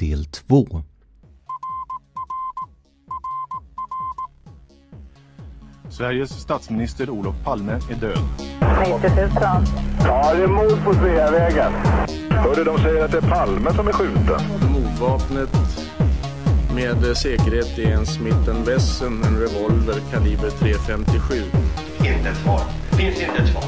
del 0.00 0.24
2. 0.24 0.82
Sveriges 5.90 6.30
statsminister 6.30 7.10
Olof 7.10 7.34
Palme 7.44 7.72
är 7.72 7.94
död. 7.94 8.18
90 8.80 9.10
000. 9.16 9.30
Ja, 10.04 10.34
det 10.34 10.42
är 10.42 10.46
mord 10.46 10.84
på 10.84 10.94
Sveavägen. 10.94 11.72
Hörde 12.30 12.64
de 12.64 12.78
säger 12.78 13.04
att 13.04 13.12
det 13.12 13.18
är 13.18 13.30
Palme 13.30 13.72
som 13.72 13.88
är 13.88 13.92
skjuten. 13.92 14.40
Mordvapnet 14.72 15.50
med 16.74 17.16
säkerhet 17.16 17.78
är 17.78 17.92
en 17.92 18.06
Smith 18.06 18.50
Wesson, 18.66 19.22
en 19.24 19.38
revolver 19.38 20.00
kaliber 20.10 20.50
.357. 20.50 21.42
Inte 21.98 22.28
ett 22.28 22.36
svar. 22.36 22.60
Det 22.90 22.96
finns 22.96 23.20
inte 23.20 23.42
ett 23.42 23.48
svar. 23.48 23.64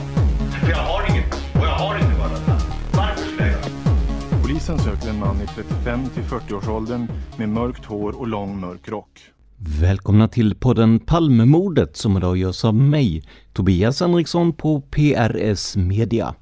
För 0.60 0.70
jag 0.70 0.76
har 0.76 1.10
inget. 1.10 1.34
Och 1.34 1.66
jag 1.66 1.74
har 1.74 1.98
inte 1.98 2.14
bara 2.18 2.58
Varför 2.92 3.24
skulle 3.24 3.50
jag 3.50 3.82
Polisen 4.42 4.78
söker 4.78 5.08
en 5.08 5.18
man 5.18 5.40
i 5.40 5.46
35 5.84 6.08
till 6.14 6.22
40-årsåldern 6.22 7.06
med 7.36 7.48
mörkt 7.48 7.84
hår 7.84 8.20
och 8.20 8.28
lång 8.28 8.60
mörk 8.60 8.88
rock. 8.88 9.20
Välkomna 9.80 10.28
till 10.28 10.54
podden 10.54 11.00
Palmemordet 11.00 11.96
som 11.96 12.16
idag 12.16 12.36
görs 12.36 12.64
av 12.64 12.74
mig, 12.74 13.22
Tobias 13.52 14.00
Henriksson 14.00 14.52
på 14.52 14.80
PRS 14.80 15.76
Media. 15.76 16.34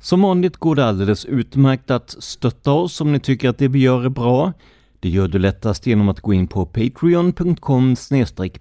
Som 0.00 0.22
vanligt 0.22 0.56
går 0.56 0.74
det 0.74 0.86
alldeles 0.86 1.24
utmärkt 1.24 1.90
att 1.90 2.10
stötta 2.18 2.72
oss 2.72 3.00
om 3.00 3.12
ni 3.12 3.20
tycker 3.20 3.48
att 3.48 3.58
det 3.58 3.68
vi 3.68 3.78
gör 3.78 4.04
är 4.04 4.08
bra. 4.08 4.52
Det 5.00 5.08
gör 5.08 5.28
du 5.28 5.38
lättast 5.38 5.86
genom 5.86 6.08
att 6.08 6.20
gå 6.20 6.32
in 6.32 6.46
på 6.46 6.66
patreon.com 6.66 7.96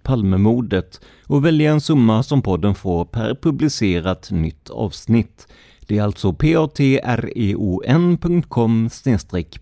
palmemordet 0.03 1.01
och 1.25 1.45
välja 1.45 1.71
en 1.71 1.81
summa 1.81 2.23
som 2.23 2.41
podden 2.41 2.75
får 2.75 3.05
per 3.05 3.35
publicerat 3.41 4.31
nytt 4.31 4.69
avsnitt. 4.69 5.47
Det 5.87 5.97
är 5.97 6.03
alltså 6.03 6.33
patreon.com 6.33 7.69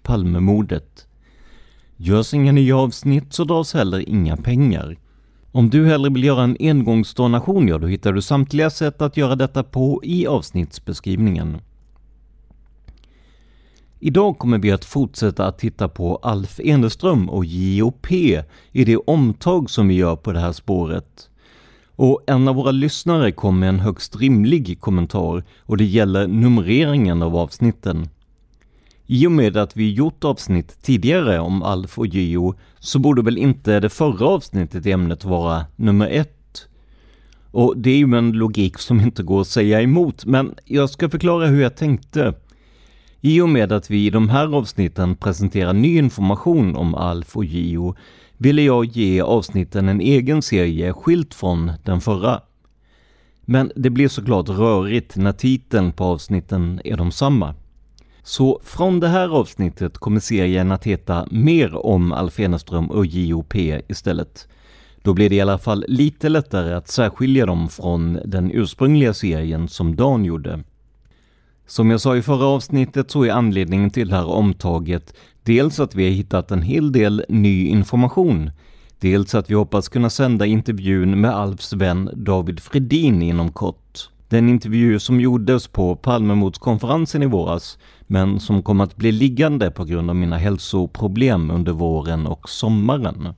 palmemordet. 0.04 1.08
Görs 1.98 2.34
inga 2.34 2.52
nya 2.52 2.78
avsnitt 2.78 3.34
så 3.34 3.44
dras 3.44 3.74
heller 3.74 4.10
inga 4.10 4.38
pengar. 4.38 4.98
Om 5.52 5.70
du 5.70 5.86
hellre 5.86 6.10
vill 6.10 6.24
göra 6.24 6.44
en 6.44 6.58
engångsdonation, 6.60 7.68
ja 7.68 7.78
då 7.78 7.88
hittar 7.88 8.14
du 8.14 8.22
samtliga 8.22 8.70
sätt 8.70 9.02
att 9.02 9.18
göra 9.18 9.36
detta 9.36 9.64
på 9.64 10.02
i 10.04 10.28
avsnittsbeskrivningen. 10.28 11.58
Idag 14.00 14.38
kommer 14.38 14.58
vi 14.58 14.72
att 14.72 14.86
fortsätta 14.86 15.48
att 15.48 15.60
titta 15.60 15.90
på 15.90 16.16
Alf 16.16 16.60
Eneström 16.60 17.30
och 17.30 17.46
JOP 17.46 18.12
i 18.12 18.44
det 18.72 18.98
omtag 18.98 19.70
som 19.70 19.88
vi 19.88 19.94
gör 19.94 20.16
på 20.16 20.32
det 20.32 20.40
här 20.40 20.52
spåret. 20.52 21.30
Och 21.96 22.24
en 22.28 22.48
av 22.48 22.56
våra 22.56 22.72
lyssnare 22.72 23.32
kom 23.32 23.60
med 23.60 23.70
en 23.70 23.80
högst 23.80 24.16
rimlig 24.16 24.80
kommentar 24.82 25.44
och 25.62 25.78
det 25.78 25.86
gäller 25.86 26.28
numreringen 26.28 27.22
av 27.22 27.36
avsnitten. 27.36 28.10
I 29.08 29.28
och 29.28 29.32
med 29.32 29.58
att 29.58 29.78
vi 29.78 29.94
gjort 29.94 30.24
avsnitt 30.24 30.78
tidigare 30.82 31.40
om 31.40 31.64
Alf 31.64 32.00
och 32.00 32.08
Gio 32.08 32.56
så 32.80 33.00
borde 33.00 33.22
väl 33.22 33.38
inte 33.38 33.80
det 33.80 33.90
förra 33.90 34.26
avsnittet 34.28 34.86
i 34.86 34.92
ämnet 34.92 35.26
vara 35.26 35.66
nummer 35.76 36.10
ett. 36.10 36.68
Och 37.52 37.78
det 37.78 37.90
är 37.90 37.98
ju 37.98 38.18
en 38.18 38.32
logik 38.32 38.78
som 38.78 39.02
inte 39.02 39.24
går 39.24 39.42
att 39.42 39.48
säga 39.48 39.82
emot, 39.82 40.26
men 40.26 40.56
jag 40.66 40.90
ska 40.90 41.10
förklara 41.10 41.48
hur 41.48 41.62
jag 41.62 41.76
tänkte. 41.76 42.34
I 43.22 43.42
och 43.42 43.50
med 43.50 43.72
att 43.72 43.92
vi 43.92 44.06
i 44.06 44.10
de 44.10 44.30
här 44.30 44.56
avsnitten 44.56 45.16
presenterar 45.16 45.74
ny 45.74 45.98
information 45.98 46.76
om 46.76 46.96
Alf 46.96 47.38
och 47.38 47.46
Gio 47.46 47.96
ville 48.38 48.62
jag 48.62 48.86
ge 48.86 49.22
avsnitten 49.22 49.90
en 49.90 50.02
egen 50.02 50.42
serie 50.42 50.94
skilt 50.94 51.34
från 51.34 51.72
den 51.84 52.02
förra. 52.02 52.42
Men 53.42 53.72
det 53.76 53.90
blir 53.90 54.08
såklart 54.08 54.50
rörigt 54.50 55.16
när 55.16 55.32
titeln 55.32 55.92
på 55.92 56.04
avsnitten 56.04 56.82
är 56.84 56.98
de 56.98 57.12
samma. 57.12 57.56
Så 58.24 58.62
från 58.64 59.00
det 59.00 59.08
här 59.08 59.30
avsnittet 59.30 59.98
kommer 59.98 60.20
serien 60.20 60.72
att 60.72 60.84
heta 60.84 61.28
Mer 61.32 61.86
om 61.86 62.12
Alf 62.12 62.40
Eneström 62.40 62.92
och 62.92 63.06
JOP 63.06 63.56
istället. 63.88 64.48
Då 65.02 65.14
blir 65.14 65.30
det 65.30 65.36
i 65.36 65.42
alla 65.42 65.58
fall 65.58 65.86
lite 65.88 66.30
lättare 66.30 66.74
att 66.74 66.88
särskilja 66.88 67.46
dem 67.46 67.70
från 67.70 68.20
den 68.26 68.52
ursprungliga 68.52 69.14
serien 69.14 69.68
som 69.68 69.96
Dan 69.96 70.26
gjorde. 70.26 70.64
Som 71.68 71.92
jag 71.92 72.02
sa 72.02 72.16
i 72.16 72.22
förra 72.22 72.46
avsnittet 72.46 73.12
så 73.12 73.24
är 73.24 73.32
anledningen 73.32 73.90
till 73.90 74.08
det 74.08 74.16
här 74.16 74.30
omtaget 74.30 75.14
dels 75.46 75.80
att 75.80 75.96
vi 75.96 76.04
har 76.04 76.12
hittat 76.12 76.52
en 76.52 76.62
hel 76.62 76.92
del 76.92 77.26
ny 77.30 77.68
information, 77.68 78.52
dels 79.00 79.36
att 79.36 79.50
vi 79.50 79.54
hoppas 79.54 79.90
kunna 79.90 80.10
sända 80.10 80.46
intervjun 80.46 81.22
med 81.22 81.36
Alfs 81.36 81.74
vän 81.74 82.10
David 82.14 82.60
Fredin 82.60 83.22
inom 83.22 83.52
kort. 83.52 84.10
Den 84.30 84.50
intervju 84.50 85.00
som 85.00 85.20
gjordes 85.20 85.68
på 85.68 85.96
Palmemordskonferensen 85.96 87.24
i 87.24 87.26
våras, 87.26 87.78
men 88.08 88.40
som 88.40 88.64
kom 88.64 88.82
att 88.82 88.96
bli 88.96 89.12
liggande 89.12 89.72
på 89.72 89.84
grund 89.84 90.10
av 90.10 90.16
mina 90.16 90.38
hälsoproblem 90.38 91.52
under 91.52 91.72
våren 91.72 92.28
och 92.28 92.50
sommaren. 92.50 93.34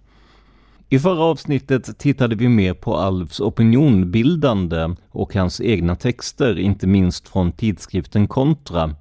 I 0.90 1.00
förra 1.00 1.24
avsnittet 1.24 1.98
tittade 2.00 2.36
vi 2.36 2.50
mer 2.50 2.74
på 2.74 2.98
Alfs 2.98 3.40
opinionbildande 3.40 4.96
och 5.10 5.36
hans 5.36 5.62
egna 5.62 5.96
texter, 5.96 6.60
inte 6.60 6.88
minst 6.88 7.28
från 7.28 7.52
tidskriften 7.52 8.28
Kontra. 8.28 8.96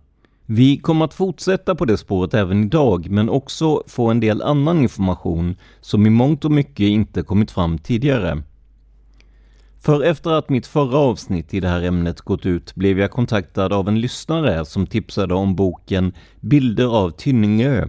Vi 0.49 0.77
kommer 0.77 1.05
att 1.05 1.15
fortsätta 1.15 1.75
på 1.75 1.85
det 1.85 1.97
spåret 1.97 2.35
även 2.35 2.65
idag, 2.65 3.11
men 3.11 3.29
också 3.29 3.83
få 3.87 4.11
en 4.11 4.21
del 4.21 4.43
annan 4.43 4.83
information 4.83 5.57
som 5.81 6.07
i 6.07 6.11
mångt 6.11 6.45
och 6.45 6.51
mycket 6.51 6.81
inte 6.81 7.23
kommit 7.23 7.51
fram 7.51 7.79
tidigare. 7.79 8.43
För 9.81 10.03
efter 10.03 10.31
att 10.31 10.49
mitt 10.49 10.67
förra 10.67 10.99
avsnitt 10.99 11.55
i 11.55 11.61
det 11.61 11.69
här 11.69 11.83
ämnet 11.83 12.21
gått 12.21 12.47
ut 12.47 12.75
blev 12.75 12.99
jag 12.99 13.11
kontaktad 13.11 13.73
av 13.73 13.89
en 13.89 14.01
lyssnare 14.01 14.65
som 14.65 14.87
tipsade 14.87 15.35
om 15.35 15.57
boken 15.57 16.13
Bilder 16.41 16.87
av 16.87 17.11
Tynningö. 17.11 17.89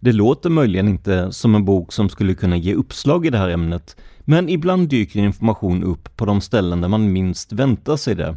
Det 0.00 0.12
låter 0.12 0.50
möjligen 0.50 0.88
inte 0.88 1.32
som 1.32 1.54
en 1.54 1.64
bok 1.64 1.92
som 1.92 2.08
skulle 2.08 2.34
kunna 2.34 2.56
ge 2.56 2.74
uppslag 2.74 3.26
i 3.26 3.30
det 3.30 3.38
här 3.38 3.48
ämnet, 3.48 3.96
men 4.20 4.48
ibland 4.48 4.88
dyker 4.88 5.20
information 5.20 5.84
upp 5.84 6.16
på 6.16 6.24
de 6.24 6.40
ställen 6.40 6.80
där 6.80 6.88
man 6.88 7.12
minst 7.12 7.52
väntar 7.52 7.96
sig 7.96 8.14
det. 8.14 8.36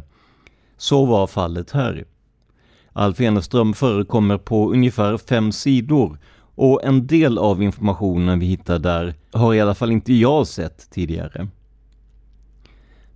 Så 0.76 1.04
var 1.04 1.26
fallet 1.26 1.70
här. 1.70 2.04
Alf 2.92 3.20
Eneström 3.20 3.74
förekommer 3.74 4.38
på 4.38 4.72
ungefär 4.72 5.18
fem 5.18 5.52
sidor 5.52 6.18
och 6.54 6.84
en 6.84 7.06
del 7.06 7.38
av 7.38 7.62
informationen 7.62 8.38
vi 8.38 8.46
hittar 8.46 8.78
där 8.78 9.14
har 9.32 9.54
i 9.54 9.60
alla 9.60 9.74
fall 9.74 9.92
inte 9.92 10.12
jag 10.12 10.46
sett 10.46 10.90
tidigare. 10.90 11.48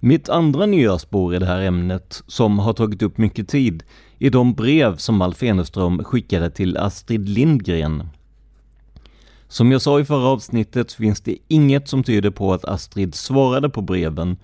Mitt 0.00 0.28
andra 0.28 0.66
nya 0.66 0.98
spår 0.98 1.34
i 1.34 1.38
det 1.38 1.46
här 1.46 1.60
ämnet, 1.60 2.22
som 2.26 2.58
har 2.58 2.72
tagit 2.72 3.02
upp 3.02 3.18
mycket 3.18 3.48
tid, 3.48 3.82
är 4.18 4.30
de 4.30 4.54
brev 4.54 4.96
som 4.96 5.22
Alf 5.22 5.42
Eneström 5.42 6.04
skickade 6.04 6.50
till 6.50 6.76
Astrid 6.76 7.28
Lindgren. 7.28 8.08
Som 9.48 9.72
jag 9.72 9.82
sa 9.82 10.00
i 10.00 10.04
förra 10.04 10.28
avsnittet 10.28 10.92
finns 10.92 11.20
det 11.20 11.36
inget 11.48 11.88
som 11.88 12.04
tyder 12.04 12.30
på 12.30 12.52
att 12.52 12.64
Astrid 12.64 13.14
svarade 13.14 13.68
på 13.68 13.80
breven 13.82 14.36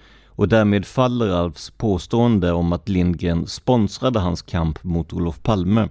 och 0.42 0.48
därmed 0.48 0.86
faller 0.86 1.28
Alfs 1.28 1.70
påstående 1.70 2.52
om 2.52 2.72
att 2.72 2.88
Lindgren 2.88 3.46
sponsrade 3.46 4.18
hans 4.18 4.42
kamp 4.42 4.84
mot 4.84 5.12
Olof 5.12 5.42
Palme. 5.42 5.88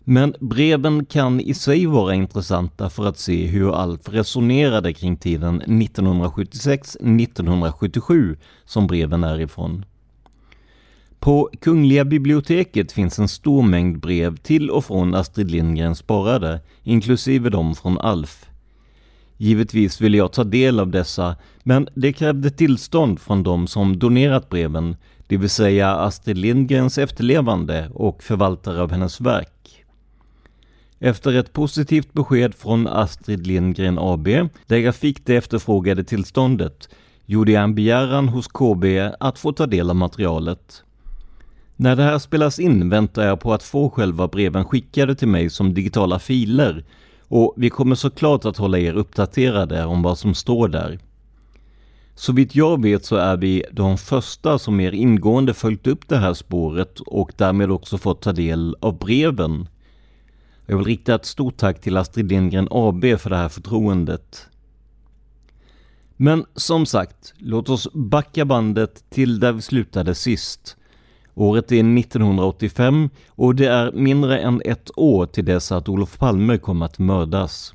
Men 0.00 0.34
breven 0.40 1.04
kan 1.04 1.40
i 1.40 1.54
sig 1.54 1.86
vara 1.86 2.14
intressanta 2.14 2.90
för 2.90 3.06
att 3.06 3.18
se 3.18 3.46
hur 3.46 3.74
Alf 3.74 4.08
resonerade 4.08 4.92
kring 4.92 5.16
tiden 5.16 5.62
1976-1977 5.62 8.36
som 8.64 8.86
breven 8.86 9.24
är 9.24 9.40
ifrån. 9.40 9.84
På 11.18 11.50
Kungliga 11.60 12.04
biblioteket 12.04 12.92
finns 12.92 13.18
en 13.18 13.28
stor 13.28 13.62
mängd 13.62 14.00
brev 14.00 14.36
till 14.36 14.70
och 14.70 14.84
från 14.84 15.14
Astrid 15.14 15.50
Lindgren 15.50 15.96
sparade, 15.96 16.60
inklusive 16.82 17.50
de 17.50 17.74
från 17.74 17.98
Alf. 17.98 18.47
Givetvis 19.40 20.00
ville 20.00 20.16
jag 20.16 20.32
ta 20.32 20.44
del 20.44 20.80
av 20.80 20.90
dessa, 20.90 21.36
men 21.62 21.88
det 21.94 22.12
krävde 22.12 22.50
tillstånd 22.50 23.20
från 23.20 23.42
de 23.42 23.66
som 23.66 23.98
donerat 23.98 24.48
breven, 24.48 24.96
det 25.26 25.36
vill 25.36 25.50
säga 25.50 25.96
Astrid 25.96 26.38
Lindgrens 26.38 26.98
efterlevande 26.98 27.90
och 27.94 28.22
förvaltare 28.22 28.82
av 28.82 28.90
hennes 28.90 29.20
verk. 29.20 29.84
Efter 30.98 31.34
ett 31.34 31.52
positivt 31.52 32.12
besked 32.12 32.54
från 32.54 32.86
Astrid 32.86 33.46
Lindgren 33.46 33.98
AB, 33.98 34.28
där 34.66 34.76
jag 34.76 34.94
fick 34.94 35.26
det 35.26 35.36
efterfrågade 35.36 36.04
tillståndet, 36.04 36.88
gjorde 37.26 37.52
jag 37.52 37.64
en 37.64 37.74
begäran 37.74 38.28
hos 38.28 38.48
KB 38.48 38.84
att 39.20 39.38
få 39.38 39.52
ta 39.52 39.66
del 39.66 39.90
av 39.90 39.96
materialet. 39.96 40.82
När 41.76 41.96
det 41.96 42.02
här 42.02 42.18
spelas 42.18 42.58
in 42.58 42.88
väntar 42.88 43.26
jag 43.26 43.40
på 43.40 43.52
att 43.52 43.62
få 43.62 43.90
själva 43.90 44.28
breven 44.28 44.64
skickade 44.64 45.14
till 45.14 45.28
mig 45.28 45.50
som 45.50 45.74
digitala 45.74 46.18
filer 46.18 46.84
och 47.28 47.54
vi 47.56 47.70
kommer 47.70 47.94
såklart 47.94 48.44
att 48.44 48.56
hålla 48.56 48.78
er 48.78 48.94
uppdaterade 48.94 49.84
om 49.84 50.02
vad 50.02 50.18
som 50.18 50.34
står 50.34 50.68
där. 50.68 50.98
Så 52.14 52.32
vitt 52.32 52.54
jag 52.54 52.82
vet 52.82 53.04
så 53.04 53.16
är 53.16 53.36
vi 53.36 53.64
de 53.72 53.98
första 53.98 54.58
som 54.58 54.76
mer 54.76 54.92
ingående 54.92 55.54
följt 55.54 55.86
upp 55.86 56.08
det 56.08 56.16
här 56.16 56.34
spåret 56.34 57.00
och 57.00 57.32
därmed 57.36 57.70
också 57.70 57.98
fått 57.98 58.22
ta 58.22 58.32
del 58.32 58.76
av 58.80 58.98
breven. 58.98 59.68
Jag 60.66 60.76
vill 60.76 60.86
rikta 60.86 61.14
ett 61.14 61.26
stort 61.26 61.56
tack 61.56 61.80
till 61.80 61.96
Astrid 61.96 62.28
Lindgren 62.28 62.68
AB 62.70 63.04
för 63.18 63.30
det 63.30 63.36
här 63.36 63.48
förtroendet. 63.48 64.48
Men 66.16 66.44
som 66.54 66.86
sagt, 66.86 67.34
låt 67.38 67.68
oss 67.68 67.88
backa 67.92 68.44
bandet 68.44 69.10
till 69.10 69.40
där 69.40 69.52
vi 69.52 69.62
slutade 69.62 70.14
sist. 70.14 70.76
Året 71.38 71.72
är 71.72 71.98
1985 71.98 73.10
och 73.28 73.54
det 73.54 73.66
är 73.66 73.92
mindre 73.92 74.38
än 74.38 74.62
ett 74.64 74.90
år 74.96 75.26
till 75.26 75.44
dess 75.44 75.72
att 75.72 75.88
Olof 75.88 76.18
Palme 76.18 76.58
kommer 76.58 76.86
att 76.86 76.98
mördas. 76.98 77.74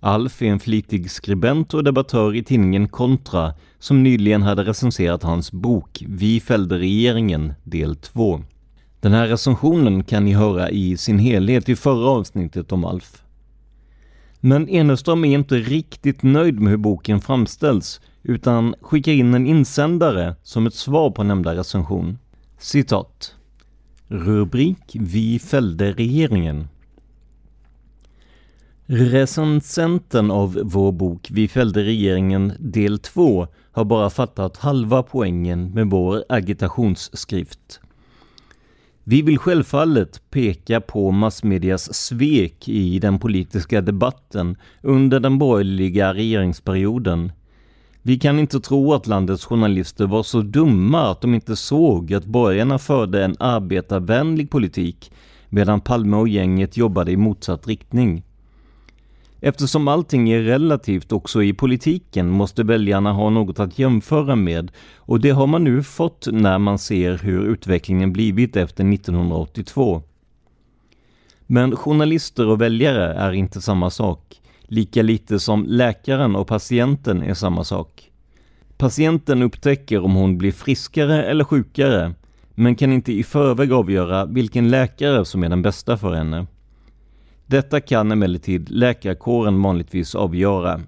Alf 0.00 0.42
är 0.42 0.46
en 0.46 0.60
flitig 0.60 1.10
skribent 1.10 1.74
och 1.74 1.84
debattör 1.84 2.34
i 2.34 2.42
tidningen 2.42 2.88
Kontra 2.88 3.54
som 3.78 4.02
nyligen 4.02 4.42
hade 4.42 4.62
recenserat 4.62 5.22
hans 5.22 5.52
bok 5.52 6.04
Vi 6.08 6.40
fällde 6.40 6.78
regeringen 6.78 7.52
del 7.62 7.96
2. 7.96 8.40
Den 9.00 9.12
här 9.12 9.28
recensionen 9.28 10.04
kan 10.04 10.24
ni 10.24 10.32
höra 10.32 10.70
i 10.70 10.96
sin 10.96 11.18
helhet 11.18 11.68
i 11.68 11.76
förra 11.76 12.08
avsnittet 12.08 12.72
om 12.72 12.84
Alf. 12.84 13.22
Men 14.40 14.68
Eneström 14.68 15.24
är 15.24 15.34
inte 15.34 15.54
riktigt 15.54 16.22
nöjd 16.22 16.60
med 16.60 16.70
hur 16.70 16.76
boken 16.76 17.20
framställs 17.20 18.00
utan 18.22 18.74
skickar 18.80 19.12
in 19.12 19.34
en 19.34 19.46
insändare 19.46 20.34
som 20.42 20.66
ett 20.66 20.74
svar 20.74 21.10
på 21.10 21.22
nämnda 21.22 21.54
recension. 21.54 22.18
Citat. 22.64 23.34
Rubrik 24.08 24.96
Vi 25.00 25.38
fällde 25.38 25.92
regeringen. 25.92 26.68
Recensenten 28.86 30.30
av 30.30 30.60
vår 30.64 30.92
bok 30.92 31.28
Vi 31.30 31.48
fällde 31.48 31.82
regeringen 31.82 32.52
del 32.58 32.98
2 32.98 33.46
har 33.72 33.84
bara 33.84 34.10
fattat 34.10 34.56
halva 34.56 35.02
poängen 35.02 35.70
med 35.70 35.86
vår 35.86 36.24
agitationsskrift. 36.28 37.80
Vi 39.04 39.22
vill 39.22 39.38
självfallet 39.38 40.22
peka 40.30 40.80
på 40.80 41.10
massmedias 41.10 41.94
svek 41.94 42.68
i 42.68 42.98
den 42.98 43.18
politiska 43.18 43.80
debatten 43.80 44.56
under 44.82 45.20
den 45.20 45.38
borgerliga 45.38 46.14
regeringsperioden. 46.14 47.32
Vi 48.06 48.18
kan 48.18 48.38
inte 48.38 48.60
tro 48.60 48.92
att 48.92 49.06
landets 49.06 49.44
journalister 49.44 50.06
var 50.06 50.22
så 50.22 50.40
dumma 50.40 51.10
att 51.10 51.20
de 51.20 51.34
inte 51.34 51.56
såg 51.56 52.14
att 52.14 52.24
borgarna 52.24 52.78
förde 52.78 53.24
en 53.24 53.36
arbetarvänlig 53.38 54.50
politik 54.50 55.12
medan 55.48 55.80
Palme 55.80 56.16
och 56.16 56.28
gänget 56.28 56.76
jobbade 56.76 57.12
i 57.12 57.16
motsatt 57.16 57.66
riktning. 57.66 58.22
Eftersom 59.40 59.88
allting 59.88 60.30
är 60.30 60.40
relativt 60.40 61.12
också 61.12 61.42
i 61.42 61.52
politiken 61.52 62.30
måste 62.30 62.62
väljarna 62.62 63.12
ha 63.12 63.30
något 63.30 63.60
att 63.60 63.78
jämföra 63.78 64.36
med 64.36 64.70
och 64.96 65.20
det 65.20 65.30
har 65.30 65.46
man 65.46 65.64
nu 65.64 65.82
fått 65.82 66.28
när 66.32 66.58
man 66.58 66.78
ser 66.78 67.18
hur 67.18 67.44
utvecklingen 67.44 68.12
blivit 68.12 68.56
efter 68.56 68.92
1982. 68.92 70.02
Men 71.46 71.76
journalister 71.76 72.48
och 72.48 72.60
väljare 72.60 73.14
är 73.14 73.32
inte 73.32 73.60
samma 73.60 73.90
sak, 73.90 74.40
lika 74.74 75.02
lite 75.02 75.40
som 75.40 75.64
läkaren 75.68 76.36
och 76.36 76.46
patienten 76.46 77.22
är 77.22 77.34
samma 77.34 77.64
sak. 77.64 78.10
Patienten 78.76 79.42
upptäcker 79.42 80.04
om 80.04 80.14
hon 80.14 80.38
blir 80.38 80.52
friskare 80.52 81.24
eller 81.24 81.44
sjukare, 81.44 82.14
men 82.54 82.74
kan 82.76 82.92
inte 82.92 83.12
i 83.12 83.22
förväg 83.22 83.72
avgöra 83.72 84.26
vilken 84.26 84.70
läkare 84.70 85.24
som 85.24 85.44
är 85.44 85.48
den 85.48 85.62
bästa 85.62 85.96
för 85.96 86.14
henne. 86.14 86.46
Detta 87.46 87.80
kan 87.80 88.12
emellertid 88.12 88.70
läkarkåren 88.70 89.62
vanligtvis 89.62 90.14
avgöra. 90.14 90.80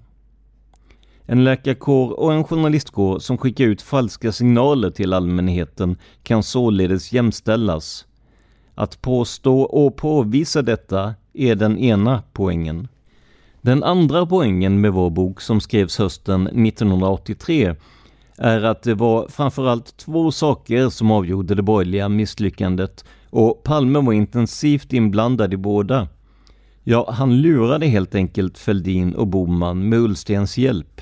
En 1.27 1.45
läkarkår 1.45 2.21
och 2.21 2.33
en 2.33 2.45
journalistkår 2.45 3.19
som 3.19 3.39
skickar 3.39 3.65
ut 3.65 3.83
falska 3.83 4.33
signaler 4.33 4.91
till 4.91 5.13
allmänheten 5.13 5.97
kan 6.23 6.43
således 6.43 7.13
jämställas. 7.13 8.07
Att 8.75 9.03
påstå 9.03 9.61
och 9.61 9.97
påvisa 9.97 10.63
detta 10.63 11.15
är 11.33 11.55
den 11.55 11.79
ena 11.79 12.23
poängen. 12.33 12.89
Den 13.67 13.85
andra 13.85 14.27
poängen 14.27 14.81
med 14.81 14.93
vår 14.93 15.11
bok 15.11 15.41
som 15.41 15.61
skrevs 15.61 15.99
hösten 15.99 16.47
1983 16.47 17.75
är 18.37 18.63
att 18.63 18.83
det 18.83 18.95
var 18.95 19.29
framförallt 19.29 19.97
två 19.97 20.31
saker 20.33 20.89
som 20.89 21.11
avgjorde 21.11 21.55
det 21.55 21.63
borgerliga 21.63 22.09
misslyckandet 22.09 23.05
och 23.31 23.63
Palme 23.63 23.99
var 23.99 24.13
intensivt 24.13 24.93
inblandad 24.93 25.55
i 25.55 25.57
båda. 25.57 26.09
Ja, 26.83 27.11
han 27.13 27.41
lurade 27.41 27.87
helt 27.87 28.15
enkelt 28.15 28.59
Fälldin 28.59 29.15
och 29.15 29.27
Boman 29.27 29.89
med 29.89 29.99
Ullstens 29.99 30.59
hjälp. 30.59 31.01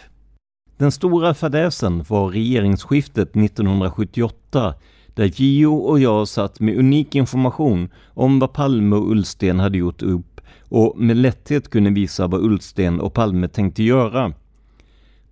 Den 0.76 0.92
stora 0.92 1.34
fadäsen 1.34 2.04
var 2.08 2.28
regeringsskiftet 2.30 3.36
1978 3.36 4.74
där 5.14 5.24
Gio 5.24 5.66
och 5.66 6.00
jag 6.00 6.28
satt 6.28 6.60
med 6.60 6.78
unik 6.78 7.14
information 7.14 7.88
om 8.08 8.38
vad 8.38 8.52
Palme 8.52 8.96
och 8.96 9.10
Ullsten 9.10 9.60
hade 9.60 9.78
gjort 9.78 10.02
upp 10.02 10.33
och 10.68 10.98
med 10.98 11.16
lätthet 11.16 11.70
kunde 11.70 11.90
visa 11.90 12.26
vad 12.26 12.44
Ullsten 12.44 13.00
och 13.00 13.14
Palme 13.14 13.48
tänkte 13.48 13.82
göra. 13.82 14.32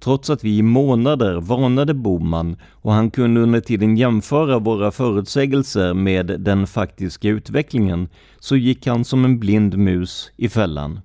Trots 0.00 0.30
att 0.30 0.44
vi 0.44 0.58
i 0.58 0.62
månader 0.62 1.40
varnade 1.40 1.94
Boman 1.94 2.56
och 2.70 2.92
han 2.92 3.10
kunde 3.10 3.40
under 3.40 3.60
tiden 3.60 3.96
jämföra 3.96 4.58
våra 4.58 4.90
förutsägelser 4.90 5.94
med 5.94 6.26
den 6.26 6.66
faktiska 6.66 7.28
utvecklingen 7.28 8.08
så 8.38 8.56
gick 8.56 8.86
han 8.86 9.04
som 9.04 9.24
en 9.24 9.38
blind 9.38 9.78
mus 9.78 10.32
i 10.36 10.48
fällan. 10.48 11.00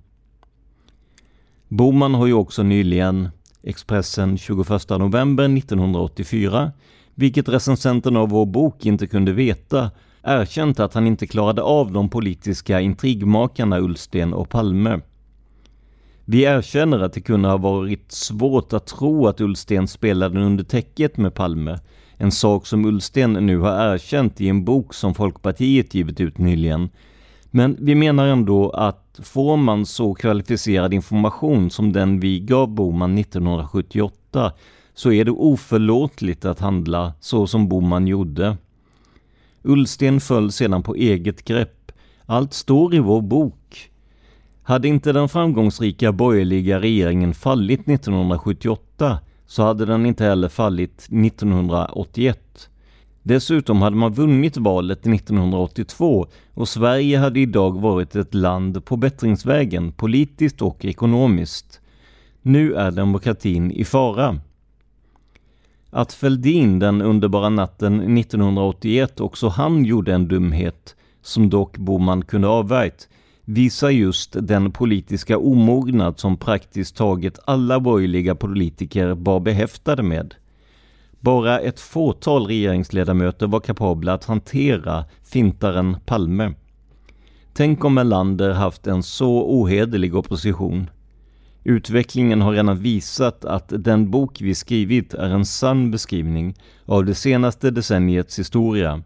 Boman 1.68 2.14
har 2.14 2.26
ju 2.26 2.32
också 2.32 2.62
nyligen, 2.62 3.28
Expressen 3.62 4.38
21 4.38 4.68
november 4.90 5.44
1984, 5.44 6.72
vilket 7.14 7.48
recensenten 7.48 8.16
av 8.16 8.28
vår 8.28 8.46
bok 8.46 8.86
inte 8.86 9.06
kunde 9.06 9.32
veta, 9.32 9.90
erkänt 10.28 10.80
att 10.80 10.94
han 10.94 11.06
inte 11.06 11.26
klarade 11.26 11.62
av 11.62 11.92
de 11.92 12.08
politiska 12.08 12.80
intrigmakarna 12.80 13.78
Ullsten 13.78 14.32
och 14.32 14.48
Palme. 14.48 15.00
Vi 16.24 16.42
erkänner 16.42 17.00
att 17.00 17.12
det 17.12 17.20
kunde 17.20 17.48
ha 17.48 17.56
varit 17.56 18.12
svårt 18.12 18.72
att 18.72 18.86
tro 18.86 19.26
att 19.26 19.40
Ullsten 19.40 19.88
spelade 19.88 20.40
under 20.40 20.64
täcket 20.64 21.16
med 21.16 21.34
Palme, 21.34 21.78
en 22.16 22.32
sak 22.32 22.66
som 22.66 22.84
Ullsten 22.84 23.32
nu 23.32 23.58
har 23.58 23.94
erkänt 23.94 24.40
i 24.40 24.48
en 24.48 24.64
bok 24.64 24.94
som 24.94 25.14
Folkpartiet 25.14 25.94
givit 25.94 26.20
ut 26.20 26.38
nyligen. 26.38 26.88
Men 27.50 27.76
vi 27.80 27.94
menar 27.94 28.26
ändå 28.26 28.70
att 28.70 29.20
får 29.22 29.56
man 29.56 29.86
så 29.86 30.14
kvalificerad 30.14 30.94
information 30.94 31.70
som 31.70 31.92
den 31.92 32.20
vi 32.20 32.40
gav 32.40 32.68
Boman 32.68 33.18
1978 33.18 34.52
så 34.94 35.12
är 35.12 35.24
det 35.24 35.30
oförlåtligt 35.30 36.44
att 36.44 36.60
handla 36.60 37.12
så 37.20 37.46
som 37.46 37.68
Boman 37.68 38.06
gjorde. 38.06 38.56
Ullsten 39.62 40.20
föll 40.20 40.52
sedan 40.52 40.82
på 40.82 40.94
eget 40.94 41.44
grepp. 41.44 41.92
Allt 42.26 42.54
står 42.54 42.94
i 42.94 42.98
vår 42.98 43.22
bok. 43.22 43.90
Hade 44.62 44.88
inte 44.88 45.12
den 45.12 45.28
framgångsrika 45.28 46.12
borgerliga 46.12 46.80
regeringen 46.80 47.34
fallit 47.34 47.88
1978 47.88 49.18
så 49.46 49.62
hade 49.62 49.86
den 49.86 50.06
inte 50.06 50.24
heller 50.24 50.48
fallit 50.48 51.08
1981. 51.12 52.70
Dessutom 53.22 53.82
hade 53.82 53.96
man 53.96 54.12
vunnit 54.12 54.56
valet 54.56 55.06
1982 55.06 56.26
och 56.54 56.68
Sverige 56.68 57.18
hade 57.18 57.40
idag 57.40 57.80
varit 57.80 58.16
ett 58.16 58.34
land 58.34 58.84
på 58.84 58.96
bättringsvägen 58.96 59.92
politiskt 59.92 60.62
och 60.62 60.84
ekonomiskt. 60.84 61.80
Nu 62.42 62.74
är 62.74 62.90
demokratin 62.90 63.70
i 63.70 63.84
fara. 63.84 64.40
Att 65.90 66.12
Fälldin 66.12 66.78
den 66.78 67.02
underbara 67.02 67.48
natten 67.48 68.18
1981 68.18 69.20
också 69.20 69.48
han 69.48 69.84
gjorde 69.84 70.14
en 70.14 70.28
dumhet, 70.28 70.96
som 71.22 71.50
dock 71.50 71.78
Boman 71.78 72.24
kunde 72.24 72.48
avvärjt, 72.48 73.08
visar 73.44 73.90
just 73.90 74.36
den 74.40 74.72
politiska 74.72 75.38
omognad 75.38 76.18
som 76.18 76.36
praktiskt 76.36 76.96
taget 76.96 77.38
alla 77.44 77.80
borgerliga 77.80 78.34
politiker 78.34 79.08
var 79.08 79.40
behäftade 79.40 80.02
med. 80.02 80.34
Bara 81.20 81.60
ett 81.60 81.80
fåtal 81.80 82.46
regeringsledamöter 82.46 83.46
var 83.46 83.60
kapabla 83.60 84.12
att 84.12 84.24
hantera 84.24 85.04
fintaren 85.22 85.96
Palme. 86.06 86.54
Tänk 87.52 87.84
om 87.84 87.94
Melander 87.94 88.50
haft 88.50 88.86
en 88.86 89.02
så 89.02 89.42
ohederlig 89.42 90.14
opposition. 90.14 90.90
Utvecklingen 91.68 92.40
har 92.40 92.52
redan 92.52 92.78
visat 92.78 93.44
att 93.44 93.72
den 93.84 94.10
bok 94.10 94.40
vi 94.40 94.54
skrivit 94.54 95.14
är 95.14 95.30
en 95.30 95.44
sann 95.44 95.90
beskrivning 95.90 96.54
av 96.84 97.04
det 97.04 97.14
senaste 97.14 97.70
decenniets 97.70 98.38
historia. 98.38 99.02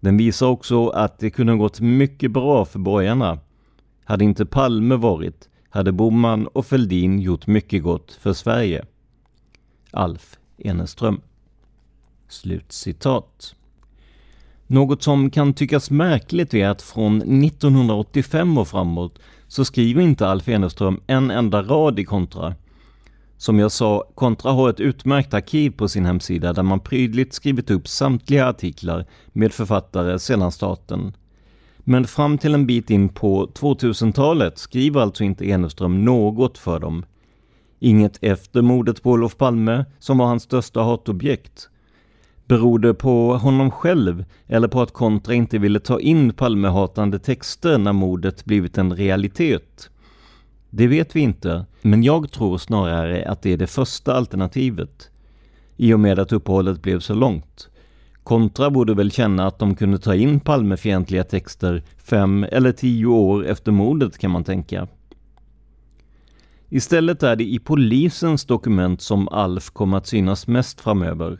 Den 0.00 0.16
visar 0.16 0.46
också 0.46 0.88
att 0.88 1.18
det 1.18 1.30
kunde 1.30 1.54
gått 1.56 1.80
mycket 1.80 2.30
bra 2.30 2.64
för 2.64 2.78
borgarna. 2.78 3.38
Hade 4.04 4.24
inte 4.24 4.46
Palme 4.46 4.96
varit, 4.96 5.48
hade 5.70 5.92
Boman 5.92 6.46
och 6.46 6.66
Fälldin 6.66 7.18
gjort 7.18 7.46
mycket 7.46 7.82
gott 7.82 8.12
för 8.12 8.32
Sverige. 8.32 8.84
Alf 9.90 10.38
Eneström. 10.58 11.20
Slutcitat. 12.28 13.54
Något 14.66 15.02
som 15.02 15.30
kan 15.30 15.54
tyckas 15.54 15.90
märkligt 15.90 16.54
är 16.54 16.68
att 16.68 16.82
från 16.82 17.44
1985 17.44 18.58
och 18.58 18.68
framåt 18.68 19.18
så 19.52 19.64
skriver 19.64 20.02
inte 20.02 20.26
Alf 20.26 20.48
Eneström 20.48 21.00
en 21.06 21.30
enda 21.30 21.62
rad 21.62 21.98
i 21.98 22.04
kontra. 22.04 22.54
Som 23.36 23.58
jag 23.58 23.72
sa, 23.72 24.04
Kontra 24.14 24.52
har 24.52 24.70
ett 24.70 24.80
utmärkt 24.80 25.34
arkiv 25.34 25.70
på 25.70 25.88
sin 25.88 26.06
hemsida 26.06 26.52
där 26.52 26.62
man 26.62 26.80
prydligt 26.80 27.32
skrivit 27.32 27.70
upp 27.70 27.88
samtliga 27.88 28.48
artiklar 28.48 29.06
med 29.32 29.52
författare 29.52 30.18
sedan 30.18 30.52
starten. 30.52 31.16
Men 31.78 32.06
fram 32.06 32.38
till 32.38 32.54
en 32.54 32.66
bit 32.66 32.90
in 32.90 33.08
på 33.08 33.46
2000-talet 33.46 34.58
skriver 34.58 35.00
alltså 35.00 35.24
inte 35.24 35.48
Eneström 35.48 36.04
något 36.04 36.58
för 36.58 36.80
dem. 36.80 37.04
Inget 37.78 38.18
efter 38.20 38.62
mordet 38.62 39.02
på 39.02 39.10
Olof 39.10 39.36
Palme, 39.36 39.84
som 39.98 40.18
var 40.18 40.26
hans 40.26 40.42
största 40.42 40.82
hatobjekt. 40.82 41.68
Beror 42.52 42.78
det 42.78 42.94
på 42.94 43.36
honom 43.36 43.70
själv 43.70 44.24
eller 44.46 44.68
på 44.68 44.82
att 44.82 44.92
Kontra 44.92 45.34
inte 45.34 45.58
ville 45.58 45.80
ta 45.80 46.00
in 46.00 46.32
Palmehatande 46.32 47.18
texter 47.18 47.78
när 47.78 47.92
mordet 47.92 48.44
blivit 48.44 48.78
en 48.78 48.96
realitet? 48.96 49.90
Det 50.70 50.86
vet 50.86 51.16
vi 51.16 51.20
inte, 51.20 51.66
men 51.82 52.02
jag 52.02 52.32
tror 52.32 52.58
snarare 52.58 53.28
att 53.28 53.42
det 53.42 53.52
är 53.52 53.56
det 53.56 53.66
första 53.66 54.14
alternativet. 54.14 55.10
I 55.76 55.94
och 55.94 56.00
med 56.00 56.18
att 56.18 56.32
uppehållet 56.32 56.82
blev 56.82 57.00
så 57.00 57.14
långt. 57.14 57.68
Kontra 58.22 58.70
borde 58.70 58.94
väl 58.94 59.10
känna 59.10 59.46
att 59.46 59.58
de 59.58 59.74
kunde 59.74 59.98
ta 59.98 60.14
in 60.14 60.40
Palmefientliga 60.40 61.24
texter 61.24 61.82
fem 61.96 62.46
eller 62.52 62.72
tio 62.72 63.06
år 63.06 63.46
efter 63.46 63.72
mordet 63.72 64.18
kan 64.18 64.30
man 64.30 64.44
tänka. 64.44 64.88
Istället 66.68 67.22
är 67.22 67.36
det 67.36 67.44
i 67.44 67.58
polisens 67.58 68.44
dokument 68.44 69.02
som 69.02 69.28
Alf 69.28 69.70
kommer 69.70 69.96
att 69.96 70.06
synas 70.06 70.46
mest 70.46 70.80
framöver. 70.80 71.38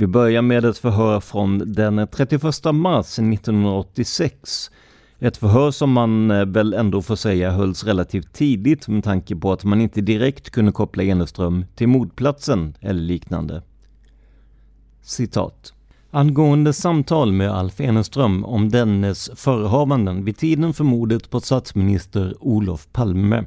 Vi 0.00 0.06
börjar 0.06 0.42
med 0.42 0.64
ett 0.64 0.78
förhör 0.78 1.20
från 1.20 1.72
den 1.72 2.08
31 2.12 2.42
mars 2.72 3.18
1986. 3.18 4.70
Ett 5.18 5.36
förhör 5.36 5.70
som 5.70 5.92
man 5.92 6.30
eh, 6.30 6.44
väl 6.44 6.74
ändå 6.74 7.02
får 7.02 7.16
säga 7.16 7.50
hölls 7.50 7.84
relativt 7.84 8.32
tidigt 8.32 8.88
med 8.88 9.04
tanke 9.04 9.36
på 9.36 9.52
att 9.52 9.64
man 9.64 9.80
inte 9.80 10.00
direkt 10.00 10.50
kunde 10.50 10.72
koppla 10.72 11.02
Eneström 11.02 11.64
till 11.74 11.88
mordplatsen 11.88 12.74
eller 12.80 13.00
liknande. 13.00 13.62
Citat. 15.02 15.72
Angående 16.10 16.72
samtal 16.72 17.32
med 17.32 17.50
Alf 17.50 17.80
Eneström 17.80 18.44
om 18.44 18.68
dennes 18.68 19.30
förehavanden 19.34 20.24
vid 20.24 20.36
tiden 20.36 20.72
för 20.72 20.84
mordet 20.84 21.30
på 21.30 21.40
statsminister 21.40 22.34
Olof 22.40 22.88
Palme 22.92 23.44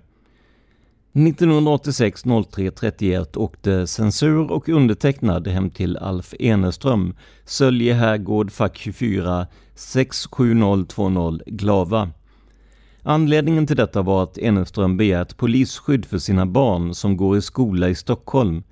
1986 1.14 2.24
03 2.52 2.72
31 2.72 3.38
åkte 3.38 3.88
censur 3.88 4.52
och 4.52 4.70
undertecknad 4.70 5.48
hem 5.48 5.70
till 5.70 5.98
Alf 5.98 6.34
Eneström, 6.40 7.16
Sölje 7.46 7.94
herrgård, 7.94 8.52
fack 8.52 8.78
24, 8.78 9.48
67020 9.76 11.40
Glava. 11.46 12.10
Anledningen 13.04 13.68
till 13.68 13.76
detta 13.76 14.02
var 14.02 14.24
att 14.24 14.38
Eneström 14.38 14.98
begärt 14.98 15.38
polisskydd 15.38 16.06
för 16.06 16.18
sina 16.18 16.46
barn 16.46 16.94
som 16.94 17.18
går 17.18 17.38
i 17.38 17.42
skola 17.42 17.90
i 17.90 17.96
Stockholm. 17.96 18.64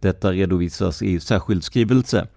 Detta 0.00 0.32
redovisas 0.32 1.02
i 1.02 1.20
särskild 1.20 1.64
skrivelse. 1.64 2.28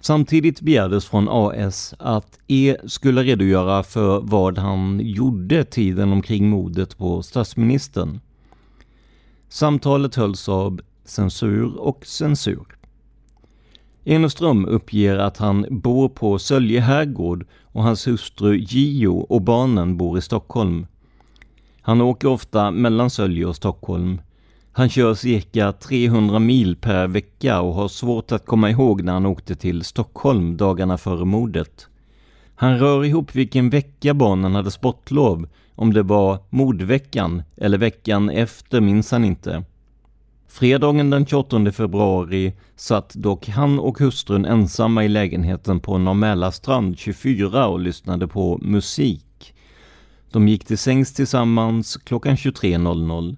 Samtidigt 0.00 0.60
begärdes 0.60 1.06
från 1.06 1.28
AS 1.30 1.94
att 1.98 2.38
E 2.46 2.76
skulle 2.86 3.22
redogöra 3.22 3.82
för 3.82 4.20
vad 4.20 4.58
han 4.58 5.00
gjorde 5.02 5.64
tiden 5.64 6.12
omkring 6.12 6.48
mordet 6.48 6.98
på 6.98 7.22
statsministern. 7.22 8.20
Samtalet 9.48 10.14
hölls 10.14 10.48
av 10.48 10.80
censur 11.04 11.76
och 11.76 12.06
censur. 12.06 12.76
Eneström 14.04 14.66
uppger 14.66 15.18
att 15.18 15.36
han 15.36 15.66
bor 15.70 16.08
på 16.08 16.38
Sölje 16.38 16.80
herrgård 16.80 17.46
och 17.62 17.82
hans 17.82 18.06
hustru 18.06 18.56
Gio 18.56 19.08
och 19.08 19.42
barnen 19.42 19.96
bor 19.96 20.18
i 20.18 20.22
Stockholm. 20.22 20.86
Han 21.80 22.00
åker 22.00 22.28
ofta 22.28 22.70
mellan 22.70 23.10
Sölje 23.10 23.46
och 23.46 23.56
Stockholm. 23.56 24.20
Han 24.72 24.88
kör 24.88 25.14
cirka 25.14 25.72
300 25.72 26.38
mil 26.38 26.76
per 26.76 27.06
vecka 27.06 27.60
och 27.60 27.74
har 27.74 27.88
svårt 27.88 28.32
att 28.32 28.46
komma 28.46 28.70
ihåg 28.70 29.02
när 29.02 29.12
han 29.12 29.26
åkte 29.26 29.54
till 29.54 29.84
Stockholm 29.84 30.56
dagarna 30.56 30.98
före 30.98 31.24
mordet. 31.24 31.88
Han 32.54 32.78
rör 32.78 33.04
ihop 33.04 33.34
vilken 33.34 33.70
vecka 33.70 34.14
barnen 34.14 34.54
hade 34.54 34.70
sportlov 34.70 35.48
om 35.76 35.92
det 35.92 36.02
var 36.02 36.38
mordveckan 36.50 37.42
eller 37.56 37.78
veckan 37.78 38.30
efter 38.30 38.80
minns 38.80 39.10
han 39.10 39.24
inte. 39.24 39.64
Fredagen 40.48 41.10
den 41.10 41.26
28 41.26 41.72
februari 41.72 42.52
satt 42.76 43.14
dock 43.14 43.48
han 43.48 43.78
och 43.78 43.98
hustrun 43.98 44.44
ensamma 44.44 45.04
i 45.04 45.08
lägenheten 45.08 45.80
på 45.80 45.98
Norr 45.98 46.50
strand 46.50 46.98
24 46.98 47.66
och 47.66 47.80
lyssnade 47.80 48.28
på 48.28 48.58
musik. 48.62 49.54
De 50.32 50.48
gick 50.48 50.64
till 50.64 50.78
sängs 50.78 51.14
tillsammans 51.14 51.96
klockan 51.96 52.36
23.00. 52.36 53.36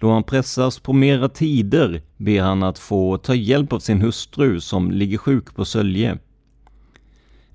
Då 0.00 0.10
han 0.10 0.22
pressas 0.22 0.78
på 0.78 0.92
mera 0.92 1.28
tider 1.28 2.02
ber 2.16 2.40
han 2.40 2.62
att 2.62 2.78
få 2.78 3.18
ta 3.18 3.34
hjälp 3.34 3.72
av 3.72 3.78
sin 3.78 4.00
hustru 4.00 4.60
som 4.60 4.90
ligger 4.90 5.18
sjuk 5.18 5.54
på 5.54 5.64
Sölje. 5.64 6.18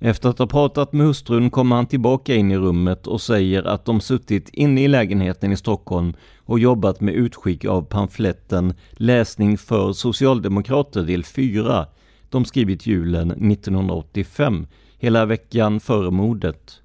Efter 0.04 0.28
att 0.28 0.38
ha 0.38 0.46
pratat 0.46 0.92
med 0.92 1.06
hustrun 1.06 1.50
kommer 1.50 1.76
han 1.76 1.86
tillbaka 1.86 2.34
in 2.34 2.50
i 2.50 2.56
rummet 2.56 3.06
och 3.06 3.20
säger 3.20 3.62
att 3.62 3.84
de 3.84 4.00
suttit 4.00 4.48
inne 4.48 4.84
i 4.84 4.88
lägenheten 4.88 5.52
i 5.52 5.56
Stockholm 5.56 6.14
och 6.38 6.58
jobbat 6.58 7.00
med 7.00 7.14
utskick 7.14 7.64
av 7.64 7.82
pamfletten 7.82 8.74
Läsning 8.90 9.58
för 9.58 9.92
Socialdemokrater 9.92 11.02
del 11.02 11.24
4. 11.24 11.86
De 12.28 12.44
skrivit 12.44 12.86
julen 12.86 13.30
1985, 13.30 14.66
hela 14.98 15.26
veckan 15.26 15.80
före 15.80 16.10
mordet. 16.10 16.80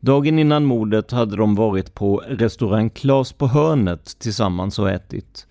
Dagen 0.00 0.38
innan 0.38 0.64
mordet 0.64 1.10
hade 1.10 1.36
de 1.36 1.54
varit 1.54 1.94
på 1.94 2.22
restaurang 2.28 2.90
Klas 2.90 3.32
på 3.32 3.46
hörnet 3.46 4.18
tillsammans 4.18 4.78
och 4.78 4.90
ätit. 4.90 5.46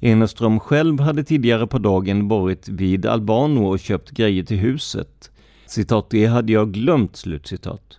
Eneström 0.00 0.60
själv 0.60 1.00
hade 1.00 1.24
tidigare 1.24 1.66
på 1.66 1.78
dagen 1.78 2.28
varit 2.28 2.68
vid 2.68 3.06
Albano 3.06 3.66
och 3.66 3.78
köpt 3.78 4.10
grejer 4.10 4.44
till 4.44 4.58
huset. 4.58 5.30
Citat, 5.66 6.10
det 6.10 6.26
hade 6.26 6.52
jag 6.52 6.72
glömt, 6.72 7.16
slutcitat. 7.16 7.98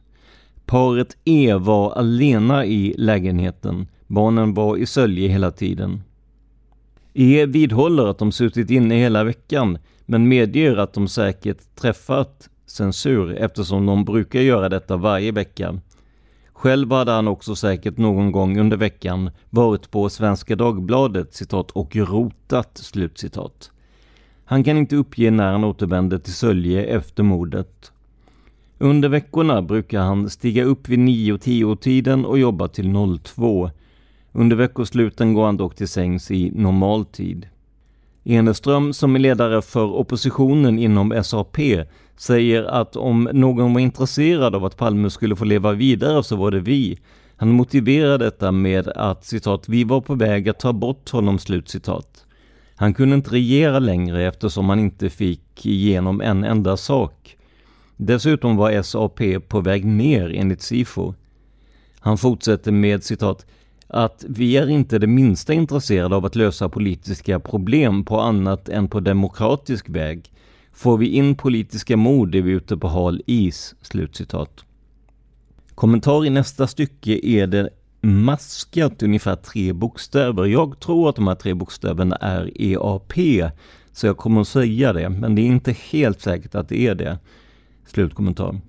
Paret 0.66 1.18
E 1.26 1.54
var 1.54 1.92
alena 1.92 2.66
i 2.66 2.96
lägenheten. 2.98 3.88
Barnen 4.08 4.54
var 4.54 4.78
i 4.78 4.86
Sölje 4.86 5.30
hela 5.30 5.52
tiden. 5.52 6.02
E 7.14 7.46
vidhåller 7.46 8.08
att 8.08 8.20
de 8.20 8.32
suttit 8.32 8.70
inne 8.70 8.96
hela 8.96 9.24
veckan, 9.24 9.78
men 10.06 10.28
medger 10.28 10.78
att 10.78 10.94
de 10.94 11.08
säkert 11.08 11.76
träffat 11.76 12.50
censur 12.66 13.36
eftersom 13.38 13.86
de 13.86 14.06
brukar 14.06 14.40
göra 14.42 14.70
detta 14.70 14.98
varje 14.98 15.32
vecka. 15.32 15.80
Själv 16.54 16.92
hade 16.92 17.12
han 17.12 17.28
också 17.28 17.56
säkert 17.56 17.98
någon 17.98 18.32
gång 18.32 18.60
under 18.60 18.78
veckan 18.78 19.32
varit 19.50 19.92
på 19.92 20.10
Svenska 20.10 20.56
Dagbladet 20.56 21.34
citat 21.34 21.72
och 21.72 21.96
rotat 21.96 22.78
slutcitat. 22.78 23.72
Han 24.50 24.64
kan 24.64 24.78
inte 24.78 24.96
uppge 24.96 25.32
när 25.32 25.52
han 25.52 25.64
återvände 25.64 26.20
till 26.20 26.34
Sölje 26.34 26.84
efter 26.84 27.24
mordet. 27.24 27.92
Under 28.78 29.10
veckorna 29.10 29.62
brukar 29.62 30.02
han 30.02 30.30
stiga 30.30 30.64
upp 30.64 30.90
vid 30.90 31.00
9-10 31.00 31.76
tiden 31.76 32.26
och 32.26 32.40
jobba 32.40 32.68
till 32.68 32.94
02. 33.24 33.70
Under 34.32 34.56
veckosluten 34.56 35.34
går 35.34 35.46
han 35.46 35.58
dock 35.58 35.76
till 35.76 35.88
sängs 35.88 36.32
i 36.32 36.52
normal 36.52 37.06
tid. 37.06 37.48
Eneström, 38.24 38.94
som 38.94 39.16
är 39.16 39.20
ledare 39.20 39.62
för 39.62 39.96
oppositionen 39.96 40.80
inom 40.80 41.24
SAP, 41.24 41.58
säger 42.18 42.64
att 42.64 42.96
om 42.96 43.30
någon 43.34 43.74
var 43.74 43.82
intresserad 43.82 44.56
av 44.56 44.66
att 44.66 44.78
Palme 44.78 45.10
skulle 45.10 45.36
få 45.36 45.46
leva 45.46 45.74
vidare 45.74 46.24
så 46.24 46.36
var 46.36 46.52
det 46.52 46.60
vi. 46.60 47.00
Han 47.36 47.52
motiverar 47.52 48.18
detta 48.18 48.52
med 48.52 48.88
att 48.88 49.26
citat, 49.26 49.70
vi 49.70 49.84
var 49.84 50.02
på 50.02 50.16
väg 50.16 50.50
att 50.50 50.60
ta 50.60 50.74
bort 50.74 51.10
honom, 51.10 51.40
slutcitat. 51.40 52.27
Han 52.80 52.94
kunde 52.94 53.16
inte 53.16 53.32
regera 53.32 53.80
längre 53.80 54.28
eftersom 54.28 54.70
han 54.70 54.80
inte 54.80 55.10
fick 55.10 55.66
igenom 55.66 56.22
en 56.22 56.44
enda 56.44 56.78
sak. 56.78 57.38
Dessutom 57.98 58.58
var 58.58 58.82
SAP 58.82 59.20
på 59.48 59.62
väg 59.62 59.86
ner 59.86 60.34
enligt 60.36 60.62
SIFO. 60.62 61.14
Han 62.00 62.18
fortsätter 62.18 62.72
med 62.72 63.04
citat 63.04 63.46
att 63.88 64.26
vi 64.30 64.58
är 64.58 64.70
inte 64.70 65.00
det 65.00 65.08
minsta 65.08 65.54
intresserade 65.54 66.16
av 66.16 66.26
att 66.26 66.36
lösa 66.36 66.70
politiska 66.70 67.40
problem 67.40 68.06
på 68.06 68.20
annat 68.20 68.70
än 68.70 68.88
på 68.88 69.00
demokratisk 69.00 69.90
väg. 69.90 70.32
Får 70.74 70.98
vi 70.98 71.08
in 71.08 71.36
politiska 71.36 71.98
mord 71.98 72.36
är 72.36 72.42
vi 72.42 72.52
ute 72.52 72.78
på 72.78 72.88
hal 72.88 73.22
is." 73.26 73.76
Slutcitat. 73.82 74.66
Kommentar 75.76 76.26
i 76.26 76.30
nästa 76.30 76.68
stycke 76.68 77.20
är 77.24 77.48
det 77.48 77.70
maskat 78.08 79.04
ungefär 79.04 79.36
tre 79.36 79.74
bokstäver. 79.74 80.46
Jag 80.46 80.80
tror 80.80 81.10
att 81.10 81.16
de 81.16 81.28
här 81.28 81.36
tre 81.36 81.54
bokstäverna 81.54 82.16
är 82.16 82.62
EAP, 82.62 83.14
så 83.92 84.08
jag 84.08 84.18
kommer 84.18 84.42
att 84.42 84.48
säga 84.48 84.94
det, 84.94 85.10
men 85.10 85.36
det 85.36 85.42
är 85.42 85.46
inte 85.46 85.76
helt 85.92 86.22
säkert 86.22 86.56
att 86.56 86.70
det 86.70 86.88
är 86.88 86.96
det. 86.96 87.20
Slutkommentar. 87.86 88.60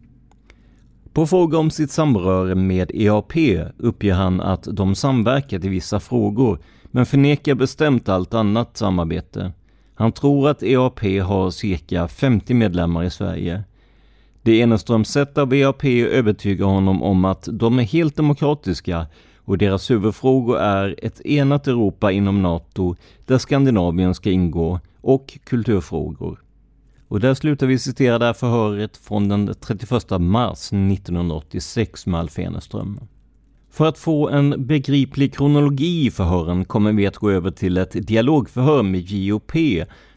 På 1.13 1.27
fråga 1.27 1.59
om 1.59 1.71
sitt 1.71 1.91
samröre 1.91 2.55
med 2.55 2.91
EAP 2.95 3.33
uppger 3.79 4.15
han 4.15 4.41
att 4.41 4.69
de 4.73 4.95
samverkat 4.95 5.65
i 5.65 5.69
vissa 5.69 6.01
frågor, 6.01 6.59
men 6.85 7.07
förnekar 7.07 7.55
bestämt 7.55 8.09
allt 8.09 8.35
annat 8.35 8.77
samarbete. 8.77 9.53
Han 9.95 10.13
tror 10.13 10.49
att 10.49 10.63
EAP 10.63 11.01
har 11.01 11.51
cirka 11.51 12.09
50 12.09 12.55
medlemmar 12.55 13.05
i 13.05 13.11
Sverige. 13.11 13.63
Det 14.43 14.61
Eneströms 14.61 15.09
sätt 15.09 15.39
av 15.39 15.55
EAP 15.55 15.85
övertygar 15.85 16.67
honom 16.67 17.03
om 17.03 17.25
att 17.25 17.49
de 17.53 17.79
är 17.79 17.83
helt 17.83 18.17
demokratiska 18.17 19.07
och 19.49 19.59
deras 19.59 19.91
huvudfrågor 19.91 20.59
är 20.59 20.95
ett 21.03 21.21
enat 21.27 21.67
Europa 21.67 22.13
inom 22.13 22.43
NATO 22.43 22.97
där 23.27 23.39
Skandinavien 23.39 24.15
ska 24.15 24.31
ingå 24.31 24.81
och 25.01 25.39
kulturfrågor. 25.45 26.43
Och 27.09 27.21
där 27.21 27.35
slutar 27.35 27.67
vi 27.67 27.79
citera 27.79 28.19
det 28.19 28.25
här 28.25 28.33
förhöret 28.33 28.97
från 28.97 29.29
den 29.29 29.55
31 29.61 30.21
mars 30.21 30.73
1986 30.73 32.07
med 32.07 32.21
Alf 32.21 32.39
Eneström. 32.39 33.01
För 33.71 33.87
att 33.87 33.99
få 33.99 34.29
en 34.29 34.67
begriplig 34.67 35.35
kronologi 35.35 36.07
i 36.07 36.11
förhören 36.11 36.65
kommer 36.65 36.93
vi 36.93 37.07
att 37.07 37.17
gå 37.17 37.31
över 37.31 37.51
till 37.51 37.77
ett 37.77 38.07
dialogförhör 38.07 38.83
med 38.83 39.01
JOP 39.01 39.53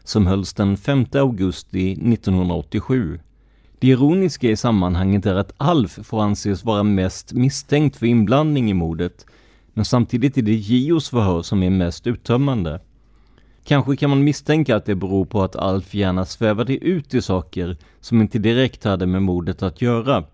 som 0.04 0.26
hölls 0.26 0.54
den 0.54 0.76
5 0.76 1.06
augusti 1.12 1.92
1987. 1.92 3.18
Det 3.82 3.88
ironiska 3.88 4.50
i 4.50 4.56
sammanhanget 4.56 5.26
är 5.26 5.34
att 5.34 5.54
Alf 5.56 5.98
får 6.02 6.22
anses 6.22 6.64
vara 6.64 6.82
mest 6.82 7.32
misstänkt 7.32 7.96
för 7.96 8.06
inblandning 8.06 8.70
i 8.70 8.74
mordet, 8.74 9.26
men 9.74 9.84
samtidigt 9.84 10.38
är 10.38 10.42
det 10.42 10.54
Gios 10.54 11.08
förhör 11.08 11.42
som 11.42 11.62
är 11.62 11.70
mest 11.70 12.06
uttömmande. 12.06 12.80
Kanske 13.64 13.96
kan 13.96 14.10
man 14.10 14.24
misstänka 14.24 14.76
att 14.76 14.84
det 14.84 14.94
beror 14.94 15.24
på 15.24 15.42
att 15.42 15.56
Alf 15.56 15.94
gärna 15.94 16.24
svävade 16.24 16.76
ut 16.76 17.14
i 17.14 17.22
saker 17.22 17.76
som 18.00 18.20
inte 18.20 18.38
direkt 18.38 18.84
hade 18.84 19.06
med 19.06 19.22
mordet 19.22 19.62
att 19.62 19.82
göra. 19.82 20.24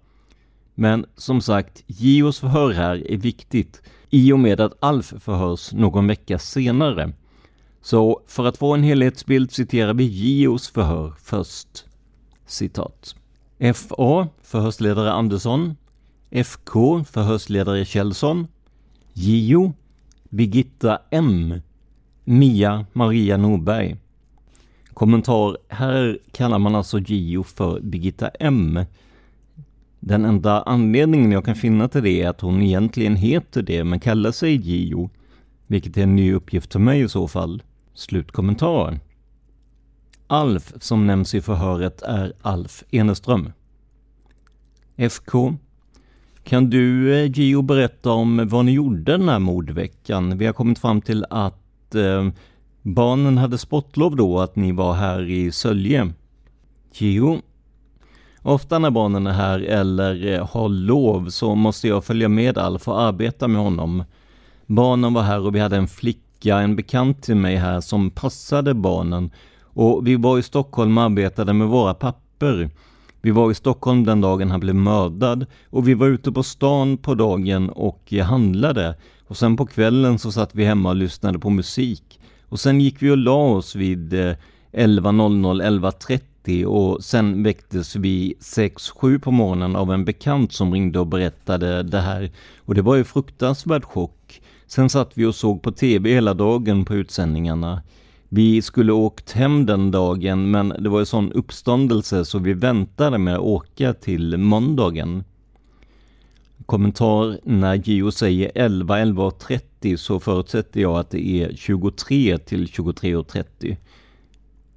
Men 0.75 1.07
som 1.17 1.41
sagt, 1.41 1.83
Gios 1.87 2.41
förhör 2.41 2.73
här 2.73 3.11
är 3.13 3.17
viktigt 3.17 3.83
i 4.11 4.33
och 4.33 4.41
med 4.41 4.61
att 4.61 4.77
Alf 4.81 5.15
förhörs 5.19 5.73
någon 5.73 6.07
vecka 6.07 6.39
senare. 6.39 7.13
Så 7.83 8.23
för 8.27 8.47
att 8.47 8.59
få 8.59 8.75
en 8.75 8.83
helhetsbild 8.83 9.53
citerar 9.53 9.95
vi 9.95 10.05
Gios 10.05 10.69
förhör 10.69 11.15
först. 11.23 11.85
Citat. 12.47 13.18
FA, 13.59 14.29
förhörsledare 14.43 15.13
Andersson. 15.13 15.77
FK, 16.31 17.05
förhörsledare 17.05 17.85
Kjellson. 17.85 18.47
JO, 19.13 19.73
Birgitta 20.29 20.99
M. 21.11 21.55
Mia 22.25 22.87
Maria 22.93 23.37
Norberg. 23.37 23.97
Kommentar. 24.95 25.57
Här 25.69 26.19
kallar 26.33 26.59
man 26.59 26.75
alltså 26.75 26.99
Gio 26.99 27.43
för 27.43 27.81
Birgitta 27.81 28.29
M. 28.29 28.81
Den 30.01 30.25
enda 30.25 30.63
anledningen 30.63 31.33
jag 31.33 31.45
kan 31.45 31.57
finna 31.57 31.89
till 31.89 32.03
det 32.03 32.23
är 32.23 32.29
att 32.29 32.41
hon 32.41 32.63
egentligen 32.63 33.17
heter 33.17 33.63
det, 33.63 33.85
men 33.85 34.01
kallar 34.01 34.33
sig 34.33 34.55
Gio. 34.55 35.11
Vilket 35.67 35.97
är 35.97 36.03
en 36.03 36.17
ny 36.17 36.33
uppgift 36.35 36.73
för 36.73 36.81
mig 36.81 37.01
i 37.01 37.09
så 37.09 37.29
fall. 37.29 37.63
Slutkommentar. 37.95 39.01
Alf, 40.31 40.73
som 40.81 41.07
nämns 41.07 41.35
i 41.35 41.41
förhöret, 41.41 42.03
är 42.03 42.33
Alf 42.43 42.85
Eneström. 42.91 43.53
FK. 44.97 45.55
Kan 46.45 46.71
du, 46.71 47.15
eh, 47.15 47.31
Gio, 47.31 47.63
berätta 47.63 48.11
om 48.11 48.49
vad 48.49 48.65
ni 48.65 48.73
gjorde 48.73 49.13
den 49.13 49.29
här 49.29 49.39
mordveckan? 49.39 50.39
Vi 50.39 50.47
har 50.47 50.53
kommit 50.53 50.79
fram 50.79 51.01
till 51.01 51.25
att 51.31 51.95
eh, 51.95 52.29
barnen 52.83 53.39
hade 53.39 53.59
sportlov 53.59 54.17
då, 54.17 54.41
att 54.41 54.57
ni 54.57 54.73
var 54.73 54.95
här 54.95 55.31
i 55.31 55.53
Sölje. 55.53 56.13
Gio. 56.93 57.43
ofta 58.43 58.79
när 58.79 58.91
barnen 58.91 59.27
är 59.27 59.33
här 59.33 59.61
eller 59.61 60.27
eh, 60.27 60.49
har 60.49 60.69
lov 60.69 61.29
så 61.29 61.55
måste 61.55 61.89
jag 61.89 62.05
följa 62.05 62.29
med 62.29 62.59
Alf 62.59 62.89
och 62.89 63.01
arbeta 63.01 63.49
med 63.49 63.61
honom. 63.61 64.05
Barnen 64.67 65.15
var 65.15 65.23
här 65.23 65.41
och 65.47 65.55
vi 65.55 65.61
hade 65.61 65.77
en 65.77 65.89
flicka, 65.89 66.59
en 66.59 66.77
bekant 66.77 67.23
till 67.23 67.37
mig 67.37 67.57
här 67.57 67.81
som 67.81 68.11
passade 68.11 68.75
barnen 68.75 69.31
och 69.73 70.07
vi 70.07 70.17
var 70.17 70.39
i 70.39 70.43
Stockholm 70.43 70.99
och 70.99 71.05
arbetade 71.05 71.53
med 71.53 71.69
våra 71.69 71.95
papper. 71.95 72.71
Vi 73.21 73.31
var 73.31 73.51
i 73.51 73.55
Stockholm 73.55 74.05
den 74.05 74.21
dagen 74.21 74.51
han 74.51 74.61
blev 74.61 74.75
mördad 74.75 75.47
och 75.71 75.89
vi 75.89 75.95
var 75.95 76.07
ute 76.07 76.33
på 76.33 76.43
stan 76.43 76.97
på 76.97 77.15
dagen 77.15 77.71
och 77.71 78.13
eh, 78.13 78.25
handlade 78.25 78.95
och 79.29 79.37
sen 79.37 79.57
på 79.57 79.67
kvällen 79.67 80.19
så 80.19 80.33
satt 80.33 80.55
vi 80.55 80.65
hemma 80.65 80.89
och 80.89 80.97
lyssnade 80.97 81.39
på 81.39 81.51
musik. 81.51 82.21
Och 82.49 82.61
sen 82.61 82.81
gick 82.81 83.03
vi 83.03 83.11
och 83.11 83.17
la 83.17 83.43
oss 83.45 83.75
vid 83.75 84.15
eh, 84.15 84.35
11.00-11.30 84.73 86.65
och 86.65 87.05
sen 87.05 87.43
väcktes 87.43 87.97
vi 87.97 88.35
6-7 88.41 89.19
på 89.19 89.31
morgonen 89.31 89.77
av 89.77 89.93
en 89.93 90.05
bekant 90.05 90.53
som 90.53 90.73
ringde 90.73 91.01
och 91.01 91.07
berättade 91.07 91.83
det 91.83 92.01
här. 92.01 92.31
Och 92.59 92.75
det 92.75 92.83
var 92.83 92.97
ju 92.97 93.05
fruktansvärd 93.05 93.85
chock. 93.85 94.43
Sen 94.67 94.91
satt 94.91 95.11
vi 95.15 95.25
och 95.25 95.35
såg 95.35 95.63
på 95.63 95.73
TV 95.73 96.11
hela 96.11 96.35
dagen 96.35 96.85
på 96.85 96.95
utsändningarna. 96.95 97.83
Vi 98.29 98.63
skulle 98.63 98.93
åkt 98.93 99.33
hem 99.33 99.67
den 99.67 99.91
dagen 99.91 100.51
men 100.51 100.69
det 100.69 100.89
var 100.89 100.99
ju 100.99 101.05
sån 101.05 101.33
uppståndelse 101.33 102.25
så 102.25 102.39
vi 102.39 102.53
väntade 102.53 103.19
med 103.19 103.35
att 103.35 103.41
åka 103.41 103.95
till 103.95 104.37
måndagen 104.37 105.25
kommentar 106.69 107.41
när 107.45 107.75
Gio 107.75 108.11
säger 108.11 108.53
11, 108.55 108.99
11.30 108.99 109.97
så 109.97 110.21
förutsätter 110.21 110.81
jag 110.81 110.99
att 110.99 111.11
det 111.11 111.29
är 111.43 111.57
23 111.57 112.39
till 112.39 112.67
23.30. 112.67 113.77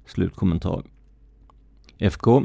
Slutkommentar. 0.06 0.82
FK. 1.98 2.44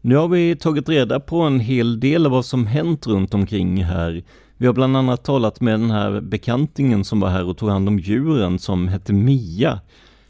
Nu 0.00 0.16
har 0.16 0.28
vi 0.28 0.56
tagit 0.56 0.88
reda 0.88 1.20
på 1.20 1.40
en 1.40 1.60
hel 1.60 2.00
del 2.00 2.26
av 2.26 2.32
vad 2.32 2.44
som 2.44 2.66
hänt 2.66 3.06
runt 3.06 3.34
omkring 3.34 3.84
här. 3.84 4.24
Vi 4.56 4.66
har 4.66 4.74
bland 4.74 4.96
annat 4.96 5.24
talat 5.24 5.60
med 5.60 5.80
den 5.80 5.90
här 5.90 6.20
bekantingen 6.20 7.04
som 7.04 7.20
var 7.20 7.28
här 7.28 7.44
och 7.44 7.58
tog 7.58 7.68
hand 7.68 7.88
om 7.88 7.98
djuren 7.98 8.58
som 8.58 8.88
hette 8.88 9.12
Mia. 9.12 9.80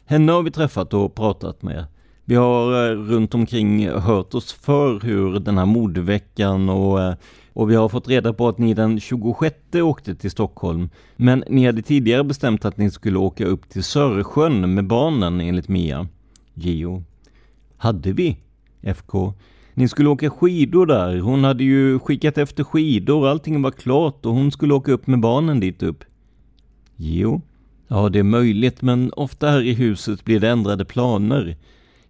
Henne 0.09 0.31
har 0.31 0.43
vi 0.43 0.51
träffat 0.51 0.93
och 0.93 1.15
pratat 1.15 1.61
med. 1.61 1.85
Vi 2.25 2.35
har 2.35 2.89
eh, 2.89 2.95
runt 2.95 3.33
omkring 3.33 3.89
hört 3.89 4.33
oss 4.33 4.53
för 4.53 4.99
hur 4.99 5.39
den 5.39 5.57
här 5.57 5.65
mordveckan 5.65 6.69
och 6.69 7.01
eh, 7.01 7.13
och 7.57 7.69
vi 7.69 7.75
har 7.75 7.89
fått 7.89 8.07
reda 8.07 8.33
på 8.33 8.47
att 8.47 8.57
ni 8.57 8.73
den 8.73 8.99
26 8.99 9.55
åkte 9.75 10.15
till 10.15 10.31
Stockholm. 10.31 10.89
Men 11.15 11.43
ni 11.49 11.65
hade 11.65 11.81
tidigare 11.81 12.23
bestämt 12.23 12.65
att 12.65 12.77
ni 12.77 12.91
skulle 12.91 13.17
åka 13.17 13.45
upp 13.45 13.69
till 13.69 13.83
Sörsjön 13.83 14.73
med 14.73 14.87
barnen 14.87 15.41
enligt 15.41 15.67
Mia. 15.67 16.07
Gio. 16.53 17.03
Hade 17.77 18.11
vi? 18.11 18.37
FK. 18.81 19.33
Ni 19.73 19.87
skulle 19.87 20.09
åka 20.09 20.29
skidor 20.29 20.85
där. 20.85 21.19
Hon 21.19 21.43
hade 21.43 21.63
ju 21.63 21.99
skickat 21.99 22.37
efter 22.37 22.63
skidor, 22.63 23.27
allting 23.27 23.61
var 23.61 23.71
klart 23.71 24.25
och 24.25 24.33
hon 24.33 24.51
skulle 24.51 24.73
åka 24.73 24.91
upp 24.91 25.07
med 25.07 25.19
barnen 25.19 25.59
dit 25.59 25.83
upp. 25.83 26.03
Gio. 26.95 27.41
Ja, 27.87 28.09
det 28.09 28.19
är 28.19 28.23
möjligt, 28.23 28.81
men 28.81 29.11
ofta 29.13 29.49
här 29.49 29.61
i 29.61 29.73
huset 29.73 30.25
blir 30.25 30.39
det 30.39 30.49
ändrade 30.49 30.85
planer. 30.85 31.57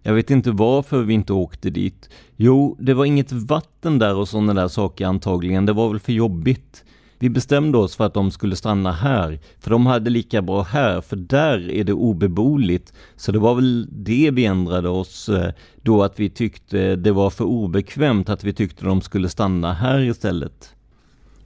Jag 0.02 0.14
vet 0.14 0.30
inte 0.30 0.50
varför 0.50 1.02
vi 1.02 1.14
inte 1.14 1.32
åkte 1.32 1.70
dit. 1.70 2.10
Jo, 2.36 2.76
det 2.80 2.94
var 2.94 3.04
inget 3.04 3.32
vatten 3.32 3.98
där 3.98 4.16
och 4.16 4.28
sådana 4.28 4.54
där 4.54 4.68
saker 4.68 5.06
antagligen. 5.06 5.66
Det 5.66 5.72
var 5.72 5.90
väl 5.90 6.00
för 6.00 6.12
jobbigt. 6.12 6.84
Vi 7.18 7.30
bestämde 7.30 7.78
oss 7.78 7.96
för 7.96 8.06
att 8.06 8.14
de 8.14 8.30
skulle 8.30 8.56
stanna 8.56 8.92
här, 8.92 9.38
för 9.60 9.70
de 9.70 9.86
hade 9.86 10.10
lika 10.10 10.42
bra 10.42 10.62
här, 10.62 11.00
för 11.00 11.16
där 11.16 11.70
är 11.70 11.84
det 11.84 11.92
obeboeligt. 11.92 12.92
Så 13.16 13.32
det 13.32 13.38
var 13.38 13.54
väl 13.54 13.88
det 13.90 14.30
vi 14.30 14.44
ändrade 14.44 14.88
oss 14.88 15.28
eh, 15.28 15.52
då, 15.82 16.02
att 16.02 16.20
vi 16.20 16.30
tyckte 16.30 16.96
det 16.96 17.12
var 17.12 17.30
för 17.30 17.44
obekvämt, 17.44 18.28
att 18.28 18.44
vi 18.44 18.52
tyckte 18.52 18.84
de 18.84 19.00
skulle 19.00 19.28
stanna 19.28 19.72
här 19.72 20.00
istället. 20.00 20.74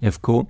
FK. 0.01 0.47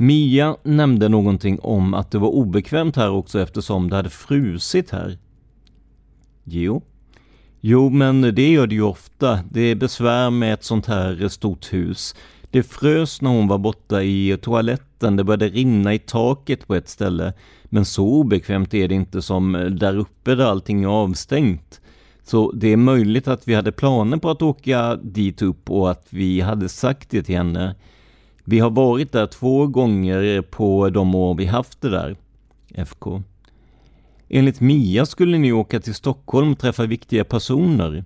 Mia 0.00 0.56
nämnde 0.62 1.08
någonting 1.08 1.58
om 1.60 1.94
att 1.94 2.10
det 2.10 2.18
var 2.18 2.28
obekvämt 2.28 2.96
här 2.96 3.10
också 3.10 3.40
eftersom 3.40 3.90
det 3.90 3.96
hade 3.96 4.10
frusit 4.10 4.90
här. 4.90 5.18
Jo. 6.44 6.82
Jo, 7.60 7.90
men 7.90 8.20
det 8.20 8.50
gör 8.50 8.66
det 8.66 8.74
ju 8.74 8.82
ofta. 8.82 9.40
Det 9.50 9.60
är 9.60 9.74
besvär 9.74 10.30
med 10.30 10.54
ett 10.54 10.64
sånt 10.64 10.86
här 10.86 11.28
stort 11.28 11.72
hus. 11.72 12.14
Det 12.50 12.62
frös 12.62 13.20
när 13.20 13.30
hon 13.30 13.48
var 13.48 13.58
borta 13.58 14.02
i 14.02 14.38
toaletten, 14.42 15.16
det 15.16 15.24
började 15.24 15.48
rinna 15.48 15.94
i 15.94 15.98
taket 15.98 16.66
på 16.66 16.74
ett 16.74 16.88
ställe. 16.88 17.32
Men 17.64 17.84
så 17.84 18.06
obekvämt 18.08 18.74
är 18.74 18.88
det 18.88 18.94
inte 18.94 19.22
som 19.22 19.54
eh, 19.54 19.64
där 19.64 19.96
uppe 19.96 20.34
där 20.34 20.44
allting 20.44 20.84
är 20.84 20.88
avstängt. 20.88 21.80
Så 22.22 22.52
det 22.52 22.72
är 22.72 22.76
möjligt 22.76 23.28
att 23.28 23.48
vi 23.48 23.54
hade 23.54 23.72
planer 23.72 24.16
på 24.16 24.30
att 24.30 24.42
åka 24.42 24.96
dit 24.96 25.42
upp 25.42 25.70
och 25.70 25.90
att 25.90 26.06
vi 26.10 26.40
hade 26.40 26.68
sagt 26.68 27.10
det 27.10 27.22
till 27.22 27.36
henne. 27.36 27.74
Vi 28.50 28.58
har 28.58 28.70
varit 28.70 29.12
där 29.12 29.26
två 29.26 29.66
gånger 29.66 30.42
på 30.42 30.90
de 30.90 31.14
år 31.14 31.34
vi 31.34 31.46
haft 31.46 31.80
det 31.80 31.90
där. 31.90 32.16
FK. 32.74 33.22
Enligt 34.28 34.60
Mia 34.60 35.06
skulle 35.06 35.38
ni 35.38 35.52
åka 35.52 35.80
till 35.80 35.94
Stockholm 35.94 36.52
och 36.52 36.58
träffa 36.58 36.86
viktiga 36.86 37.24
personer. 37.24 38.04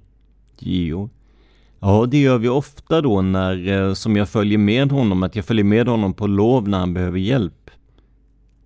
Gio. 0.59 1.11
Ja, 1.81 2.07
det 2.07 2.19
gör 2.19 2.39
vi 2.39 2.49
ofta 2.49 3.01
då 3.01 3.23
när, 3.23 3.69
eh, 3.69 3.95
som 3.95 4.17
jag 4.17 4.29
följer 4.29 4.59
med 4.59 4.93
honom, 4.93 5.23
att 5.23 5.37
jag 5.37 5.45
följer 5.45 5.65
med 5.65 5.89
honom 5.89 6.15
på 6.15 6.27
lov 6.27 6.69
när 6.69 6.79
han 6.79 6.95
behöver 6.95 7.19
hjälp. 7.19 7.71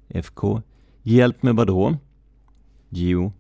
FK. 0.09 0.63
Hjälp 1.03 1.43
med 1.43 1.57
vad 1.57 1.67
då? 1.67 1.97
Gio. 2.89 3.33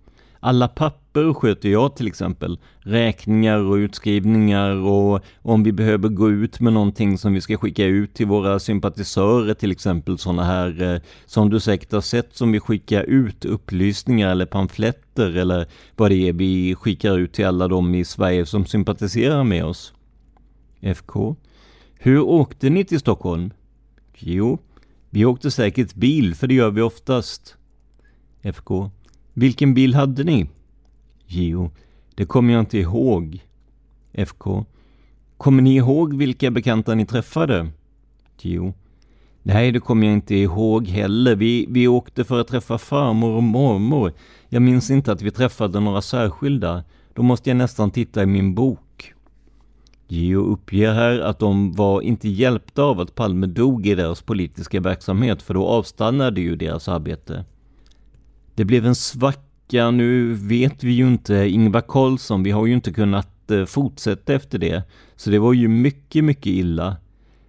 Alla 0.47 0.69
papper 0.69 1.35
sköter 1.35 1.69
jag 1.69 1.97
till 1.97 2.07
exempel. 2.07 2.59
Räkningar 2.79 3.59
och 3.59 3.75
utskrivningar 3.75 4.71
och 4.71 5.21
om 5.43 5.63
vi 5.63 5.73
behöver 5.73 6.09
gå 6.09 6.31
ut 6.31 6.61
med 6.61 6.73
någonting 6.73 7.19
som 7.19 7.33
vi 7.33 7.41
ska 7.41 7.57
skicka 7.57 7.85
ut 7.85 8.15
till 8.15 8.27
våra 8.27 8.59
sympatisörer 8.59 9.55
till 9.55 9.71
exempel 9.71 10.19
sådana 10.19 10.45
här 10.45 10.83
eh, 10.83 11.01
som 11.27 11.51
du 11.51 11.61
säkert 11.61 11.93
har 11.93 12.01
sett 12.01 12.37
som 12.37 12.53
vi 12.53 12.61
skickar 12.61 13.03
ut 13.03 13.45
upplysningar 13.45 14.31
eller 14.31 14.47
pamfletter 14.47 15.37
eller 15.37 15.67
vad 15.97 16.11
det 16.11 16.29
är 16.29 16.33
vi 16.33 16.75
skickar 16.75 17.19
ut 17.19 17.33
till 17.33 17.47
alla 17.47 17.69
de 17.69 17.95
i 17.95 18.05
Sverige 18.05 18.47
som 18.47 18.67
sympatiserar 18.67 19.45
med 19.45 19.65
oss. 19.65 19.93
FK. 20.81 21.37
Hur 21.99 22.21
åkte 22.21 22.71
ni 22.71 22.85
till 22.85 23.01
Stockholm? 23.01 23.51
Jo, 24.15 24.59
vi 25.11 25.25
åkte 25.25 25.51
säkert 25.51 25.95
bil 25.95 26.35
för 26.35 26.47
det 26.47 26.55
gör 26.55 26.71
vi 26.71 26.83
oftast. 26.83 27.57
FK. 28.43 28.91
Vilken 29.39 29.75
bil 29.75 29.95
hade 29.95 30.25
ni? 30.25 30.47
Jo, 31.27 31.71
det 32.15 32.25
kommer 32.25 32.53
jag 32.53 32.61
inte 32.61 32.79
ihåg. 32.79 33.45
FK. 34.13 34.65
Kommer 35.37 35.63
ni 35.63 35.77
ihåg 35.77 36.15
vilka 36.15 36.51
bekanta 36.51 36.95
ni 36.95 37.07
träffade? 37.07 37.69
Jo. 38.41 38.75
Nej, 39.43 39.73
det 39.73 39.81
kommer 39.81 40.07
jag 40.07 40.15
inte 40.15 40.35
ihåg 40.35 40.89
heller. 40.89 41.35
Vi, 41.37 41.67
vi 41.69 41.89
åkte 41.89 42.25
för 42.25 42.41
att 42.41 42.49
träffa 42.49 42.79
farmor 42.79 43.31
och 43.31 43.43
mormor. 43.43 44.13
Jag 44.49 44.63
minns 44.63 44.91
inte 44.91 45.13
att 45.13 45.23
vi 45.23 45.31
träffade 45.31 45.81
några 45.81 46.03
särskilda. 46.03 46.85
Då 47.15 47.23
måste 47.23 47.51
jag 47.51 47.57
nästan 47.57 47.91
titta 47.91 48.23
i 48.23 48.27
min 48.27 48.55
bok. 48.55 49.15
Geo 50.09 50.41
uppger 50.41 50.93
här 50.93 51.19
att 51.19 51.39
de 51.39 51.73
var 51.73 52.01
inte 52.01 52.29
hjälpta 52.29 52.83
av 52.83 53.01
att 53.01 53.15
Palme 53.15 53.47
dog 53.47 53.87
i 53.87 53.95
deras 53.95 54.23
politiska 54.23 54.81
verksamhet, 54.81 55.43
för 55.43 55.55
då 55.55 55.67
avstannade 55.67 56.41
ju 56.41 56.57
deras 56.57 56.89
arbete. 56.89 57.45
Det 58.57 58.65
blev 58.65 58.87
en 58.87 58.95
svacka, 58.95 59.91
nu 59.91 60.33
vet 60.35 60.85
vi 60.85 60.93
ju 60.93 61.07
inte 61.07 61.35
Ingvar 61.35 61.81
Carlsson, 61.89 62.43
vi 62.43 62.51
har 62.51 62.67
ju 62.67 62.75
inte 62.75 62.93
kunnat 62.93 63.51
eh, 63.51 63.65
fortsätta 63.65 64.35
efter 64.35 64.59
det. 64.59 64.83
Så 65.17 65.31
det 65.31 65.39
var 65.39 65.53
ju 65.53 65.69
mycket, 65.69 66.25
mycket 66.25 66.47
illa. 66.47 66.97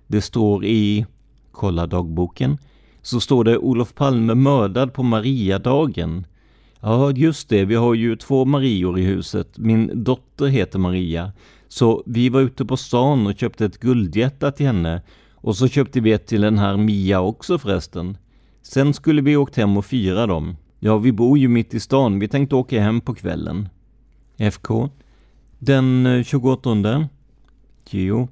Det 0.07 0.21
står 0.21 0.65
i, 0.65 1.05
kolla 1.51 1.87
dagboken, 1.87 2.57
så 3.01 3.19
står 3.19 3.43
det 3.43 3.57
Olof 3.57 3.93
Palme 3.93 4.35
mördad 4.35 4.93
på 4.93 5.03
Mariadagen. 5.03 6.25
Ja, 6.79 7.11
just 7.11 7.49
det, 7.49 7.65
vi 7.65 7.75
har 7.75 7.93
ju 7.93 8.15
två 8.15 8.45
Marior 8.45 8.99
i 8.99 9.03
huset. 9.03 9.57
Min 9.57 10.03
dotter 10.03 10.47
heter 10.47 10.79
Maria. 10.79 11.31
Så 11.67 12.03
vi 12.05 12.29
var 12.29 12.41
ute 12.41 12.65
på 12.65 12.77
stan 12.77 13.27
och 13.27 13.37
köpte 13.37 13.65
ett 13.65 13.79
guldhjärta 13.79 14.51
till 14.51 14.65
henne. 14.65 15.01
Och 15.35 15.55
så 15.55 15.67
köpte 15.67 15.99
vi 15.99 16.11
ett 16.11 16.27
till 16.27 16.41
den 16.41 16.57
här 16.57 16.77
Mia 16.77 17.21
också 17.21 17.57
förresten. 17.57 18.17
Sen 18.61 18.93
skulle 18.93 19.21
vi 19.21 19.37
åkt 19.37 19.55
hem 19.55 19.77
och 19.77 19.85
fira 19.85 20.27
dem. 20.27 20.55
Ja, 20.79 20.97
vi 20.97 21.11
bor 21.11 21.37
ju 21.37 21.47
mitt 21.47 21.73
i 21.73 21.79
stan. 21.79 22.19
Vi 22.19 22.27
tänkte 22.27 22.55
åka 22.55 22.81
hem 22.81 23.01
på 23.01 23.15
kvällen. 23.15 23.69
FK. 24.37 24.89
Den 25.59 26.05
eh, 26.05 26.23
28. 26.23 27.09
Geo. 27.89 28.27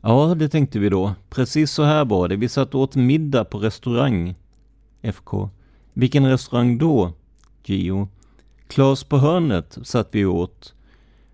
Ja, 0.00 0.34
det 0.34 0.48
tänkte 0.48 0.78
vi 0.78 0.88
då. 0.88 1.14
Precis 1.30 1.70
så 1.70 1.82
här 1.82 2.04
var 2.04 2.28
det. 2.28 2.36
Vi 2.36 2.48
satt 2.48 2.74
och 2.74 2.80
åt 2.80 2.96
middag 2.96 3.44
på 3.44 3.58
restaurang. 3.58 4.34
FK. 5.02 5.50
Vilken 5.92 6.26
restaurang 6.26 6.78
då? 6.78 7.12
Geo. 7.64 8.08
Klas 8.66 9.04
på 9.04 9.18
hörnet 9.18 9.78
satt 9.82 10.08
vi 10.10 10.24
åt. 10.24 10.74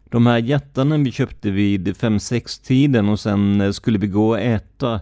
De 0.04 0.26
här 0.26 0.38
hjärtanen 0.38 1.04
vi 1.04 1.12
köpte 1.12 1.50
vid 1.50 1.88
5-6 1.88 2.66
tiden 2.66 3.09
och 3.09 3.20
sen 3.20 3.61
eh, 3.61 3.70
skulle 3.70 3.98
vi 3.98 4.07
gå 4.07 4.28
och 4.28 4.40
äta. 4.40 5.00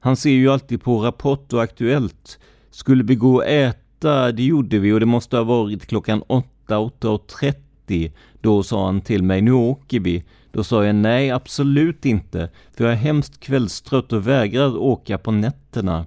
Han 0.00 0.16
ser 0.16 0.30
ju 0.30 0.48
alltid 0.50 0.82
på 0.82 0.98
Rapport 0.98 1.52
och 1.52 1.62
Aktuellt. 1.62 2.38
Skulle 2.70 3.04
vi 3.04 3.14
gå 3.14 3.34
och 3.34 3.46
äta 3.46 3.87
åtta, 3.98 4.32
det 4.32 4.42
gjorde 4.42 4.78
vi 4.78 4.92
och 4.92 5.00
det 5.00 5.06
måste 5.06 5.36
ha 5.36 5.44
varit 5.44 5.86
klockan 5.86 6.22
åtta, 6.26 6.78
åtta 6.78 7.10
och 7.10 7.26
trettio. 7.26 8.12
Då 8.40 8.62
sa 8.62 8.86
han 8.86 9.00
till 9.00 9.22
mig, 9.22 9.40
nu 9.40 9.52
åker 9.52 10.00
vi. 10.00 10.24
Då 10.52 10.64
sa 10.64 10.84
jag 10.84 10.94
nej, 10.94 11.30
absolut 11.30 12.06
inte, 12.06 12.50
för 12.76 12.84
jag 12.84 12.92
är 12.92 12.96
hemskt 12.96 13.40
kvällstrött 13.40 14.12
och 14.12 14.26
vägrar 14.26 14.76
åka 14.76 15.18
på 15.18 15.30
nätterna. 15.30 16.06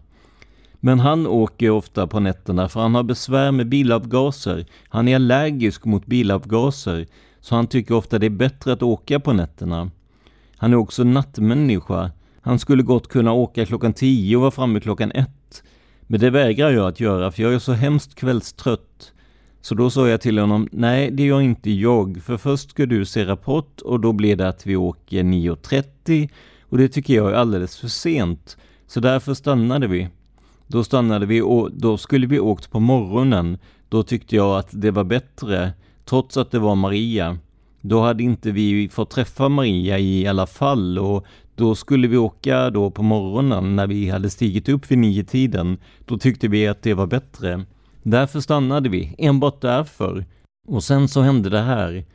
Men 0.80 1.00
han 1.00 1.28
åker 1.28 1.70
ofta 1.70 2.08
på 2.08 2.20
nätterna 2.20 2.70
för 2.70 2.82
han 2.82 2.96
har 2.96 3.04
besvär 3.04 3.52
med 3.52 3.70
bilavgaser. 3.70 4.66
Han 4.90 5.08
är 5.08 5.16
allergisk 5.16 5.86
mot 5.86 6.06
bilavgaser, 6.06 7.08
så 7.42 7.56
han 7.56 7.68
tycker 7.68 7.96
ofta 7.96 8.20
det 8.20 8.26
är 8.26 8.30
bättre 8.30 8.74
att 8.74 8.84
åka 8.84 9.20
på 9.20 9.34
nätterna. 9.34 9.92
Han 10.58 10.74
är 10.74 10.78
också 10.78 11.04
nattmänniska. 11.04 12.12
Han 12.42 12.60
skulle 12.60 12.84
gott 12.84 13.08
kunna 13.08 13.32
åka 13.34 13.66
klockan 13.66 13.94
tio 13.94 14.36
och 14.36 14.42
vara 14.42 14.52
framme 14.52 14.80
klockan 14.80 15.12
ett. 15.12 15.41
Men 16.12 16.20
det 16.20 16.30
vägrar 16.30 16.72
jag 16.72 16.88
att 16.88 17.00
göra 17.00 17.32
för 17.32 17.44
jag 17.44 17.54
är 17.54 17.60
så 17.60 17.74
hemskt 17.74 18.16
kvällstrött. 18.16 19.14
Så 19.62 19.76
då 19.76 19.90
sa 19.90 20.08
jag 20.08 20.22
till 20.22 20.38
honom, 20.38 20.68
nej 20.72 21.12
det 21.12 21.24
gör 21.24 21.42
inte 21.42 21.72
jag, 21.72 22.22
för 22.24 22.38
först 22.38 22.70
ska 22.70 22.86
du 22.86 23.06
se 23.06 23.26
Rapport 23.26 23.82
och 23.82 24.00
då 24.00 24.14
blir 24.14 24.36
det 24.36 24.48
att 24.48 24.66
vi 24.66 24.76
åker 24.76 25.24
9.30 25.24 26.30
och 26.62 26.78
det 26.78 26.88
tycker 26.88 27.14
jag 27.14 27.32
är 27.32 27.36
alldeles 27.36 27.78
för 27.78 27.88
sent. 27.88 28.58
Så 28.88 29.00
därför 29.00 29.34
stannade 29.34 29.88
vi. 29.88 30.10
Då 30.68 30.84
stannade 30.84 31.26
vi 31.26 31.42
och 31.42 31.72
då 31.72 31.98
skulle 31.98 32.28
vi 32.28 32.40
åkt 32.40 32.72
på 32.72 32.80
morgonen. 32.80 33.58
Då 33.90 34.04
tyckte 34.04 34.36
jag 34.36 34.60
att 34.60 34.70
det 34.72 34.92
var 34.92 35.04
bättre, 35.04 35.72
trots 36.06 36.38
att 36.38 36.52
det 36.52 36.60
var 36.60 36.76
Maria. 36.76 37.38
Då 37.82 38.02
hade 38.02 38.24
inte 38.24 38.52
vi 38.52 38.90
fått 38.90 39.10
träffa 39.10 39.50
Maria 39.50 40.00
i 40.00 40.28
alla 40.28 40.48
fall 40.48 41.00
och 41.00 41.26
då 41.62 41.76
skulle 41.76 42.08
vi 42.08 42.18
åka 42.18 42.70
då 42.70 42.92
på 42.92 43.04
morgonen 43.04 43.76
när 43.76 43.88
vi 43.88 44.10
hade 44.10 44.30
stigit 44.30 44.70
upp 44.70 44.92
vid 44.92 44.98
nio 44.98 45.24
tiden. 45.24 45.78
Då 46.06 46.18
tyckte 46.18 46.48
vi 46.48 46.68
att 46.68 46.82
det 46.82 46.94
var 46.94 47.08
bättre. 47.08 47.66
Därför 48.04 48.40
stannade 48.40 48.90
vi, 48.90 49.16
enbart 49.18 49.62
därför. 49.62 50.26
Och 50.68 50.84
sen 50.84 51.08
så 51.08 51.22
hände 51.22 51.50
det 51.50 51.62
här. 51.62 52.06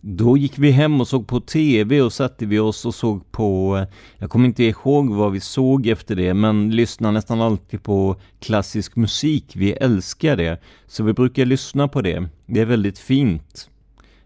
Då 0.00 0.36
gick 0.36 0.58
vi 0.58 0.70
hem 0.70 1.00
och 1.00 1.08
såg 1.08 1.26
på 1.26 1.40
TV 1.40 2.00
och 2.00 2.12
satte 2.12 2.46
vi 2.46 2.58
oss 2.58 2.84
och 2.84 2.94
såg 2.94 3.32
på, 3.32 3.86
jag 4.18 4.30
kommer 4.30 4.46
inte 4.46 4.64
ihåg 4.64 5.14
vad 5.14 5.32
vi 5.32 5.40
såg 5.40 5.86
efter 5.86 6.16
det, 6.16 6.34
men 6.34 6.70
lyssnar 6.70 7.12
nästan 7.12 7.40
alltid 7.40 7.82
på 7.82 8.16
klassisk 8.38 8.96
musik. 8.96 9.52
Vi 9.56 9.72
älskar 9.72 10.36
det, 10.36 10.60
så 10.86 11.04
vi 11.04 11.12
brukar 11.12 11.44
lyssna 11.44 11.88
på 11.88 12.00
det. 12.00 12.28
Det 12.46 12.60
är 12.60 12.66
väldigt 12.66 12.98
fint. 12.98 13.70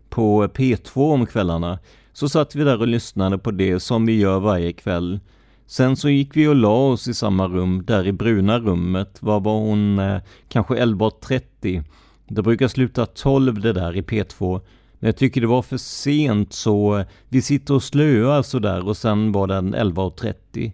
På 0.08 0.46
P2 0.46 1.12
om 1.12 1.26
kvällarna 1.26 1.78
så 2.18 2.28
satt 2.28 2.54
vi 2.54 2.64
där 2.64 2.80
och 2.80 2.88
lyssnade 2.88 3.38
på 3.38 3.50
det 3.50 3.80
som 3.80 4.06
vi 4.06 4.18
gör 4.18 4.40
varje 4.40 4.72
kväll. 4.72 5.20
Sen 5.66 5.96
så 5.96 6.08
gick 6.08 6.36
vi 6.36 6.48
och 6.48 6.54
la 6.54 6.88
oss 6.88 7.08
i 7.08 7.14
samma 7.14 7.48
rum, 7.48 7.84
där 7.86 8.06
i 8.06 8.12
bruna 8.12 8.58
rummet. 8.58 9.18
Vad 9.20 9.44
var 9.44 9.58
hon? 9.60 9.98
Eh, 9.98 10.20
kanske 10.48 10.74
11.30. 10.74 11.84
Det 12.28 12.42
brukar 12.42 12.68
sluta 12.68 13.06
12 13.06 13.60
det 13.60 13.72
där 13.72 13.96
i 13.96 14.02
P2. 14.02 14.60
Men 14.98 15.08
jag 15.08 15.16
tycker 15.16 15.40
det 15.40 15.46
var 15.46 15.62
för 15.62 15.76
sent 15.76 16.52
så 16.52 16.98
eh, 16.98 17.06
vi 17.28 17.42
sitter 17.42 17.74
och 17.74 17.82
slöar 17.82 18.42
sådär 18.42 18.88
och 18.88 18.96
sen 18.96 19.32
var 19.32 19.46
den 19.46 19.74
11.30. 19.74 20.72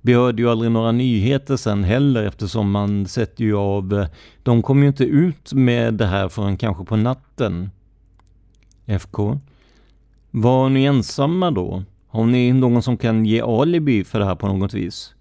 Vi 0.00 0.14
hörde 0.14 0.42
ju 0.42 0.50
aldrig 0.50 0.70
några 0.70 0.92
nyheter 0.92 1.56
sen 1.56 1.84
heller 1.84 2.22
eftersom 2.24 2.70
man 2.70 3.06
sätter 3.06 3.44
ju 3.44 3.56
av, 3.56 3.98
eh, 3.98 4.06
de 4.42 4.62
kommer 4.62 4.82
ju 4.82 4.88
inte 4.88 5.04
ut 5.04 5.52
med 5.52 5.94
det 5.94 6.06
här 6.06 6.28
förrän 6.28 6.56
kanske 6.56 6.84
på 6.84 6.96
natten. 6.96 7.70
FK. 8.86 9.40
Var 10.34 10.68
ni 10.68 10.84
ensamma 10.84 11.50
då? 11.50 11.82
Har 12.06 12.26
ni 12.26 12.52
någon 12.52 12.82
som 12.82 12.96
kan 12.96 13.26
ge 13.26 13.40
alibi 13.40 14.04
för 14.04 14.18
det 14.18 14.24
här 14.24 14.34
på 14.34 14.46
något 14.48 14.74
vis? 14.74 15.14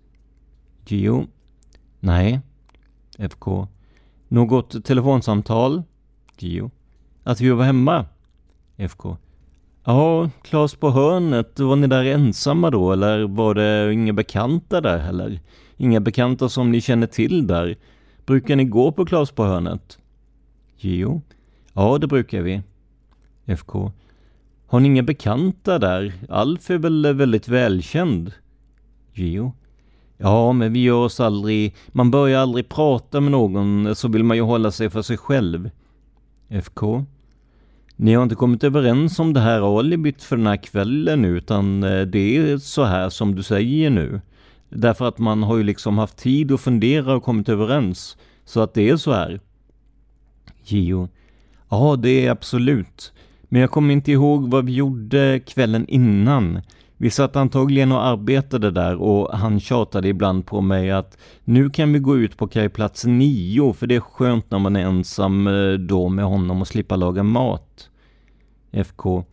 Gio? 0.87 1.27
Nej. 1.99 2.39
FK? 3.17 3.67
Något 4.27 4.85
telefonsamtal? 4.85 5.83
Gio? 6.37 6.71
Att 7.23 7.41
vi 7.41 7.49
var 7.49 7.65
hemma? 7.65 8.05
FK? 8.77 9.17
Ja, 9.83 10.29
Klas 10.41 10.75
på 10.75 10.89
hörnet, 10.89 11.59
var 11.59 11.75
ni 11.75 11.87
där 11.87 12.05
ensamma 12.05 12.69
då 12.69 12.91
eller 12.91 13.23
var 13.23 13.55
det 13.55 13.93
inga 13.93 14.13
bekanta 14.13 14.81
där 14.81 14.97
heller? 14.97 15.39
Inga 15.77 15.99
bekanta 15.99 16.49
som 16.49 16.71
ni 16.71 16.81
känner 16.81 17.07
till 17.07 17.47
där? 17.47 17.77
Brukar 18.25 18.55
ni 18.55 18.65
gå 18.65 18.91
på 18.91 19.05
Klas 19.05 19.31
på 19.31 19.43
hörnet? 19.43 19.97
Gio? 20.77 21.21
Ja, 21.73 21.97
det 21.97 22.07
brukar 22.07 22.41
vi. 22.41 22.61
FK. 23.45 23.91
Har 24.71 24.79
ni 24.79 24.87
inga 24.87 25.03
bekanta 25.03 25.79
där? 25.79 26.13
Alf 26.29 26.69
är 26.69 26.77
väl 26.77 27.13
väldigt 27.13 27.47
välkänd? 27.47 28.31
Geo. 29.13 29.53
Ja, 30.17 30.53
men 30.53 30.73
vi 30.73 30.83
gör 30.83 30.95
oss 30.95 31.19
aldrig... 31.19 31.75
Man 31.87 32.11
börjar 32.11 32.41
aldrig 32.41 32.69
prata 32.69 33.21
med 33.21 33.31
någon, 33.31 33.95
så 33.95 34.07
vill 34.07 34.23
man 34.23 34.37
ju 34.37 34.43
hålla 34.43 34.71
sig 34.71 34.89
för 34.89 35.01
sig 35.01 35.17
själv. 35.17 35.69
FK. 36.49 37.05
Ni 37.95 38.13
har 38.13 38.23
inte 38.23 38.35
kommit 38.35 38.63
överens 38.63 39.19
om 39.19 39.33
det 39.33 39.39
här 39.39 39.79
alibit 39.79 40.23
för 40.23 40.37
den 40.37 40.47
här 40.47 40.63
kvällen 40.63 41.25
utan 41.25 41.83
eh, 41.83 42.01
det 42.01 42.37
är 42.37 42.57
så 42.57 42.83
här 42.83 43.09
som 43.09 43.35
du 43.35 43.43
säger 43.43 43.89
nu. 43.89 44.21
Därför 44.69 45.07
att 45.07 45.17
man 45.17 45.43
har 45.43 45.57
ju 45.57 45.63
liksom 45.63 45.97
haft 45.97 46.17
tid 46.17 46.51
att 46.51 46.61
fundera 46.61 47.15
och 47.15 47.23
kommit 47.23 47.49
överens. 47.49 48.17
Så 48.45 48.61
att 48.61 48.73
det 48.73 48.89
är 48.89 48.97
så 48.97 49.13
här. 49.13 49.39
Gio. 50.63 51.09
Ja, 51.69 51.95
det 51.95 52.25
är 52.25 52.31
absolut. 52.31 53.13
Men 53.53 53.61
jag 53.61 53.71
kommer 53.71 53.93
inte 53.93 54.11
ihåg 54.11 54.51
vad 54.51 54.65
vi 54.65 54.73
gjorde 54.73 55.39
kvällen 55.39 55.85
innan. 55.87 56.61
Vi 56.97 57.09
satt 57.09 57.35
antagligen 57.35 57.91
och 57.91 58.05
arbetade 58.05 58.71
där 58.71 59.01
och 59.01 59.37
han 59.37 59.59
tjatade 59.59 60.07
ibland 60.07 60.45
på 60.45 60.61
mig 60.61 60.91
att 60.91 61.17
nu 61.43 61.69
kan 61.69 61.93
vi 61.93 61.99
gå 61.99 62.17
ut 62.17 62.37
på 62.37 62.47
kajplats 62.47 63.05
9 63.05 63.73
för 63.73 63.87
det 63.87 63.95
är 63.95 63.99
skönt 63.99 64.51
när 64.51 64.59
man 64.59 64.75
är 64.75 64.85
ensam 64.85 65.47
eh, 65.47 65.73
då 65.73 66.09
med 66.09 66.25
honom 66.25 66.61
och 66.61 66.67
slippa 66.67 66.95
laga 66.95 67.23
mat. 67.23 67.89
FK. 68.71 69.23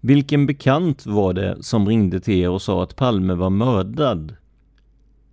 Vilken 0.00 0.46
bekant 0.46 1.06
var 1.06 1.32
det 1.32 1.62
som 1.62 1.88
ringde 1.88 2.20
till 2.20 2.34
er 2.34 2.50
och 2.50 2.62
sa 2.62 2.82
att 2.82 2.96
Palme 2.96 3.34
var 3.34 3.50
mördad? 3.50 4.36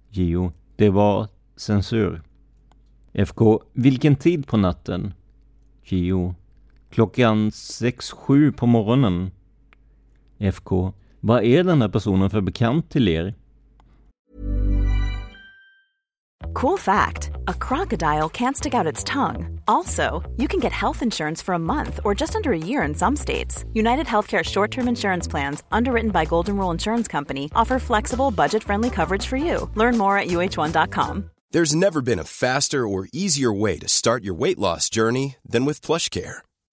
Gio. 0.09 0.51
Det 0.75 0.89
var 0.89 1.27
censur. 1.55 2.21
FK. 3.13 3.61
Vilken 3.73 4.15
tid 4.15 4.47
på 4.47 4.57
natten? 4.57 5.13
Gio. 5.83 6.35
Klockan 6.89 7.49
6-7 7.49 8.51
på 8.51 8.65
morgonen. 8.65 9.31
FK. 10.53 10.93
Vad 11.19 11.43
är 11.43 11.63
den 11.63 11.81
här 11.81 11.89
personen 11.89 12.29
för 12.29 12.41
bekant 12.41 12.89
till 12.89 13.07
er? 13.07 13.33
Cool 16.53 16.77
fact 16.77 17.31
a 17.47 17.53
crocodile 17.53 18.29
can't 18.29 18.57
stick 18.57 18.73
out 18.73 18.93
its 18.93 19.03
tongue. 19.03 19.61
Also, 19.67 20.23
you 20.37 20.47
can 20.47 20.59
get 20.59 20.71
health 20.71 21.03
insurance 21.03 21.45
for 21.45 21.53
a 21.53 21.59
month 21.59 21.99
or 22.03 22.15
just 22.15 22.35
under 22.35 22.51
a 22.51 22.57
year 22.57 22.81
in 22.83 22.95
some 22.95 23.15
states. 23.15 23.65
United 23.73 24.07
Healthcare 24.07 24.43
short 24.43 24.71
term 24.71 24.87
insurance 24.87 25.27
plans, 25.27 25.63
underwritten 25.71 26.11
by 26.11 26.25
Golden 26.25 26.55
Rule 26.57 26.71
Insurance 26.71 27.07
Company, 27.11 27.49
offer 27.55 27.79
flexible, 27.79 28.31
budget 28.31 28.63
friendly 28.63 28.89
coverage 28.89 29.27
for 29.27 29.37
you. 29.37 29.69
Learn 29.75 29.97
more 29.97 30.17
at 30.17 30.27
uh1.com. 30.27 31.29
There's 31.51 31.75
never 31.75 32.01
been 32.01 32.19
a 32.19 32.23
faster 32.23 32.87
or 32.87 33.07
easier 33.13 33.53
way 33.53 33.79
to 33.79 33.87
start 33.87 34.23
your 34.23 34.35
weight 34.35 34.59
loss 34.59 34.89
journey 34.89 35.35
than 35.43 35.65
with 35.65 35.81
PlushCare. 35.81 36.41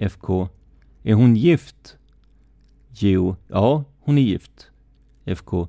FK. 0.00 0.48
Är 1.02 1.14
hon 1.14 1.36
gift? 1.36 1.96
Jo, 2.90 3.36
ja, 3.48 3.84
hon 3.98 4.18
är 4.18 4.22
gift. 4.22 4.70
FK. 5.24 5.68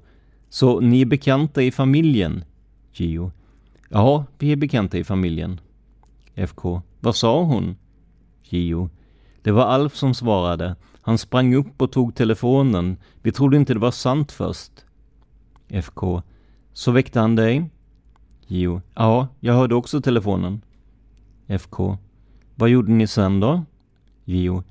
Så 0.49 0.79
ni 0.79 1.01
är 1.01 1.05
bekanta 1.05 1.61
i 1.61 1.71
familjen? 1.71 2.43
Gio. 2.93 3.31
Ja, 3.89 4.25
vi 4.39 4.51
är 4.51 4.55
bekanta 4.55 4.97
i 4.97 5.03
familjen. 5.03 5.59
FK. 6.35 6.81
Vad 6.99 7.15
sa 7.15 7.43
hon? 7.43 7.75
Gio. 8.43 8.89
Det 9.41 9.51
var 9.51 9.63
Alf 9.65 9.95
som 9.95 10.13
svarade. 10.13 10.75
Han 11.01 11.17
sprang 11.17 11.55
upp 11.55 11.81
och 11.81 11.91
tog 11.91 12.15
telefonen. 12.15 12.97
Vi 13.21 13.31
trodde 13.31 13.57
inte 13.57 13.73
det 13.73 13.79
var 13.79 13.91
sant 13.91 14.31
först. 14.31 14.71
FK. 15.67 16.21
Så 16.73 16.91
väckte 16.91 17.19
han 17.19 17.35
dig? 17.35 17.69
Gio. 18.47 18.81
Ja, 18.93 19.27
jag 19.39 19.53
hörde 19.53 19.75
också 19.75 20.01
telefonen. 20.01 20.61
FK. 21.47 21.97
Vad 22.55 22.69
gjorde 22.69 22.91
ni 22.91 23.07
sen 23.07 23.39
då? 23.39 23.63
Gio. 24.31 24.63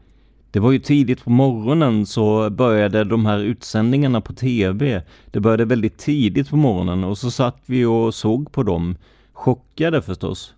Det 0.50 0.60
var 0.60 0.72
ju 0.72 0.78
tidigt 0.78 1.24
på 1.24 1.30
morgonen 1.30 2.06
så 2.06 2.50
började 2.50 3.04
de 3.04 3.26
här 3.26 3.38
utsändningarna 3.38 4.20
på 4.20 4.32
TV. 4.32 5.02
Det 5.30 5.40
började 5.40 5.64
väldigt 5.64 5.98
tidigt 5.98 6.50
på 6.50 6.56
morgonen 6.56 7.04
och 7.04 7.18
så 7.18 7.30
satt 7.30 7.62
vi 7.66 7.84
och 7.84 8.14
såg 8.14 8.52
på 8.52 8.62
dem. 8.62 8.96
Chockade 9.32 10.02
förstås. 10.02 10.54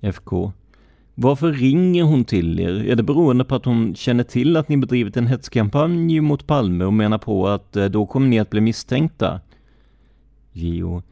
FK. 0.00 0.52
Varför 1.14 1.52
ringer 1.52 2.04
hon 2.04 2.24
till 2.24 2.60
er? 2.60 2.84
Är 2.90 2.96
det 2.96 3.02
beroende 3.02 3.44
på 3.44 3.54
att 3.54 3.64
hon 3.64 3.94
känner 3.94 4.24
till 4.24 4.56
att 4.56 4.68
ni 4.68 4.76
bedrivit 4.76 5.16
en 5.16 5.26
hetskampanj 5.26 6.20
mot 6.20 6.46
Palme 6.46 6.84
och 6.84 6.92
menar 6.92 7.18
på 7.18 7.48
att 7.48 7.76
eh, 7.76 7.84
då 7.84 8.06
kommer 8.06 8.28
ni 8.28 8.38
att 8.38 8.50
bli 8.50 8.60
misstänkta? 8.60 9.40
Gio. 10.52 11.02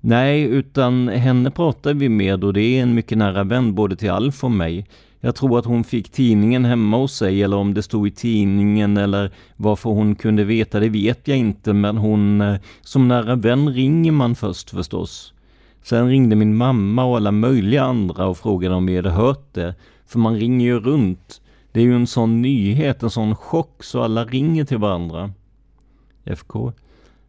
Nej, 0.00 0.42
utan 0.42 1.08
henne 1.08 1.50
pratar 1.50 1.94
vi 1.94 2.08
med 2.08 2.44
och 2.44 2.52
det 2.52 2.60
är 2.62 2.82
en 2.82 2.94
mycket 2.94 3.18
nära 3.18 3.44
vän 3.44 3.74
både 3.74 3.96
till 3.96 4.10
Alf 4.10 4.44
och 4.44 4.50
mig. 4.50 4.86
Jag 5.26 5.34
tror 5.34 5.58
att 5.58 5.64
hon 5.64 5.84
fick 5.84 6.08
tidningen 6.08 6.64
hemma 6.64 6.96
hos 6.96 7.16
sig 7.16 7.42
eller 7.42 7.56
om 7.56 7.74
det 7.74 7.82
stod 7.82 8.08
i 8.08 8.10
tidningen 8.10 8.96
eller 8.96 9.32
varför 9.56 9.90
hon 9.90 10.14
kunde 10.14 10.44
veta 10.44 10.80
det 10.80 10.88
vet 10.88 11.28
jag 11.28 11.38
inte 11.38 11.72
men 11.72 11.96
hon 11.96 12.40
eh, 12.40 12.56
som 12.80 13.08
nära 13.08 13.34
vän 13.34 13.72
ringer 13.72 14.12
man 14.12 14.34
först 14.34 14.70
förstås. 14.70 15.34
Sen 15.82 16.08
ringde 16.08 16.36
min 16.36 16.56
mamma 16.56 17.04
och 17.04 17.16
alla 17.16 17.30
möjliga 17.30 17.82
andra 17.82 18.26
och 18.26 18.38
frågade 18.38 18.74
om 18.74 18.86
vi 18.86 18.96
hade 18.96 19.10
hört 19.10 19.54
det. 19.54 19.74
För 20.06 20.18
man 20.18 20.36
ringer 20.36 20.66
ju 20.66 20.80
runt. 20.80 21.40
Det 21.72 21.80
är 21.80 21.84
ju 21.84 21.96
en 21.96 22.06
sån 22.06 22.42
nyhet, 22.42 23.02
en 23.02 23.10
sån 23.10 23.36
chock 23.36 23.84
så 23.84 24.02
alla 24.02 24.24
ringer 24.24 24.64
till 24.64 24.78
varandra. 24.78 25.30
FK. 26.24 26.72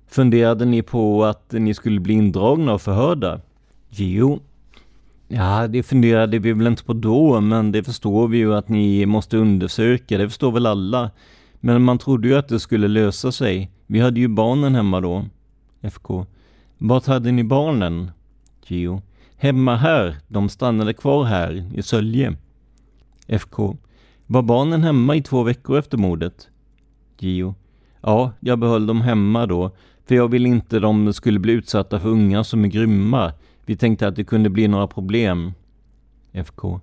Funderade 0.08 0.66
ni 0.66 0.82
på 0.82 1.26
att 1.26 1.52
ni 1.52 1.74
skulle 1.74 2.00
bli 2.00 2.14
indragna 2.14 2.74
och 2.74 2.82
förhörda? 2.82 3.42
Jo, 3.90 4.40
Ja, 5.28 5.68
det 5.68 5.84
funderade 5.84 6.40
vi 6.40 6.54
väl 6.54 6.68
inte 6.68 6.84
på 6.84 6.94
då, 6.94 7.42
men 7.42 7.72
det 7.72 7.84
förstår 7.84 8.28
vi 8.28 8.38
ju 8.38 8.56
att 8.56 8.70
ni 8.70 9.06
måste 9.06 9.38
undersöka, 9.38 10.18
det 10.18 10.30
förstår 10.30 10.52
väl 10.52 10.66
alla. 10.66 11.12
Men 11.60 11.82
man 11.82 11.98
trodde 11.98 12.28
ju 12.28 12.36
att 12.36 12.48
det 12.48 12.60
skulle 12.60 12.88
lösa 12.88 13.32
sig. 13.32 13.72
Vi 13.88 14.00
hade 14.00 14.20
ju 14.20 14.28
barnen 14.28 14.76
hemma 14.76 15.02
då. 15.02 15.26
FK. 15.82 16.26
Vart 16.78 17.06
hade 17.06 17.32
ni 17.32 17.44
barnen? 17.44 18.12
Gio. 18.68 19.02
Hemma 19.38 19.76
här. 19.76 20.16
De 20.28 20.50
stannade 20.50 20.94
kvar 20.94 21.24
här, 21.24 21.72
i 21.76 21.84
Sölje. 21.84 22.36
FK. 23.28 23.78
Var 24.26 24.42
barnen 24.42 24.84
hemma 24.84 25.16
i 25.16 25.22
två 25.22 25.44
veckor 25.44 25.80
efter 25.80 25.98
mordet? 25.98 26.48
Gio. 27.20 27.56
Ja, 28.02 28.32
jag 28.40 28.60
behöll 28.60 28.88
dem 28.88 29.02
hemma 29.02 29.46
då, 29.46 29.72
för 30.06 30.16
jag 30.16 30.28
ville 30.28 30.50
inte 30.50 30.80
de 30.80 31.14
skulle 31.14 31.40
bli 31.40 31.54
utsatta 31.54 32.00
för 32.00 32.10
unga 32.10 32.44
som 32.44 32.64
är 32.64 32.68
grymma. 32.68 33.34
Vi 33.68 33.76
tänkte 33.76 34.08
att 34.08 34.16
det 34.16 34.24
kunde 34.24 34.50
bli 34.50 34.68
några 34.68 34.88
problem. 34.88 35.54
FK. 36.32 36.80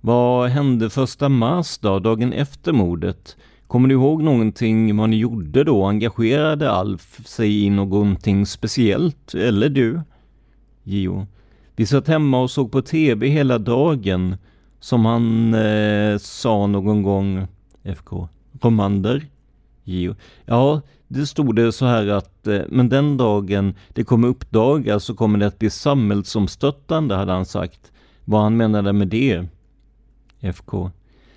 Vad 0.00 0.50
hände 0.50 0.90
första 0.90 1.28
mars 1.28 1.78
då, 1.78 1.98
dagen 1.98 2.32
efter 2.32 2.72
mordet? 2.72 3.36
Kommer 3.66 3.88
du 3.88 3.94
ihåg 3.94 4.22
någonting 4.22 4.96
vad 4.96 5.10
ni 5.10 5.16
gjorde 5.16 5.64
då? 5.64 5.84
Engagerade 5.84 6.70
Alf 6.70 7.26
sig 7.26 7.64
i 7.64 7.70
någonting 7.70 8.46
speciellt? 8.46 9.34
Eller 9.34 9.68
du? 9.68 10.00
Gio. 10.82 11.26
Vi 11.76 11.86
satt 11.86 12.08
hemma 12.08 12.42
och 12.42 12.50
såg 12.50 12.72
på 12.72 12.82
TV 12.82 13.28
hela 13.28 13.58
dagen. 13.58 14.36
Som 14.80 15.04
han 15.04 15.54
eh, 15.54 16.18
sa 16.18 16.66
någon 16.66 17.02
gång. 17.02 17.46
FK. 17.82 18.28
Romander? 18.60 19.26
Gio. 19.84 20.16
Ja, 20.44 20.80
det 21.12 21.26
stod 21.26 21.56
det 21.56 21.72
så 21.72 21.86
här 21.86 22.06
att, 22.06 22.46
eh, 22.46 22.60
men 22.68 22.88
den 22.88 23.16
dagen 23.16 23.74
det 23.88 24.04
kommer 24.04 24.28
uppdagas 24.28 25.04
så 25.04 25.14
kommer 25.14 25.38
det 25.38 25.46
att 25.46 25.58
bli 25.58 25.70
samhällsomstörtande, 25.70 27.14
hade 27.14 27.32
han 27.32 27.46
sagt. 27.46 27.92
Vad 28.24 28.42
han 28.42 28.56
menade 28.56 28.92
med 28.92 29.08
det? 29.08 29.46
FK. 30.40 30.90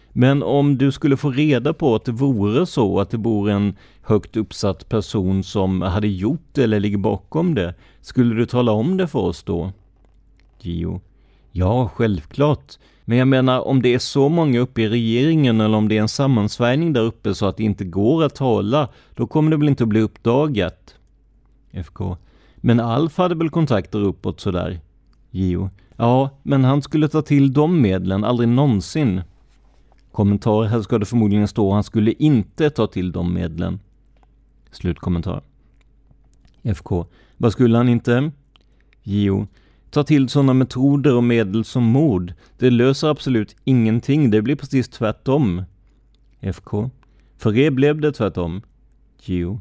Men 0.10 0.44
om 0.44 0.78
du 0.78 0.92
skulle 0.92 1.18
få 1.18 1.32
reda 1.32 1.74
på 1.74 1.96
att 1.96 2.06
det 2.06 2.12
vore 2.12 2.66
så 2.66 3.00
att 3.00 3.10
det 3.10 3.18
bor 3.18 3.50
en 3.50 3.76
högt 4.02 4.38
uppsatt 4.38 4.90
person 4.90 5.44
som 5.44 5.82
hade 5.82 6.08
gjort 6.08 6.48
det 6.52 6.64
eller 6.64 6.80
ligger 6.80 6.98
bakom 6.98 7.56
det, 7.56 7.76
skulle 8.02 8.36
du 8.36 8.46
tala 8.46 8.72
om 8.72 8.98
det 8.98 9.08
för 9.08 9.20
oss 9.20 9.44
då? 9.44 9.72
Gio. 10.60 11.02
Ja, 11.52 11.92
självklart. 11.96 12.78
Men 13.06 13.18
jag 13.18 13.28
menar, 13.28 13.68
om 13.68 13.82
det 13.82 13.94
är 13.94 14.00
så 14.00 14.30
många 14.30 14.60
uppe 14.60 14.82
i 14.82 14.90
regeringen 14.90 15.62
eller 15.62 15.78
om 15.78 15.88
det 15.88 15.98
är 15.98 16.02
en 16.02 16.08
sammansvärjning 16.08 16.94
där 16.94 17.02
uppe 17.02 17.36
så 17.36 17.46
att 17.46 17.58
det 17.58 17.64
inte 17.64 17.86
går 17.86 18.24
att 18.24 18.36
tala, 18.36 18.90
då 19.16 19.28
kommer 19.28 19.52
det 19.52 19.58
väl 19.58 19.70
inte 19.70 19.84
att 19.84 19.90
bli 19.90 20.00
uppdagat? 20.00 20.96
FK. 21.72 22.18
Men 22.56 22.80
Alf 22.80 23.18
hade 23.18 23.36
väl 23.36 23.50
kontakter 23.50 24.00
uppåt 24.00 24.40
sådär? 24.40 24.80
Gio. 25.32 25.70
Ja, 25.96 26.30
men 26.44 26.64
han 26.64 26.82
skulle 26.82 27.08
ta 27.08 27.22
till 27.22 27.54
de 27.54 27.82
medlen, 27.82 28.24
aldrig 28.24 28.50
någonsin. 28.50 29.22
Kommentar, 30.12 30.64
här 30.64 30.82
ska 30.82 30.98
det 31.00 31.06
förmodligen 31.06 31.48
stå, 31.48 31.72
han 31.72 31.84
skulle 31.84 32.12
inte 32.12 32.70
ta 32.70 32.88
till 32.88 33.12
de 33.12 33.34
medlen. 33.34 33.80
Slutkommentar. 34.72 35.42
FK. 36.64 37.06
Vad 37.38 37.52
skulle 37.52 37.78
han 37.78 37.90
inte? 37.90 38.32
JO. 39.04 39.48
Ta 39.94 40.04
till 40.04 40.30
sådana 40.30 40.54
metoder 40.54 41.16
och 41.16 41.24
medel 41.24 41.64
som 41.66 41.84
mord. 41.84 42.34
Det 42.58 42.70
löser 42.70 43.08
absolut 43.08 43.56
ingenting, 43.64 44.32
det 44.32 44.42
blir 44.42 44.56
precis 44.56 44.90
tvärtom. 44.90 45.64
FK. 46.40 46.90
För 47.38 47.58
er 47.58 47.72
blev 47.72 48.02
det 48.02 48.12
tvärtom. 48.12 48.62
JO. 49.22 49.60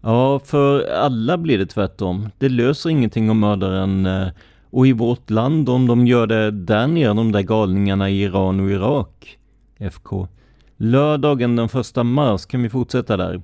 Ja, 0.00 0.38
för 0.38 0.90
alla 0.90 1.38
blir 1.38 1.58
det 1.58 1.66
tvärtom. 1.66 2.28
Det 2.38 2.48
löser 2.48 2.90
ingenting 2.90 3.30
om 3.30 3.40
mördaren 3.40 4.06
eh, 4.06 4.28
och 4.70 4.86
i 4.86 4.92
vårt 4.92 5.30
land 5.30 5.68
om 5.68 5.86
de 5.86 6.06
gör 6.06 6.26
det 6.26 6.50
där 6.50 6.86
nere, 6.86 7.14
de 7.14 7.32
där 7.32 7.42
galningarna 7.42 8.10
i 8.10 8.22
Iran 8.22 8.60
och 8.60 8.70
Irak. 8.70 9.38
FK. 9.78 10.28
Lördagen 10.76 11.56
den 11.56 11.68
första 11.68 12.04
mars, 12.04 12.46
kan 12.46 12.62
vi 12.62 12.68
fortsätta 12.68 13.16
där? 13.16 13.42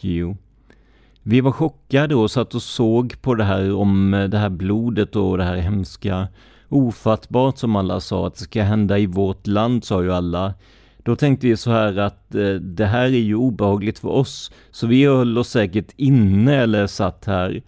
Jo. 0.00 0.36
Vi 1.28 1.40
var 1.40 1.52
chockade 1.52 2.14
och 2.14 2.30
satt 2.30 2.54
och 2.54 2.62
såg 2.62 3.22
på 3.22 3.34
det 3.34 3.44
här 3.44 3.74
om 3.74 4.14
eh, 4.14 4.24
det 4.24 4.38
här 4.38 4.48
blodet 4.48 5.16
och 5.16 5.38
det 5.38 5.44
här 5.44 5.56
hemska. 5.56 6.28
Ofattbart 6.68 7.58
som 7.58 7.76
alla 7.76 8.00
sa 8.00 8.26
att 8.26 8.34
det 8.34 8.44
ska 8.44 8.62
hända 8.62 8.98
i 8.98 9.06
vårt 9.06 9.46
land, 9.46 9.84
sa 9.84 10.02
ju 10.02 10.12
alla. 10.12 10.54
Då 10.98 11.16
tänkte 11.16 11.46
vi 11.46 11.56
så 11.56 11.70
här 11.70 11.96
att 11.96 12.34
eh, 12.34 12.54
det 12.54 12.86
här 12.86 13.04
är 13.04 13.08
ju 13.08 13.34
obehagligt 13.34 13.98
för 13.98 14.08
oss, 14.08 14.52
så 14.70 14.86
vi 14.86 15.04
höll 15.04 15.38
oss 15.38 15.48
säkert 15.48 15.92
inne 15.96 16.54
eller 16.54 16.86
satt 16.86 17.24
här. 17.24 17.62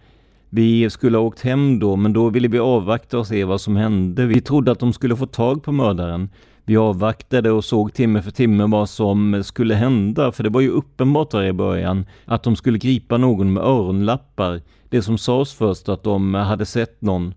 Vi 0.49 0.89
skulle 0.89 1.17
ha 1.17 1.25
åkt 1.25 1.41
hem 1.41 1.79
då, 1.79 1.95
men 1.95 2.13
då 2.13 2.29
ville 2.29 2.47
vi 2.47 2.59
avvakta 2.59 3.19
och 3.19 3.27
se 3.27 3.43
vad 3.43 3.61
som 3.61 3.75
hände. 3.75 4.25
Vi 4.25 4.41
trodde 4.41 4.71
att 4.71 4.79
de 4.79 4.93
skulle 4.93 5.15
få 5.15 5.25
tag 5.25 5.63
på 5.63 5.71
mördaren. 5.71 6.29
Vi 6.69 6.77
avvaktade 6.77 7.51
och 7.51 7.65
såg 7.65 7.93
timme 7.93 8.21
för 8.21 8.31
timme 8.31 8.65
vad 8.65 8.89
som 8.89 9.43
skulle 9.43 9.75
hända, 9.75 10.31
för 10.31 10.43
det 10.43 10.49
var 10.49 10.61
ju 10.61 10.69
uppenbart 10.69 11.31
där 11.31 11.43
i 11.43 11.53
början 11.53 12.05
att 12.25 12.43
de 12.43 12.55
skulle 12.55 12.77
gripa 12.77 13.17
någon 13.17 13.53
med 13.53 13.63
öronlappar. 13.63 14.61
Det 14.89 15.01
som 15.01 15.17
sades 15.17 15.53
först 15.53 15.89
att 15.89 16.03
de 16.03 16.33
hade 16.33 16.65
sett 16.65 17.01
någon. 17.01 17.33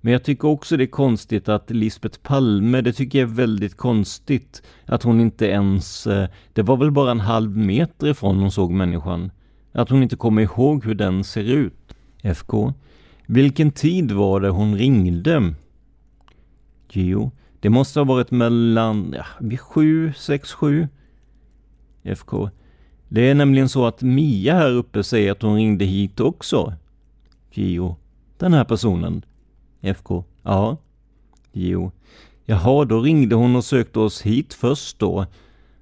Men 0.00 0.12
jag 0.12 0.24
tycker 0.24 0.48
också 0.48 0.76
det 0.76 0.84
är 0.84 0.86
konstigt 0.86 1.48
att 1.48 1.70
Lisbeth 1.70 2.18
Palme, 2.22 2.80
det 2.80 2.92
tycker 2.92 3.18
jag 3.18 3.30
är 3.30 3.34
väldigt 3.34 3.76
konstigt 3.76 4.62
att 4.84 5.02
hon 5.02 5.20
inte 5.20 5.46
ens, 5.46 6.06
eh, 6.06 6.28
det 6.52 6.62
var 6.62 6.76
väl 6.76 6.90
bara 6.90 7.10
en 7.10 7.20
halv 7.20 7.56
meter 7.56 8.06
ifrån 8.06 8.38
hon 8.38 8.50
såg 8.50 8.70
människan. 8.70 9.30
Att 9.72 9.90
hon 9.90 10.02
inte 10.02 10.16
kommer 10.16 10.42
ihåg 10.42 10.84
hur 10.84 10.94
den 10.94 11.24
ser 11.24 11.44
ut. 11.44 11.94
FK. 12.22 12.72
Vilken 13.26 13.70
tid 13.70 14.12
var 14.12 14.40
det 14.40 14.48
hon 14.48 14.76
ringde? 14.76 15.54
Geo. 16.90 17.32
Det 17.60 17.70
måste 17.70 18.00
ha 18.00 18.04
varit 18.04 18.30
mellan, 18.30 19.14
ja, 19.16 19.24
vid 19.40 19.60
sju, 19.60 20.12
sex, 20.16 20.52
sju. 20.52 20.88
FK. 22.02 22.50
Det 23.08 23.30
är 23.30 23.34
nämligen 23.34 23.68
så 23.68 23.86
att 23.86 24.02
Mia 24.02 24.54
här 24.54 24.70
uppe 24.70 25.02
säger 25.02 25.32
att 25.32 25.42
hon 25.42 25.56
ringde 25.56 25.84
hit 25.84 26.20
också. 26.20 26.74
JO. 27.50 27.96
Den 28.38 28.52
här 28.52 28.64
personen. 28.64 29.24
FK. 29.80 30.24
Ja. 30.42 30.76
JO. 31.52 31.92
Jaha, 32.44 32.84
då 32.84 33.00
ringde 33.00 33.34
hon 33.34 33.56
och 33.56 33.64
sökte 33.64 33.98
oss 33.98 34.22
hit 34.22 34.54
först 34.54 34.98
då. 34.98 35.26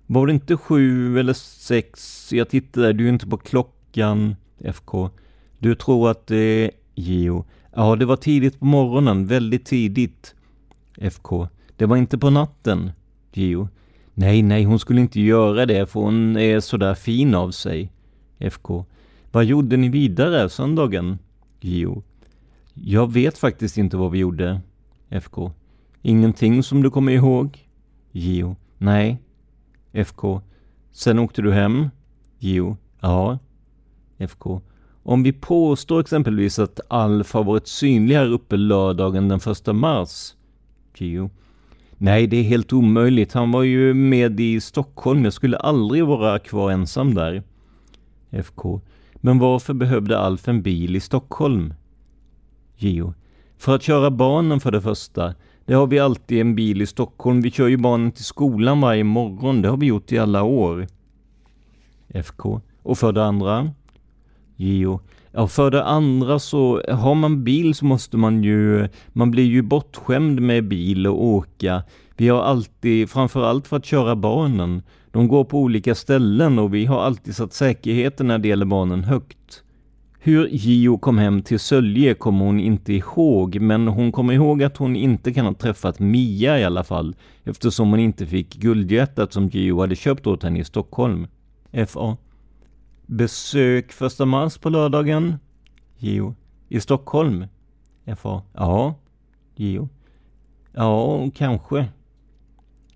Var 0.07 0.27
det 0.27 0.33
inte 0.33 0.57
sju 0.57 1.19
eller 1.19 1.33
sex? 1.33 2.29
Jag 2.33 2.49
tittade, 2.49 2.93
du 2.93 3.05
är 3.05 3.13
inte 3.13 3.27
på 3.27 3.37
klockan. 3.37 4.37
FK. 4.59 5.11
Du 5.59 5.75
tror 5.75 6.11
att 6.11 6.27
det 6.27 6.37
är 6.37 6.71
JO. 6.95 7.45
Ja, 7.75 7.97
det 7.97 8.05
var 8.05 8.17
tidigt 8.17 8.59
på 8.59 8.65
morgonen, 8.65 9.27
väldigt 9.27 9.67
tidigt. 9.67 10.35
FK. 10.97 11.49
Det 11.77 11.87
var 11.87 11.97
inte 11.97 12.19
på 12.19 12.31
natten. 12.31 12.91
Gio. 13.33 13.69
Nej, 14.15 14.43
nej, 14.43 14.65
hon 14.65 14.79
skulle 14.79 15.01
inte 15.01 15.21
göra 15.21 15.67
det 15.67 15.87
för 15.87 16.01
hon 16.01 16.37
är 16.37 16.61
sådär 16.61 16.95
fin 16.95 17.35
av 17.35 17.51
sig. 17.51 17.93
FK. 18.39 18.85
Vad 19.33 19.45
gjorde 19.45 19.77
ni 19.77 19.89
vidare 19.89 20.49
söndagen? 20.49 21.19
Gio. 21.61 22.03
Jag 22.75 23.13
vet 23.13 23.39
faktiskt 23.39 23.79
inte 23.79 23.97
vad 23.97 24.11
vi 24.11 24.19
gjorde. 24.19 24.61
FK. 25.09 25.53
Ingenting 26.03 26.63
som 26.63 26.83
du 26.83 26.91
kommer 26.91 27.13
ihåg? 27.13 27.69
Gio. 28.13 28.57
Nej. 28.79 29.23
FK. 29.93 30.41
Sen 30.93 31.19
åkte 31.19 31.43
du 31.43 31.53
hem? 31.53 31.91
Gio. 32.39 32.77
Ja. 33.01 33.39
FK. 34.19 34.61
Om 35.03 35.23
vi 35.23 35.33
påstår 35.33 36.01
exempelvis 36.01 36.59
att 36.59 36.81
Alf 36.89 37.33
har 37.33 37.45
varit 37.45 37.67
synlig 37.67 38.17
här 38.17 38.33
uppe 38.33 38.57
lördagen 38.57 39.29
den 39.29 39.41
första 39.41 39.73
mars? 39.73 40.35
Gio. 40.97 41.31
Nej, 42.05 42.27
det 42.27 42.37
är 42.37 42.43
helt 42.43 42.73
omöjligt. 42.73 43.33
Han 43.33 43.53
var 43.53 43.63
ju 43.63 43.95
med 43.95 44.41
i 44.41 44.61
Stockholm. 44.61 45.25
Jag 45.25 45.33
skulle 45.33 45.57
aldrig 45.57 46.05
vara 46.05 46.39
kvar 46.39 46.71
ensam 46.71 47.15
där. 47.15 47.43
FK. 48.31 48.81
Men 49.15 49.39
varför 49.39 49.75
behövde 49.75 50.19
Alf 50.19 50.49
en 50.49 50.63
bil 50.63 50.97
i 50.97 51.01
Stockholm? 51.01 51.75
Geo. 52.77 53.15
För 53.59 53.75
att 53.75 53.83
köra 53.83 54.11
barnen 54.11 54.61
för 54.61 54.73
det 54.73 54.81
första. 54.81 55.35
Det 55.67 55.75
har 55.75 55.87
vi 55.87 55.99
alltid 55.99 56.41
en 56.41 56.55
bil 56.55 56.83
i 56.83 56.87
Stockholm. 56.87 57.41
Vi 57.41 57.51
kör 57.51 57.69
ju 57.69 57.77
barnen 57.77 58.13
till 58.13 58.25
skolan 58.25 58.81
varje 58.81 59.05
morgon. 59.05 59.63
Det 59.63 59.69
har 59.69 59.77
vi 59.77 59.87
gjort 59.87 60.13
i 60.13 60.19
alla 60.19 60.43
år. 60.43 60.87
FK. 62.09 62.61
Och 62.83 62.99
för 62.99 63.13
det 63.13 63.25
andra? 63.25 63.71
Geo. 64.57 65.01
Ja, 65.37 65.49
för 65.49 65.71
det 65.71 65.85
andra 65.85 66.39
så 66.39 66.83
har 66.89 67.15
man 67.15 67.45
bil 67.45 67.75
så 67.75 67.85
måste 67.85 68.17
man 68.17 68.45
ju, 68.45 68.89
man 69.09 69.31
blir 69.31 69.45
ju 69.45 69.63
bortskämd 69.63 70.41
med 70.41 70.69
bil 70.69 71.07
och 71.07 71.25
åka. 71.25 71.83
Vi 72.17 72.29
har 72.29 72.43
alltid, 72.43 73.11
framförallt 73.11 73.67
för 73.67 73.77
att 73.77 73.85
köra 73.85 74.17
barnen, 74.17 74.83
de 75.11 75.29
går 75.29 75.45
på 75.45 75.59
olika 75.59 75.95
ställen 75.95 76.59
och 76.59 76.75
vi 76.75 76.85
har 76.85 77.01
alltid 77.03 77.37
satt 77.37 77.53
säkerheten 77.53 78.27
när 78.27 78.39
det 78.39 78.49
gäller 78.49 78.67
barnen 78.67 79.05
högt. 79.05 79.63
Hur 80.19 80.49
Gio 80.49 80.99
kom 80.99 81.19
hem 81.19 81.43
till 81.43 81.61
Sölje 81.61 82.15
kommer 82.15 82.45
hon 82.45 82.61
inte 82.61 82.93
ihåg, 82.93 83.61
men 83.61 83.89
hon 83.89 84.13
kommer 84.13 84.35
ihåg 84.35 84.63
att 84.63 84.77
hon 84.77 84.97
inte 84.97 85.33
kan 85.33 85.47
ha 85.47 85.55
träffat 85.55 85.99
Mia 85.99 86.61
i 86.61 86.65
alla 86.65 86.85
fall, 86.85 87.17
eftersom 87.45 87.91
hon 87.91 88.01
inte 88.01 88.27
fick 88.27 88.55
guldhjärtat 88.55 89.33
som 89.33 89.49
Gio 89.49 89.81
hade 89.81 89.97
köpt 89.97 90.27
åt 90.27 90.43
henne 90.43 90.59
i 90.59 90.65
Stockholm. 90.65 91.27
FA. 91.89 92.17
Besök 93.07 93.93
första 93.93 94.25
mars 94.25 94.59
på 94.59 94.71
lördagen? 94.71 95.39
Jo. 95.99 96.35
I 96.69 96.81
Stockholm? 96.81 97.47
FA. 98.17 98.43
Ja. 98.53 98.95
Jo. 99.57 99.89
Ja, 100.73 101.31
kanske. 101.35 101.89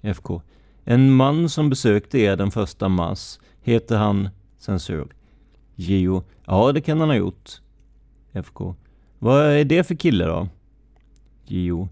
FK. 0.00 0.42
En 0.84 1.12
man 1.12 1.48
som 1.48 1.70
besökte 1.70 2.18
er 2.18 2.36
den 2.36 2.50
första 2.50 2.88
mars, 2.88 3.40
heter 3.62 3.96
han 3.96 4.28
censur? 4.58 5.08
Jo. 5.74 6.22
Ja, 6.44 6.72
det 6.72 6.80
kan 6.80 7.00
han 7.00 7.08
ha 7.08 7.16
gjort. 7.16 7.50
FK. 8.32 8.74
Vad 9.18 9.44
är 9.44 9.64
det 9.64 9.84
för 9.84 9.94
kille 9.94 10.24
då? 10.24 10.48
Jo. 11.46 11.88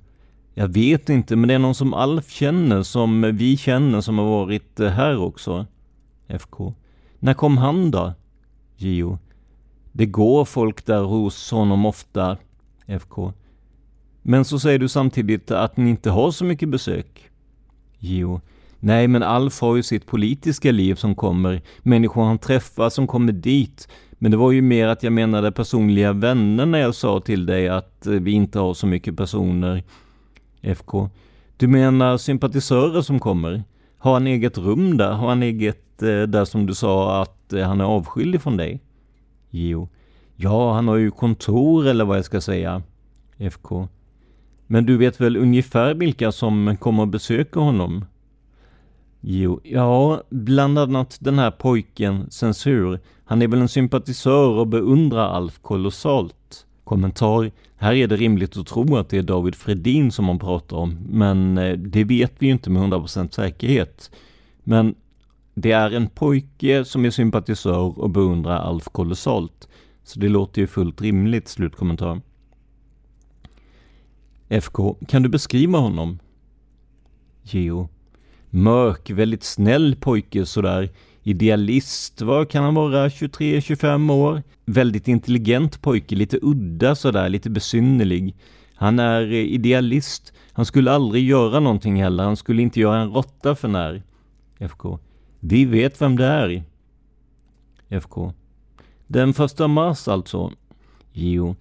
Jag 0.55 0.68
vet 0.68 1.09
inte, 1.09 1.36
men 1.36 1.49
det 1.49 1.55
är 1.55 1.59
någon 1.59 1.74
som 1.74 1.95
Alf 1.95 2.30
känner, 2.30 2.82
som 2.82 3.22
vi 3.36 3.57
känner, 3.57 4.01
som 4.01 4.18
har 4.18 4.24
varit 4.24 4.80
eh, 4.80 4.90
här 4.90 5.16
också. 5.18 5.66
FK. 6.28 6.74
När 7.27 7.35
kom 7.35 7.59
han 7.59 7.91
då? 7.91 8.12
Gio. 8.77 9.18
Det 9.93 10.07
går 10.07 10.45
folk 10.45 10.87
där 10.87 11.03
hos 11.03 11.51
honom 11.51 11.87
ofta. 11.87 12.37
FK. 12.87 13.33
Men 14.22 14.45
så 14.45 14.59
säger 14.59 14.79
du 14.79 14.89
samtidigt 14.89 15.51
att 15.51 15.77
ni 15.77 15.91
inte 15.91 16.11
har 16.11 16.31
så 16.31 16.45
mycket 16.45 16.68
besök. 16.68 17.31
Gio. 17.99 18.41
Nej, 18.81 19.09
men 19.09 19.22
Alf 19.22 19.61
har 19.61 19.77
ju 19.77 19.83
sitt 19.83 20.07
politiska 20.07 20.72
liv 20.72 20.95
som 20.95 21.14
kommer, 21.14 21.62
människor 21.83 22.24
han 22.24 22.39
träffar 22.39 22.91
som 22.91 23.07
kommer 23.07 23.33
dit. 23.33 23.89
Men 24.12 24.31
det 24.31 24.37
var 24.37 24.53
ju 24.53 24.62
mer 24.62 24.89
att 24.89 25.03
jag 25.03 25.12
menade 25.12 25.53
personliga 25.53 26.12
vänner 26.12 26.66
när 26.66 26.79
jag 26.79 26.95
sa 26.95 27.20
till 27.20 27.47
dig 27.47 27.68
att 27.68 28.07
eh, 28.07 28.12
vi 28.12 28.31
inte 28.31 28.59
har 28.59 28.74
så 28.74 28.87
mycket 28.87 29.16
personer. 29.16 29.85
FK. 30.62 31.11
Du 31.57 31.66
menar 31.66 32.16
sympatisörer 32.16 33.03
som 33.03 33.20
kommer? 33.20 33.62
Har 33.99 34.12
han 34.12 34.27
eget 34.27 34.59
rum 34.59 34.97
där? 34.97 35.12
Har 35.12 35.29
han 35.29 35.43
eget, 35.43 35.86
Eh, 36.03 36.22
där 36.22 36.44
som 36.44 36.66
du 36.66 36.74
sa, 36.74 37.22
att 37.22 37.53
eh, 37.53 37.66
han 37.66 37.80
är 37.80 37.84
avskild 37.84 38.42
från 38.42 38.57
dig? 38.57 38.80
Jo. 39.51 39.88
Ja, 40.36 40.74
han 40.74 40.88
har 40.88 40.97
ju 40.97 41.11
kontor 41.11 41.86
eller 41.86 42.05
vad 42.05 42.16
jag 42.18 42.24
ska 42.24 42.40
säga. 42.40 42.82
FK. 43.38 43.88
Men 44.66 44.86
du 44.86 44.97
vet 44.97 45.20
väl 45.20 45.36
ungefär 45.36 45.94
vilka 45.94 46.32
som 46.32 46.76
kommer 46.80 47.03
att 47.03 47.09
besöka 47.09 47.61
honom? 47.61 48.05
Jo, 49.20 49.61
ja, 49.64 50.22
bland 50.30 50.78
annat 50.78 51.16
den 51.20 51.38
här 51.38 51.51
pojken 51.51 52.30
Censur. 52.30 53.01
Han 53.24 53.42
är 53.42 53.49
väl 53.49 53.61
en 53.61 53.68
sympatisör 53.68 54.49
och 54.49 54.66
beundrar 54.66 55.28
Alf 55.28 55.59
kolossalt. 55.62 56.66
Kommentar. 56.84 57.51
Här 57.76 57.92
är 57.92 58.07
det 58.07 58.16
rimligt 58.16 58.57
att 58.57 58.66
tro 58.66 58.97
att 58.97 59.09
det 59.09 59.18
är 59.18 59.22
David 59.22 59.55
Fredin 59.55 60.12
som 60.12 60.24
man 60.24 60.38
pratar 60.38 60.76
om, 60.76 60.99
men 61.09 61.59
eh, 61.59 61.72
det 61.72 62.05
vet 62.05 62.32
vi 62.38 62.47
ju 62.47 62.53
inte 62.53 62.70
med 62.70 62.82
100% 62.82 63.30
säkerhet. 63.30 64.11
Men 64.64 64.94
det 65.59 65.72
är 65.72 65.90
en 65.90 66.09
pojke 66.09 66.84
som 66.84 67.04
är 67.04 67.11
sympatisör 67.11 67.98
och 67.98 68.11
beundrar 68.11 68.57
Alf 68.57 68.84
kolossalt. 68.84 69.68
Så 70.04 70.20
det 70.20 70.28
låter 70.28 70.61
ju 70.61 70.66
fullt 70.66 71.00
rimligt, 71.00 71.48
slutkommentar. 71.48 72.20
FK, 74.48 74.96
kan 75.09 75.22
du 75.22 75.28
beskriva 75.28 75.78
honom? 75.78 76.18
Geo. 77.42 77.88
Mörk, 78.50 79.11
väldigt 79.11 79.44
snäll 79.44 79.96
pojke 80.00 80.46
sådär. 80.46 80.90
Idealist, 81.22 82.22
vad 82.22 82.50
kan 82.50 82.64
han 82.64 82.74
vara? 82.74 83.09
23-25 83.09 84.12
år? 84.12 84.42
Väldigt 84.64 85.09
intelligent 85.09 85.82
pojke, 85.82 86.14
lite 86.14 86.38
udda 86.42 86.94
sådär, 86.94 87.28
lite 87.28 87.50
besynnerlig. 87.50 88.34
Han 88.74 88.98
är 88.98 89.22
eh, 89.22 89.34
idealist. 89.34 90.32
Han 90.52 90.66
skulle 90.66 90.92
aldrig 90.92 91.24
göra 91.24 91.61
någonting 91.61 92.02
heller. 92.02 92.24
Han 92.24 92.36
skulle 92.36 92.62
inte 92.62 92.80
göra 92.80 93.00
en 93.00 93.11
råtta 93.11 93.54
för 93.54 93.68
när. 93.68 94.02
FK. 94.59 94.98
Vi 95.41 95.64
vet 95.64 96.01
vem 96.03 96.16
det 96.16 96.24
är. 96.24 96.62
FK. 97.89 98.32
Den 99.07 99.32
första 99.32 99.68
mars 99.68 100.09
alltså? 100.09 100.53
Jo. 101.12 101.57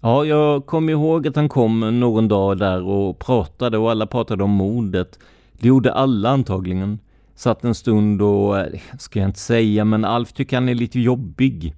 Ja, 0.00 0.24
jag 0.24 0.66
kommer 0.66 0.92
ihåg 0.92 1.28
att 1.28 1.36
han 1.36 1.48
kom 1.48 2.00
någon 2.00 2.28
dag 2.28 2.58
där 2.58 2.82
och 2.82 3.18
pratade 3.18 3.78
och 3.78 3.90
alla 3.90 4.06
pratade 4.06 4.44
om 4.44 4.50
mordet. 4.50 5.18
Det 5.52 5.68
gjorde 5.68 5.92
alla 5.92 6.30
antagligen. 6.30 6.98
Satt 7.34 7.64
en 7.64 7.74
stund 7.74 8.22
och, 8.22 8.58
eh, 8.58 8.80
ska 8.98 9.18
jag 9.20 9.28
inte 9.28 9.38
säga, 9.38 9.84
men 9.84 10.04
Alf 10.04 10.32
tycker 10.32 10.56
han 10.56 10.68
är 10.68 10.74
lite 10.74 11.00
jobbig. 11.00 11.74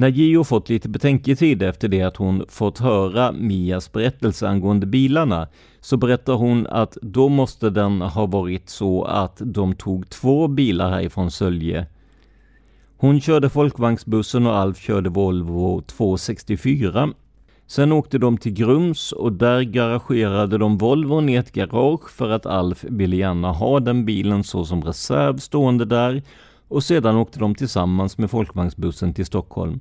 När 0.00 0.08
Gio 0.08 0.44
fått 0.44 0.68
lite 0.68 0.88
betänketid 0.88 1.62
efter 1.62 1.88
det 1.88 2.02
att 2.02 2.16
hon 2.16 2.44
fått 2.48 2.78
höra 2.78 3.32
Mias 3.32 3.92
berättelse 3.92 4.48
angående 4.48 4.86
bilarna, 4.86 5.48
så 5.80 5.96
berättar 5.96 6.32
hon 6.32 6.66
att 6.66 6.98
då 7.02 7.28
måste 7.28 7.70
den 7.70 8.00
ha 8.00 8.26
varit 8.26 8.68
så 8.68 9.04
att 9.04 9.42
de 9.44 9.74
tog 9.74 10.10
två 10.10 10.48
bilar 10.48 10.90
härifrån 10.90 11.30
Sölje. 11.30 11.86
Hon 12.96 13.20
körde 13.20 13.48
folkvagnsbussen 13.48 14.46
och 14.46 14.56
Alf 14.56 14.78
körde 14.78 15.10
Volvo 15.10 15.80
264. 15.80 17.08
Sen 17.66 17.92
åkte 17.92 18.18
de 18.18 18.38
till 18.38 18.52
Grums 18.52 19.12
och 19.12 19.32
där 19.32 19.62
garagerade 19.62 20.58
de 20.58 20.78
Volvon 20.78 21.28
i 21.28 21.34
ett 21.34 21.52
garage 21.52 22.10
för 22.10 22.30
att 22.30 22.46
Alf 22.46 22.84
ville 22.84 23.16
gärna 23.16 23.52
ha 23.52 23.80
den 23.80 24.04
bilen 24.04 24.44
så 24.44 24.64
som 24.64 24.84
reserv 24.84 25.36
stående 25.36 25.84
där 25.84 26.22
och 26.70 26.84
sedan 26.84 27.16
åkte 27.16 27.38
de 27.38 27.54
tillsammans 27.54 28.18
med 28.18 28.30
folkvagnsbussen 28.30 29.14
till 29.14 29.26
Stockholm. 29.26 29.80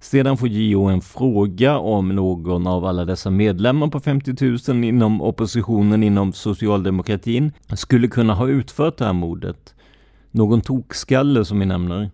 Sedan 0.00 0.36
får 0.36 0.48
JO 0.48 0.84
en 0.84 1.00
fråga 1.00 1.78
om 1.78 2.08
någon 2.08 2.66
av 2.66 2.84
alla 2.84 3.04
dessa 3.04 3.30
medlemmar 3.30 3.88
på 3.88 4.00
50 4.00 4.70
000 4.72 4.84
inom 4.84 5.22
oppositionen 5.22 6.02
inom 6.02 6.32
socialdemokratin 6.32 7.52
skulle 7.76 8.08
kunna 8.08 8.34
ha 8.34 8.48
utfört 8.48 8.96
det 8.96 9.04
här 9.04 9.12
mordet. 9.12 9.74
Någon 10.30 10.60
tokskalle 10.60 11.44
som 11.44 11.60
vi 11.60 11.66
nämner. 11.66 12.10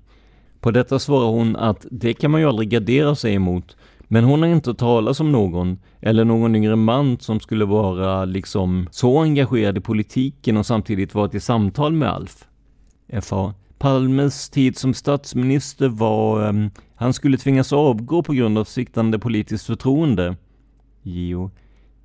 På 0.61 0.71
detta 0.71 0.99
svarar 0.99 1.31
hon 1.31 1.57
att 1.57 1.87
det 1.91 2.15
kan 2.15 2.31
man 2.31 2.41
ju 2.41 2.49
aldrig 2.49 2.71
gardera 2.71 3.15
sig 3.15 3.35
emot, 3.35 3.77
men 4.01 4.25
hon 4.25 4.43
har 4.43 4.49
inte 4.49 4.75
talat 4.75 5.21
om 5.21 5.33
någon, 5.33 5.79
eller 6.01 6.25
någon 6.25 6.57
yngre 6.57 6.77
man 6.77 7.19
som 7.21 7.41
skulle 7.41 7.65
vara 7.65 8.25
liksom 8.25 8.89
så 8.91 9.21
engagerad 9.23 9.79
i 9.79 9.81
politiken 9.81 10.57
och 10.57 10.67
samtidigt 10.67 11.15
varit 11.15 11.35
i 11.35 11.41
samtal 11.41 11.93
med 11.93 12.09
Alf. 12.09 12.45
FA. 13.23 13.55
Palmes 13.79 14.51
tid 14.51 14.79
som 14.79 14.95
statsminister 14.95 15.89
var... 15.89 16.49
Um, 16.49 16.71
han 16.97 17.13
skulle 17.13 17.39
tvingas 17.39 17.73
avgå 17.73 18.23
på 18.23 18.33
grund 18.33 18.59
av 18.59 18.65
siktande 18.65 19.19
politiskt 19.19 19.67
förtroende. 19.67 20.37
Jo. 21.03 21.51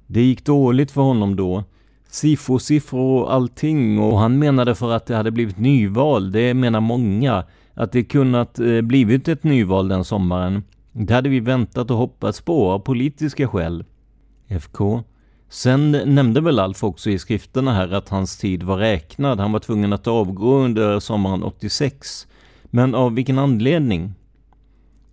Det 0.08 0.22
gick 0.22 0.46
dåligt 0.46 0.92
för 0.92 1.02
honom 1.02 1.36
då. 1.36 1.64
Sifo-siffror 2.10 3.22
och 3.22 3.34
allting 3.34 4.00
och 4.00 4.20
han 4.20 4.40
menade 4.40 4.76
för 4.76 4.92
att 4.92 5.06
det 5.06 5.16
hade 5.16 5.32
blivit 5.32 5.58
nyval, 5.58 6.32
det 6.32 6.54
menar 6.54 6.80
många, 6.82 7.44
att 7.74 7.92
det 7.92 8.04
kunnat 8.04 8.60
eh, 8.60 8.82
blivit 8.82 9.28
ett 9.28 9.44
nyval 9.44 9.88
den 9.88 10.04
sommaren. 10.04 10.64
Det 10.92 11.14
hade 11.14 11.30
vi 11.30 11.40
väntat 11.40 11.92
och 11.92 11.98
hoppats 11.98 12.42
på 12.42 12.72
av 12.72 12.80
politiska 12.80 13.48
skäl. 13.48 13.86
FK. 14.48 15.04
Sen 15.50 15.92
nämnde 15.92 16.42
väl 16.42 16.60
Alf 16.60 16.84
också 16.84 17.10
i 17.10 17.20
skrifterna 17.20 17.74
här 17.74 17.92
att 17.92 18.10
hans 18.10 18.38
tid 18.38 18.64
var 18.64 18.78
räknad. 18.78 19.40
Han 19.40 19.52
var 19.52 19.60
tvungen 19.60 19.94
att 19.94 20.08
avgå 20.08 20.56
under 20.56 21.00
sommaren 21.00 21.44
86. 21.44 22.28
Men 22.64 22.96
av 22.96 23.14
vilken 23.14 23.40
anledning? 23.40 24.14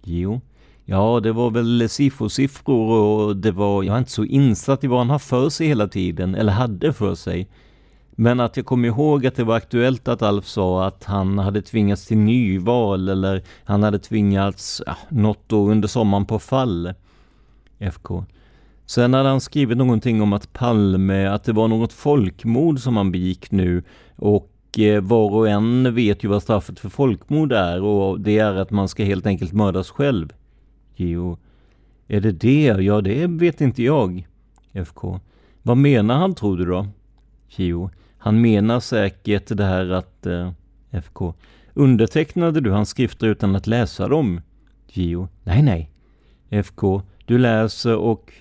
Jo, 0.02 0.40
ja 0.84 1.20
det 1.20 1.32
var 1.32 1.50
väl 1.50 1.88
sifo-siffror 1.88 2.90
och 2.90 3.36
det 3.36 3.52
var, 3.52 3.82
jag 3.82 3.94
är 3.94 3.98
inte 3.98 4.10
så 4.10 4.24
insatt 4.24 4.84
i 4.84 4.86
vad 4.86 4.98
han 4.98 5.10
har 5.10 5.18
för 5.18 5.48
sig 5.48 5.66
hela 5.66 5.88
tiden, 5.88 6.34
eller 6.34 6.52
hade 6.52 6.92
för 6.92 7.14
sig. 7.14 7.48
Men 8.10 8.40
att 8.40 8.56
jag 8.56 8.66
kommer 8.66 8.88
ihåg 8.88 9.26
att 9.26 9.36
det 9.36 9.44
var 9.44 9.56
aktuellt 9.56 10.08
att 10.08 10.22
Alf 10.22 10.46
sa 10.46 10.86
att 10.86 11.04
han 11.04 11.38
hade 11.38 11.62
tvingats 11.62 12.06
till 12.06 12.18
nyval 12.18 13.08
eller 13.08 13.42
han 13.64 13.82
hade 13.82 13.98
tvingats, 13.98 14.82
ja, 14.86 14.96
något 15.08 15.44
då 15.46 15.70
under 15.70 15.88
sommaren 15.88 16.26
på 16.26 16.38
fall. 16.38 16.94
FK. 17.78 18.24
Sen 18.86 19.14
hade 19.14 19.28
han 19.28 19.40
skrivit 19.40 19.78
någonting 19.78 20.22
om 20.22 20.32
att 20.32 20.52
Palme, 20.52 21.26
att 21.26 21.44
det 21.44 21.52
var 21.52 21.68
något 21.68 21.92
folkmord 21.92 22.78
som 22.78 22.96
han 22.96 23.12
begick 23.12 23.50
nu 23.50 23.82
och 24.16 24.78
eh, 24.78 25.02
var 25.02 25.34
och 25.34 25.48
en 25.48 25.94
vet 25.94 26.24
ju 26.24 26.28
vad 26.28 26.42
straffet 26.42 26.80
för 26.80 26.88
folkmord 26.88 27.52
är 27.52 27.82
och 27.82 28.20
det 28.20 28.38
är 28.38 28.54
att 28.54 28.70
man 28.70 28.88
ska 28.88 29.04
helt 29.04 29.26
enkelt 29.26 29.52
mördas 29.52 29.90
själv. 29.90 30.32
Jo, 30.94 31.38
är 32.08 32.20
det 32.20 32.32
det? 32.32 32.66
Ja, 32.66 33.00
det 33.00 33.26
vet 33.26 33.60
inte 33.60 33.82
jag. 33.82 34.26
FK. 34.72 35.20
Vad 35.62 35.76
menar 35.76 36.14
han 36.14 36.34
tror 36.34 36.56
du 36.56 36.64
då? 36.64 36.86
Jo, 37.48 37.90
han 38.18 38.40
menar 38.40 38.80
säkert 38.80 39.56
det 39.56 39.64
här 39.64 39.90
att... 39.90 40.26
Eh, 40.26 40.50
FK. 40.90 41.34
Undertecknade 41.74 42.60
du 42.60 42.70
hans 42.70 42.88
skrifter 42.88 43.26
utan 43.26 43.56
att 43.56 43.66
läsa 43.66 44.08
dem? 44.08 44.40
JO. 44.88 45.28
Nej, 45.44 45.62
nej. 45.62 45.90
FK. 46.50 47.02
Du 47.24 47.38
läser 47.38 47.96
och... 47.96 48.32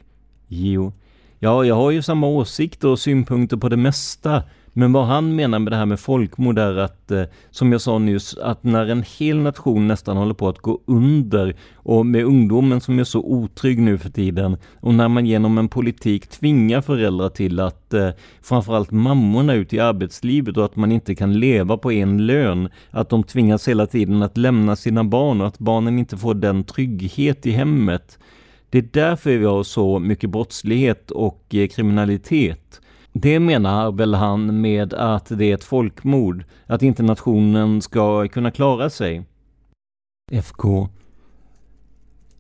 Jo. 0.48 0.94
Ja, 1.40 1.66
jag 1.66 1.76
har 1.76 1.92
ju 1.92 2.02
samma 2.02 2.28
åsikter 2.28 2.88
och 2.88 3.00
synpunkter 3.00 3.58
på 3.58 3.70
det 3.70 3.78
mesta. 3.78 4.44
Men 4.78 4.94
vad 4.94 5.06
han 5.06 5.36
menar 5.36 5.60
med 5.60 5.74
det 5.74 5.78
här 5.78 5.86
med 5.86 6.00
folkmord 6.00 6.60
är 6.60 6.78
att, 6.78 7.12
eh, 7.12 7.24
som 7.52 7.72
jag 7.72 7.82
sa 7.82 7.98
nyss, 8.00 8.38
att 8.38 8.64
när 8.64 8.88
en 8.88 9.04
hel 9.18 9.38
nation 9.38 9.88
nästan 9.88 10.18
håller 10.18 10.34
på 10.34 10.50
att 10.50 10.60
gå 10.60 10.82
under 10.86 11.56
och 11.76 12.06
med 12.06 12.24
ungdomen 12.26 12.82
som 12.82 13.00
är 13.00 13.04
så 13.04 13.20
otrygg 13.20 13.80
nu 13.80 13.98
för 13.98 14.10
tiden 14.10 14.58
och 14.80 14.94
när 14.94 15.08
man 15.08 15.26
genom 15.26 15.58
en 15.58 15.68
politik 15.68 16.28
tvingar 16.28 16.82
föräldrar 16.82 17.30
till 17.30 17.60
att 17.60 17.94
eh, 17.94 18.10
framförallt 18.42 18.92
mammorna 18.92 19.54
ut 19.54 19.74
i 19.74 19.80
arbetslivet 19.80 20.58
och 20.58 20.66
att 20.66 20.76
man 20.76 20.92
inte 20.92 21.16
kan 21.16 21.40
leva 21.40 21.78
på 21.78 21.92
en 21.92 22.26
lön, 22.26 22.70
att 22.92 23.10
de 23.10 23.24
tvingas 23.24 23.68
hela 23.68 23.88
tiden 23.88 24.22
att 24.22 24.38
lämna 24.38 24.76
sina 24.76 25.04
barn 25.04 25.42
och 25.42 25.48
att 25.48 25.60
barnen 25.60 26.00
inte 26.00 26.18
får 26.18 26.34
den 26.34 26.64
trygghet 26.64 27.46
i 27.46 27.52
hemmet. 27.52 28.20
Det 28.76 28.80
är 28.80 28.90
därför 28.92 29.38
vi 29.38 29.46
har 29.46 29.64
så 29.64 30.00
mycket 30.00 30.30
brottslighet 30.30 31.12
och 31.12 31.56
eh, 31.56 31.68
kriminalitet. 31.68 32.82
Det 33.14 33.40
menar 33.40 33.92
väl 33.92 34.14
han 34.14 34.62
med 34.62 34.94
att 34.94 35.26
det 35.38 35.46
är 35.46 35.56
ett 35.56 35.64
folkmord, 35.64 36.44
att 36.66 36.82
inte 36.82 37.04
nationen 37.04 37.82
ska 37.82 38.28
kunna 38.28 38.52
klara 38.52 38.90
sig. 38.90 39.26
FK. 40.32 40.90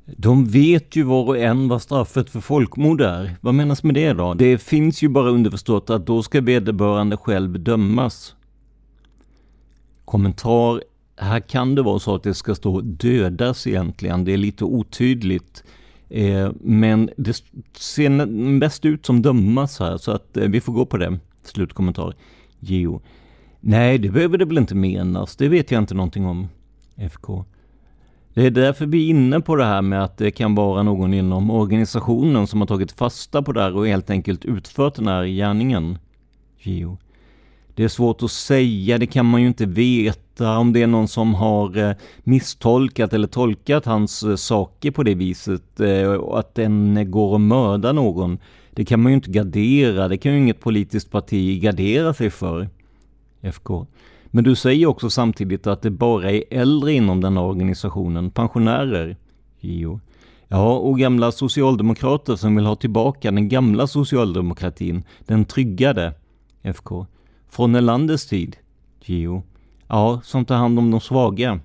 De 0.06 0.46
vet 0.46 0.96
ju 0.96 1.04
var 1.04 1.24
och 1.28 1.38
en 1.38 1.68
vad 1.68 1.82
straffet 1.82 2.30
för 2.30 2.40
folkmord 2.40 3.02
är. 3.02 3.36
Vad 3.42 3.54
menas 3.54 3.84
med 3.84 3.96
det 3.96 4.14
då? 4.14 4.34
Det 4.34 4.58
finns 4.58 5.02
ju 5.04 5.10
bara 5.10 5.30
underförstått 5.30 5.90
att 5.90 6.08
då 6.08 6.24
ska 6.24 6.42
vederbörande 6.42 7.18
själv 7.18 7.60
dömas. 7.60 8.36
Kommentar. 10.06 10.82
Här 11.18 11.40
kan 11.40 11.76
det 11.76 11.82
vara 11.82 12.00
så 12.00 12.16
att 12.16 12.24
det 12.24 12.34
ska 12.34 12.56
stå 12.56 12.82
dödas 12.82 13.68
egentligen. 13.68 14.26
Det 14.26 14.34
är 14.34 14.38
lite 14.38 14.64
otydligt. 14.64 15.64
Eh, 16.10 16.52
men 16.62 17.10
det 17.18 17.44
ser 17.78 18.26
mest 18.26 18.86
ut 18.86 19.06
som 19.06 19.22
dömas 19.22 19.80
här, 19.80 19.98
så 19.98 20.12
att 20.12 20.38
eh, 20.38 20.48
vi 20.48 20.62
får 20.62 20.74
gå 20.74 20.86
på 20.86 20.98
det. 20.98 21.20
Slutkommentar. 21.44 22.14
Geo. 22.60 23.02
Nej, 23.60 23.98
det 23.98 24.10
behöver 24.10 24.38
det 24.38 24.46
väl 24.46 24.58
inte 24.58 24.76
menas. 24.76 25.36
Det 25.36 25.50
vet 25.50 25.72
jag 25.72 25.82
inte 25.82 25.94
någonting 25.94 26.26
om. 26.26 26.48
FK. 26.96 27.46
Det 28.34 28.46
är 28.46 28.52
därför 28.52 28.86
vi 28.86 29.06
är 29.06 29.10
inne 29.10 29.42
på 29.42 29.56
det 29.56 29.66
här 29.66 29.82
med 29.82 30.04
att 30.04 30.18
det 30.18 30.32
kan 30.32 30.56
vara 30.56 30.84
någon 30.84 31.14
inom 31.14 31.52
organisationen 31.52 32.48
som 32.48 32.60
har 32.60 32.68
tagit 32.68 32.92
fasta 32.92 33.42
på 33.42 33.52
det 33.52 33.62
här 33.62 33.76
och 33.76 33.88
helt 33.88 34.10
enkelt 34.10 34.46
utfört 34.46 34.96
den 34.96 35.08
här 35.08 35.26
gärningen. 35.26 35.98
Geo. 36.60 36.98
Det 37.76 37.84
är 37.84 37.88
svårt 37.88 38.24
att 38.24 38.32
säga, 38.32 38.98
det 38.98 39.08
kan 39.08 39.26
man 39.26 39.42
ju 39.42 39.48
inte 39.48 39.66
veta 39.66 40.25
om 40.42 40.74
det 40.74 40.82
är 40.82 40.88
någon 40.88 41.08
som 41.08 41.34
har 41.34 41.78
eh, 41.78 41.96
misstolkat 42.24 43.14
eller 43.14 43.28
tolkat 43.28 43.86
hans 43.86 44.24
eh, 44.24 44.36
saker 44.36 44.92
på 44.92 45.04
det 45.04 45.16
viset 45.16 45.80
eh, 45.80 46.12
och 46.12 46.40
att 46.40 46.56
den 46.56 47.12
går 47.12 47.34
och 47.34 47.42
mördar 47.42 47.94
någon. 47.94 48.40
Det 48.74 48.86
kan 48.86 49.02
man 49.02 49.12
ju 49.12 49.16
inte 49.16 49.32
gardera, 49.32 50.08
det 50.08 50.18
kan 50.18 50.32
ju 50.32 50.38
inget 50.38 50.60
politiskt 50.60 51.12
parti 51.12 51.62
gardera 51.62 52.14
sig 52.14 52.30
för. 52.30 52.70
FK. 53.42 53.86
Men 54.26 54.44
du 54.44 54.56
säger 54.56 54.88
också 54.88 55.10
samtidigt 55.10 55.68
att 55.68 55.82
det 55.82 55.90
bara 55.90 56.32
är 56.32 56.44
äldre 56.50 56.94
inom 56.94 57.22
den 57.22 57.38
här 57.38 57.44
organisationen, 57.44 58.32
pensionärer. 58.32 59.18
JO. 59.60 60.00
Ja, 60.48 60.78
och 60.78 61.00
gamla 61.00 61.32
socialdemokrater 61.32 62.36
som 62.36 62.56
vill 62.56 62.66
ha 62.66 62.76
tillbaka 62.76 63.32
den 63.32 63.50
gamla 63.50 63.88
socialdemokratin, 63.88 65.04
den 65.26 65.46
tryggade. 65.46 66.14
FK. 66.64 67.06
Från 67.50 67.76
Erlanders 67.76 68.26
tid. 68.26 68.56
JO. 69.06 69.44
Ja, 69.88 70.22
som 70.24 70.46
tar 70.46 70.56
hand 70.56 70.80
om 70.80 70.92
de 70.92 71.02
svaga. 71.02 71.60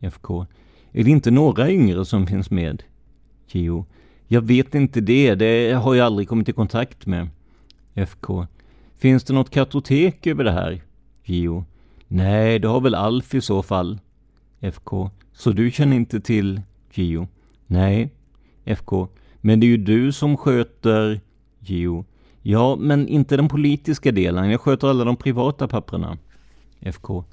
FK. 0.00 0.46
Är 0.92 1.04
det 1.04 1.10
inte 1.10 1.30
några 1.30 1.70
yngre 1.70 2.04
som 2.04 2.26
finns 2.26 2.50
med? 2.50 2.82
JO. 3.48 3.86
Jag 4.26 4.42
vet 4.42 4.74
inte 4.74 5.00
det, 5.00 5.34
det 5.34 5.72
har 5.72 5.94
jag 5.94 6.06
aldrig 6.06 6.28
kommit 6.28 6.48
i 6.48 6.52
kontakt 6.52 7.06
med. 7.06 7.28
FK. 7.94 8.46
Finns 8.98 9.24
det 9.24 9.34
något 9.34 9.50
kartotek 9.50 10.26
över 10.26 10.44
det 10.44 10.52
här? 10.52 10.82
JO. 11.24 11.64
Nej, 12.08 12.58
det 12.58 12.68
har 12.68 12.80
väl 12.80 12.94
Alf 12.94 13.34
i 13.34 13.40
så 13.40 13.62
fall. 13.62 13.98
FK. 14.60 15.10
Så 15.32 15.50
du 15.50 15.70
känner 15.70 15.96
inte 15.96 16.20
till 16.20 16.60
JO? 16.94 17.28
Nej. 17.66 18.10
FK. 18.64 19.08
Men 19.40 19.60
det 19.60 19.66
är 19.66 19.68
ju 19.68 19.76
du 19.76 20.12
som 20.12 20.36
sköter 20.36 21.20
JO. 21.58 22.04
Ja, 22.42 22.76
men 22.76 23.08
inte 23.08 23.36
den 23.36 23.48
politiska 23.48 24.12
delen. 24.12 24.50
Jag 24.50 24.60
sköter 24.60 24.88
alla 24.88 25.04
de 25.04 25.16
privata 25.16 25.68
papperna. 25.68 26.18
FK. 26.80 27.24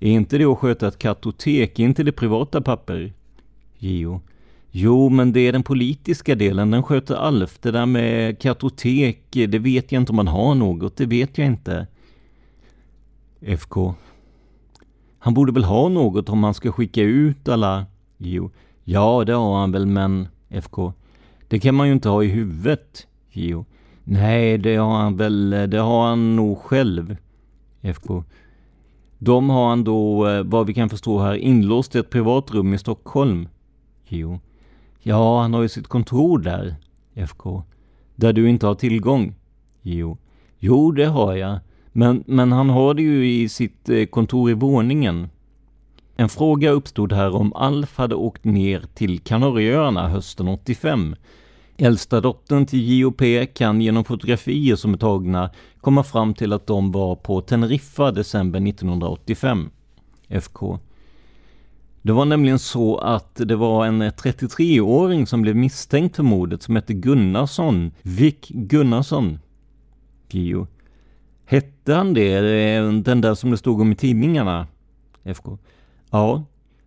Är 0.00 0.10
inte 0.10 0.38
det 0.38 0.44
att 0.44 0.58
sköta 0.58 0.88
ett 0.88 0.98
kartotek? 0.98 1.78
Är 1.78 1.84
inte 1.84 2.02
det 2.02 2.12
privata 2.12 2.60
papper? 2.60 3.12
JO. 3.78 4.20
Jo, 4.70 5.08
men 5.08 5.32
det 5.32 5.40
är 5.40 5.52
den 5.52 5.62
politiska 5.62 6.34
delen. 6.34 6.70
Den 6.70 6.82
sköter 6.82 7.14
Alf. 7.14 7.58
Det 7.60 7.70
där 7.70 7.86
med 7.86 8.38
kartotek, 8.38 9.22
det 9.30 9.58
vet 9.58 9.92
jag 9.92 10.02
inte 10.02 10.12
om 10.12 10.16
man 10.16 10.28
har 10.28 10.54
något. 10.54 10.96
Det 10.96 11.06
vet 11.06 11.38
jag 11.38 11.46
inte. 11.46 11.86
FK. 13.40 13.94
Han 15.18 15.34
borde 15.34 15.52
väl 15.52 15.64
ha 15.64 15.88
något 15.88 16.28
om 16.28 16.44
han 16.44 16.54
ska 16.54 16.72
skicka 16.72 17.02
ut 17.02 17.48
alla... 17.48 17.86
Jo. 18.18 18.50
Ja, 18.84 19.24
det 19.24 19.32
har 19.32 19.60
han 19.60 19.72
väl, 19.72 19.86
men... 19.86 20.28
FK. 20.48 20.92
Det 21.48 21.58
kan 21.58 21.74
man 21.74 21.86
ju 21.86 21.92
inte 21.92 22.08
ha 22.08 22.24
i 22.24 22.28
huvudet. 22.28 23.06
Jo. 23.30 23.64
Nej, 24.04 24.58
det 24.58 24.76
har 24.76 24.98
han 24.98 25.16
väl, 25.16 25.50
det 25.50 25.78
har 25.78 26.08
han 26.08 26.36
nog 26.36 26.58
själv. 26.58 27.16
FK. 27.82 28.24
De 29.22 29.50
har 29.50 29.68
han 29.68 29.84
då, 29.84 30.28
eh, 30.28 30.42
vad 30.42 30.66
vi 30.66 30.74
kan 30.74 30.88
förstå 30.88 31.18
här, 31.18 31.34
inlåst 31.34 31.94
i 31.94 31.98
ett 31.98 32.10
privat 32.10 32.50
rum 32.50 32.74
i 32.74 32.78
Stockholm. 32.78 33.48
Jo. 34.08 34.40
Ja, 35.02 35.40
han 35.40 35.54
har 35.54 35.62
ju 35.62 35.68
sitt 35.68 35.88
kontor 35.88 36.38
där. 36.38 36.76
FK. 37.14 37.62
Där 38.14 38.32
du 38.32 38.48
inte 38.50 38.66
har 38.66 38.74
tillgång. 38.74 39.34
Jo. 39.82 40.18
Jo, 40.58 40.92
det 40.92 41.04
har 41.04 41.34
jag. 41.34 41.58
Men, 41.92 42.24
men 42.26 42.52
han 42.52 42.70
har 42.70 42.94
det 42.94 43.02
ju 43.02 43.32
i 43.32 43.48
sitt 43.48 43.88
eh, 43.88 44.06
kontor 44.06 44.50
i 44.50 44.54
våningen. 44.54 45.28
En 46.16 46.28
fråga 46.28 46.70
uppstod 46.70 47.12
här 47.12 47.34
om 47.34 47.52
Alf 47.52 47.98
hade 47.98 48.14
åkt 48.14 48.44
ner 48.44 48.84
till 48.94 49.18
Kanarieöarna 49.18 50.08
hösten 50.08 50.48
85. 50.48 51.16
Äldsta 51.82 52.20
dottern 52.20 52.66
till 52.66 52.98
JOP 52.98 53.22
kan 53.54 53.80
genom 53.80 54.04
fotografier 54.04 54.76
som 54.76 54.94
är 54.94 54.98
tagna 54.98 55.50
komma 55.80 56.02
fram 56.02 56.34
till 56.34 56.52
att 56.52 56.66
de 56.66 56.92
var 56.92 57.16
på 57.16 57.40
Teneriffa 57.40 58.10
december 58.10 58.68
1985. 58.68 59.70
FK. 60.28 60.78
Det 62.02 62.12
var 62.12 62.24
nämligen 62.24 62.58
så 62.58 62.98
att 62.98 63.34
det 63.34 63.56
var 63.56 63.86
en 63.86 64.02
33-åring 64.02 65.26
som 65.26 65.42
blev 65.42 65.56
misstänkt 65.56 66.16
för 66.16 66.22
mordet 66.22 66.62
som 66.62 66.76
hette 66.76 66.94
Gunnarsson, 66.94 67.92
Vic 68.02 68.48
Gunnarsson. 68.48 69.38
Gio. 70.28 70.66
Hette 71.44 71.94
han 71.94 72.14
det, 72.14 72.40
den 73.02 73.20
där 73.20 73.34
som 73.34 73.50
det 73.50 73.56
stod 73.56 73.80
om 73.80 73.92
i 73.92 73.96
tidningarna? 73.96 74.66
FK. 75.24 75.58
Ja. 76.10 76.44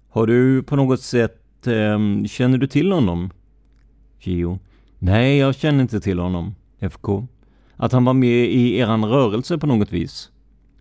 Har 0.09 0.27
du 0.27 0.63
på 0.63 0.75
något 0.75 1.01
sätt, 1.01 1.67
eh, 1.67 2.25
känner 2.27 2.57
du 2.57 2.67
till 2.67 2.91
honom? 2.91 3.29
Gio. 4.19 4.59
Nej, 5.05 5.37
jag 5.37 5.55
känner 5.55 5.81
inte 5.81 5.99
till 5.99 6.19
honom. 6.19 6.55
FK. 6.79 7.27
Att 7.75 7.91
han 7.91 8.05
var 8.05 8.13
med 8.13 8.45
i 8.45 8.77
eran 8.77 9.05
rörelse 9.05 9.57
på 9.57 9.67
något 9.67 9.91
vis? 9.91 10.31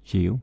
Gio. 0.04 0.40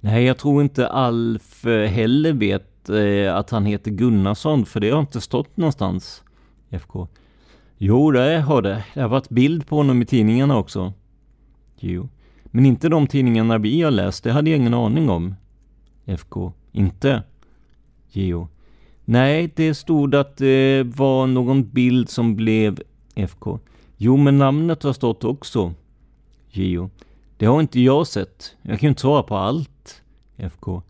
Nej, 0.00 0.24
jag 0.24 0.38
tror 0.38 0.62
inte 0.62 0.88
Alf 0.88 1.66
eh, 1.66 1.90
heller 1.90 2.32
vet 2.32 2.88
eh, 2.88 3.36
att 3.36 3.50
han 3.50 3.66
heter 3.66 3.90
Gunnarsson, 3.90 4.66
för 4.66 4.80
det 4.80 4.90
har 4.90 5.00
inte 5.00 5.20
stått 5.20 5.56
någonstans. 5.56 6.22
FK. 6.70 7.08
Jo, 7.76 8.10
det 8.10 8.40
har 8.40 8.62
det. 8.62 8.84
Det 8.94 9.00
har 9.00 9.08
varit 9.08 9.28
bild 9.28 9.66
på 9.66 9.76
honom 9.76 10.02
i 10.02 10.06
tidningarna 10.06 10.56
också. 10.56 10.92
Gio. 11.78 12.08
Men 12.44 12.66
inte 12.66 12.88
de 12.88 13.06
tidningarna 13.06 13.58
vi 13.58 13.82
har 13.82 13.90
läst, 13.90 14.24
det 14.24 14.32
hade 14.32 14.50
jag 14.50 14.56
ingen 14.56 14.74
aning 14.74 15.10
om. 15.10 15.34
FK. 16.06 16.52
Inte? 16.72 17.22
Geo. 18.12 18.48
Nej, 19.04 19.52
det 19.56 19.74
stod 19.74 20.14
att 20.14 20.36
det 20.36 20.82
var 20.82 21.26
någon 21.26 21.70
bild 21.70 22.08
som 22.08 22.36
blev 22.36 22.82
FK. 23.14 23.58
Jo, 23.96 24.16
men 24.16 24.38
namnet 24.38 24.82
har 24.82 24.92
stått 24.92 25.24
också. 25.24 25.74
JO. 26.50 26.90
Det 27.36 27.46
har 27.46 27.60
inte 27.60 27.80
jag 27.80 28.06
sett. 28.06 28.56
Jag 28.62 28.80
kan 28.80 28.86
ju 28.86 28.88
inte 28.88 29.00
svara 29.00 29.22
på 29.22 29.36
allt. 29.36 30.02
FK. 30.36 30.82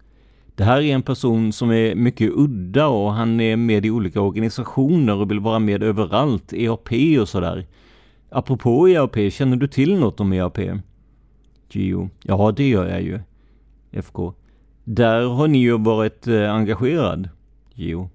Det 0.55 0.65
här 0.65 0.81
är 0.81 0.95
en 0.95 1.03
person 1.03 1.53
som 1.53 1.71
är 1.71 1.95
mycket 1.95 2.31
udda 2.35 2.87
och 2.87 3.13
han 3.13 3.41
är 3.41 3.57
med 3.57 3.87
i 3.87 3.91
olika 3.91 4.21
organisationer 4.21 5.17
och 5.17 5.31
vill 5.31 5.41
vara 5.41 5.59
med 5.59 5.83
överallt. 5.83 6.53
EAP 6.53 6.89
och 7.21 7.29
sådär. 7.29 7.67
Apropå 8.31 8.89
EAP, 8.89 9.33
känner 9.33 9.57
du 9.57 9.69
till 9.69 9.99
något 9.99 10.21
om 10.21 10.33
EAP? 10.33 10.59
Gio. 11.71 12.11
Ja, 12.23 12.53
det 12.57 12.69
gör 12.69 12.89
jag 12.89 13.03
ju. 13.03 13.21
FK. 13.93 14.35
Där 14.85 15.23
har 15.23 15.49
ni 15.49 15.59
ju 15.59 15.79
varit 15.79 16.27
eh, 16.27 16.55
engagerad. 16.55 17.29
Gio. 17.75 18.11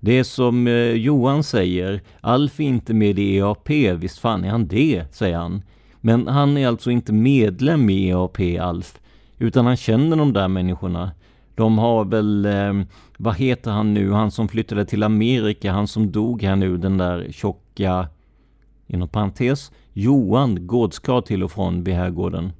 Det 0.00 0.18
är 0.18 0.24
som 0.24 0.66
eh, 0.66 0.92
Johan 0.92 1.42
säger, 1.42 2.02
Alf 2.20 2.60
är 2.60 2.64
inte 2.64 2.94
med 2.94 3.18
i 3.18 3.36
EAP, 3.36 3.70
visst 3.70 4.18
fan 4.18 4.44
är 4.44 4.50
han 4.50 4.68
det, 4.68 5.04
säger 5.14 5.36
han. 5.38 5.62
Men 6.00 6.28
han 6.28 6.56
är 6.56 6.68
alltså 6.68 6.90
inte 6.90 7.12
medlem 7.12 7.90
i 7.90 8.08
EAP, 8.08 8.40
Alf, 8.60 9.00
utan 9.38 9.66
han 9.66 9.76
känner 9.76 10.16
de 10.16 10.32
där 10.32 10.48
människorna. 10.48 11.10
De 11.54 11.78
har 11.78 12.04
väl, 12.04 12.46
eh, 12.46 12.82
vad 13.16 13.36
heter 13.36 13.70
han 13.70 13.94
nu, 13.94 14.12
han 14.12 14.30
som 14.30 14.48
flyttade 14.48 14.84
till 14.84 15.02
Amerika, 15.02 15.72
han 15.72 15.86
som 15.86 16.12
dog 16.12 16.42
här 16.42 16.56
nu, 16.56 16.76
den 16.76 16.98
där 16.98 17.32
tjocka, 17.32 18.08
inom 18.86 19.08
parentes, 19.08 19.72
Johan 19.92 20.66
gårdskarl 20.66 21.22
till 21.22 21.42
och 21.42 21.52
från 21.52 21.84
vid 21.84 21.94
herrgården. 21.94 22.52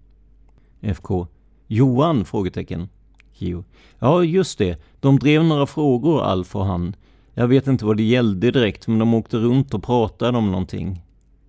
FK. 0.81 1.27
Johan? 1.67 2.25
Frågetecken. 2.25 2.89
Jo. 3.35 3.65
Ja, 3.99 4.25
just 4.25 4.59
det. 4.59 4.83
De 5.01 5.19
drev 5.19 5.45
några 5.45 5.67
frågor, 5.67 6.23
Alf 6.23 6.57
och 6.57 6.67
han. 6.67 6.97
Jag 7.39 7.49
vet 7.49 7.67
inte 7.67 7.85
vad 7.85 7.97
det 7.97 8.03
gällde 8.03 8.51
direkt, 8.51 8.89
men 8.89 8.99
de 8.99 9.15
åkte 9.15 9.37
runt 9.37 9.75
och 9.75 9.83
pratade 9.83 10.39
om 10.39 10.51
någonting. 10.51 11.03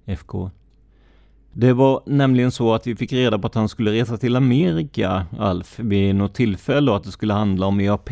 FK. 0.06 0.52
Det 1.54 1.74
var 1.74 2.02
nämligen 2.06 2.52
så 2.52 2.74
att 2.74 2.88
vi 2.88 2.96
fick 2.96 3.14
reda 3.14 3.40
på 3.40 3.48
att 3.48 3.56
han 3.56 3.70
skulle 3.70 3.92
resa 3.92 4.18
till 4.18 4.36
Amerika, 4.36 5.26
Alf, 5.40 5.80
vid 5.80 6.16
något 6.16 6.34
tillfälle 6.34 6.92
och 6.92 6.98
att 6.98 7.04
det 7.04 7.12
skulle 7.12 7.34
handla 7.34 7.66
om 7.66 7.80
EAP. 7.80 8.10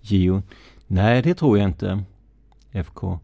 Gio. 0.00 0.42
Nej, 0.86 1.22
det 1.22 1.34
tror 1.34 1.58
jag 1.58 1.68
inte. 1.68 2.02
FK. 2.72 3.18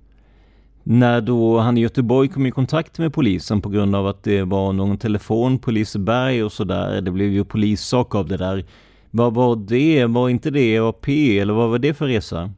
När 0.83 1.20
då 1.20 1.59
han 1.59 1.79
i 1.79 1.81
Göteborg 1.81 2.29
kom 2.29 2.47
i 2.47 2.51
kontakt 2.51 2.99
med 2.99 3.12
polisen 3.12 3.61
på 3.61 3.68
grund 3.68 3.97
av 3.97 4.07
att 4.07 4.22
det 4.22 4.43
var 4.43 4.72
någon 4.72 4.99
telefon 4.99 5.59
på 5.59 5.70
Liseberg 5.70 6.45
och 6.45 6.53
sådär. 6.53 7.01
Det 7.01 7.11
blev 7.11 7.29
ju 7.29 7.45
polissak 7.45 8.14
av 8.14 8.29
det 8.29 8.37
där. 8.37 8.64
Vad 9.11 9.35
var 9.35 9.57
det? 9.57 10.07
Var 10.07 10.29
inte 10.29 10.51
det 10.51 10.74
EAP 10.74 11.09
eller 11.09 11.55
vad 11.55 11.70
var 11.70 11.79
det 11.79 11.95
för 11.95 12.07
resa? 12.07 12.53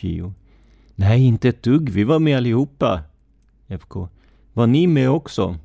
Gio. 0.00 0.34
Nej, 0.94 1.24
inte 1.24 1.48
ett 1.48 1.62
dugg. 1.62 1.88
Vi 1.88 2.04
var 2.04 2.18
med 2.18 2.36
allihopa. 2.36 3.00
FK. 3.68 4.08
Var 4.52 4.66
ni 4.66 4.86
med 4.86 5.10
också? 5.10 5.56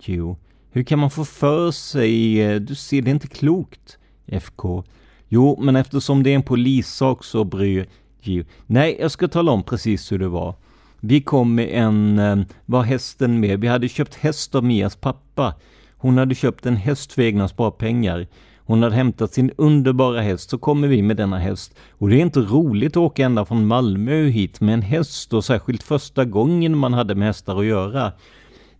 Gio. 0.00 0.36
Hur 0.70 0.82
kan 0.82 0.98
man 0.98 1.10
få 1.10 1.24
för 1.24 1.70
sig? 1.70 2.42
Eh, 2.42 2.60
du 2.60 2.74
ser, 2.74 3.02
det 3.02 3.10
är 3.10 3.14
inte 3.14 3.26
klokt. 3.26 3.98
FK. 4.26 4.84
Jo, 5.28 5.58
men 5.60 5.76
eftersom 5.76 6.22
det 6.22 6.30
är 6.30 6.34
en 6.34 6.42
polissak 6.42 7.24
så 7.24 7.44
bryr 7.44 7.88
Gio. 8.20 8.44
Nej, 8.66 8.96
jag 9.00 9.10
ska 9.10 9.28
tala 9.28 9.52
om 9.52 9.62
precis 9.62 10.12
hur 10.12 10.18
det 10.18 10.28
var. 10.28 10.54
Vi 11.00 11.20
kom 11.20 11.54
med 11.54 11.68
en, 11.72 12.18
eh, 12.18 12.36
var 12.66 12.82
hästen 12.82 13.40
med? 13.40 13.60
Vi 13.60 13.68
hade 13.68 13.88
köpt 13.88 14.14
häst 14.14 14.54
av 14.54 14.64
Mias 14.64 14.96
pappa. 14.96 15.54
Hon 15.96 16.18
hade 16.18 16.34
köpt 16.34 16.66
en 16.66 16.76
häst 16.76 17.12
för 17.12 17.22
egna 17.22 17.48
sparpengar. 17.48 18.26
Hon 18.66 18.82
hade 18.82 18.94
hämtat 18.94 19.34
sin 19.34 19.50
underbara 19.56 20.20
häst, 20.20 20.50
så 20.50 20.58
kommer 20.58 20.88
vi 20.88 21.02
med 21.02 21.16
denna 21.16 21.38
häst. 21.38 21.74
Och 21.98 22.08
det 22.08 22.16
är 22.16 22.20
inte 22.20 22.40
roligt 22.40 22.92
att 22.92 22.96
åka 22.96 23.24
ända 23.24 23.44
från 23.44 23.66
Malmö 23.66 24.26
hit 24.26 24.60
med 24.60 24.74
en 24.74 24.82
häst 24.82 25.32
och 25.32 25.44
särskilt 25.44 25.82
första 25.82 26.24
gången 26.24 26.78
man 26.78 26.92
hade 26.92 27.14
med 27.14 27.28
hästar 27.28 27.58
att 27.58 27.66
göra. 27.66 28.12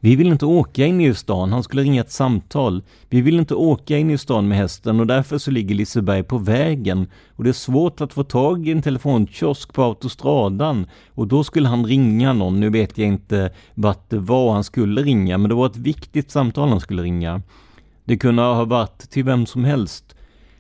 Vi 0.04 0.16
vill 0.16 0.26
inte 0.26 0.46
åka 0.46 0.86
in 0.86 1.00
i 1.00 1.14
stan, 1.14 1.52
han 1.52 1.62
skulle 1.62 1.82
ringa 1.82 2.00
ett 2.00 2.12
samtal. 2.12 2.82
Vi 3.08 3.20
vill 3.20 3.38
inte 3.38 3.54
åka 3.54 3.98
in 3.98 4.10
i 4.10 4.18
stan 4.18 4.48
med 4.48 4.58
hästen 4.58 5.00
och 5.00 5.06
därför 5.06 5.38
så 5.38 5.50
ligger 5.50 5.74
Liseberg 5.74 6.22
på 6.22 6.38
vägen. 6.38 7.06
Och 7.36 7.44
det 7.44 7.50
är 7.50 7.52
svårt 7.52 8.00
att 8.00 8.12
få 8.12 8.24
tag 8.24 8.68
i 8.68 8.72
en 8.72 8.82
telefonkiosk 8.82 9.72
på 9.72 9.82
autostradan. 9.82 10.86
Och 11.08 11.26
då 11.26 11.44
skulle 11.44 11.68
han 11.68 11.86
ringa 11.86 12.32
någon, 12.32 12.60
nu 12.60 12.70
vet 12.70 12.98
jag 12.98 13.08
inte 13.08 13.50
vart 13.74 14.10
det 14.10 14.18
var 14.18 14.52
han 14.52 14.64
skulle 14.64 15.02
ringa, 15.02 15.38
men 15.38 15.48
det 15.48 15.54
var 15.54 15.66
ett 15.66 15.76
viktigt 15.76 16.30
samtal 16.30 16.68
han 16.68 16.80
skulle 16.80 17.02
ringa. 17.02 17.42
Det 18.04 18.16
kunde 18.16 18.42
ha 18.42 18.64
varit 18.64 19.10
till 19.10 19.24
vem 19.24 19.46
som 19.46 19.64
helst. 19.64 20.14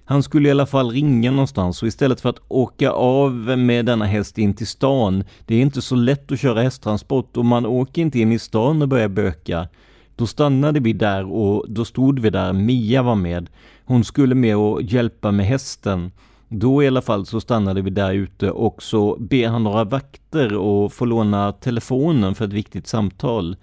Han 0.04 0.22
skulle 0.22 0.48
i 0.48 0.50
alla 0.50 0.66
fall 0.66 0.90
ringa 0.90 1.30
någonstans 1.30 1.82
och 1.82 1.88
istället 1.88 2.20
för 2.20 2.28
att 2.28 2.42
åka 2.48 2.90
av 2.90 3.32
med 3.58 3.86
denna 3.86 4.04
häst 4.04 4.38
in 4.38 4.54
till 4.54 4.66
stan, 4.66 5.24
det 5.46 5.54
är 5.54 5.62
inte 5.62 5.82
så 5.82 5.94
lätt 5.94 6.32
att 6.32 6.40
köra 6.40 6.62
hästtransport 6.62 7.36
och 7.36 7.44
man 7.44 7.66
åker 7.66 8.02
inte 8.02 8.18
in 8.18 8.32
i 8.32 8.38
stan 8.38 8.82
och 8.82 8.88
börjar 8.88 9.08
böka. 9.08 9.68
Då 10.16 10.26
stannade 10.26 10.80
vi 10.80 10.92
där 10.92 11.32
och 11.32 11.64
då 11.68 11.84
stod 11.84 12.18
vi 12.18 12.30
där, 12.30 12.52
Mia 12.52 13.02
var 13.02 13.14
med. 13.14 13.50
Hon 13.84 14.04
skulle 14.04 14.34
med 14.34 14.56
och 14.56 14.82
hjälpa 14.82 15.30
med 15.30 15.46
hästen. 15.46 16.12
Då 16.48 16.82
i 16.82 16.86
alla 16.86 17.02
fall 17.02 17.26
så 17.26 17.40
stannade 17.40 17.82
vi 17.82 17.90
där 17.90 18.12
ute 18.12 18.50
och 18.50 18.82
så 18.82 19.16
ber 19.20 19.48
han 19.48 19.64
några 19.64 19.84
vakter 19.84 20.56
och 20.56 20.92
få 20.92 21.04
låna 21.04 21.52
telefonen 21.52 22.34
för 22.34 22.44
ett 22.44 22.52
viktigt 22.52 22.86
samtal. 22.86 23.56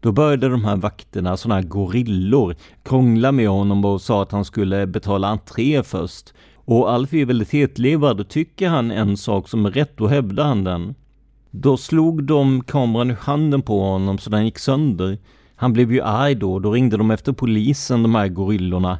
Då 0.00 0.12
började 0.12 0.48
de 0.48 0.64
här 0.64 0.76
vakterna, 0.76 1.36
sådana 1.36 1.60
här 1.60 1.68
gorillor, 1.68 2.54
krångla 2.82 3.32
med 3.32 3.48
honom 3.48 3.84
och 3.84 4.00
sa 4.00 4.22
att 4.22 4.32
han 4.32 4.44
skulle 4.44 4.86
betala 4.86 5.28
entré 5.28 5.82
först. 5.82 6.34
Och 6.54 6.90
Alf 6.90 7.14
är 7.14 7.24
väldigt 7.24 7.50
hetlevad 7.50 8.20
och 8.20 8.28
tycker 8.28 8.68
han 8.68 8.90
en 8.90 9.16
sak 9.16 9.48
som 9.48 9.66
är 9.66 9.70
rätt, 9.70 9.96
då 9.96 10.06
hävdar 10.06 10.44
han 10.44 10.64
den. 10.64 10.94
Då 11.50 11.76
slog 11.76 12.24
de 12.24 12.64
kameran 12.64 13.10
ur 13.10 13.16
handen 13.20 13.62
på 13.62 13.80
honom 13.80 14.18
så 14.18 14.30
den 14.30 14.44
gick 14.44 14.58
sönder. 14.58 15.18
Han 15.56 15.72
blev 15.72 15.92
ju 15.92 16.00
arg 16.02 16.34
då, 16.34 16.58
då 16.58 16.72
ringde 16.72 16.96
de 16.96 17.10
efter 17.10 17.32
polisen, 17.32 18.02
de 18.02 18.14
här 18.14 18.28
gorillorna. 18.28 18.98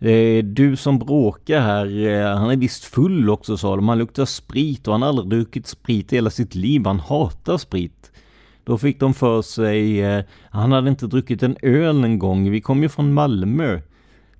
Eh, 0.00 0.44
du 0.44 0.76
som 0.76 0.98
bråkar 0.98 1.60
här, 1.60 2.06
eh, 2.06 2.38
han 2.38 2.50
är 2.50 2.56
visst 2.56 2.84
full 2.84 3.30
också 3.30 3.56
sa 3.56 3.76
de. 3.76 3.88
Han 3.88 3.98
luktar 3.98 4.24
sprit 4.24 4.88
och 4.88 4.94
han 4.94 5.02
har 5.02 5.08
aldrig 5.08 5.28
druckit 5.28 5.66
sprit 5.66 6.12
i 6.12 6.16
hela 6.16 6.30
sitt 6.30 6.54
liv. 6.54 6.86
Han 6.86 7.00
hatar 7.00 7.58
sprit. 7.58 8.12
Då 8.66 8.78
fick 8.78 9.00
de 9.00 9.14
för 9.14 9.42
sig, 9.42 10.00
eh, 10.00 10.24
han 10.50 10.72
hade 10.72 10.90
inte 10.90 11.06
druckit 11.06 11.42
en 11.42 11.56
öl 11.62 12.04
en 12.04 12.18
gång, 12.18 12.50
vi 12.50 12.60
kom 12.60 12.82
ju 12.82 12.88
från 12.88 13.14
Malmö. 13.14 13.80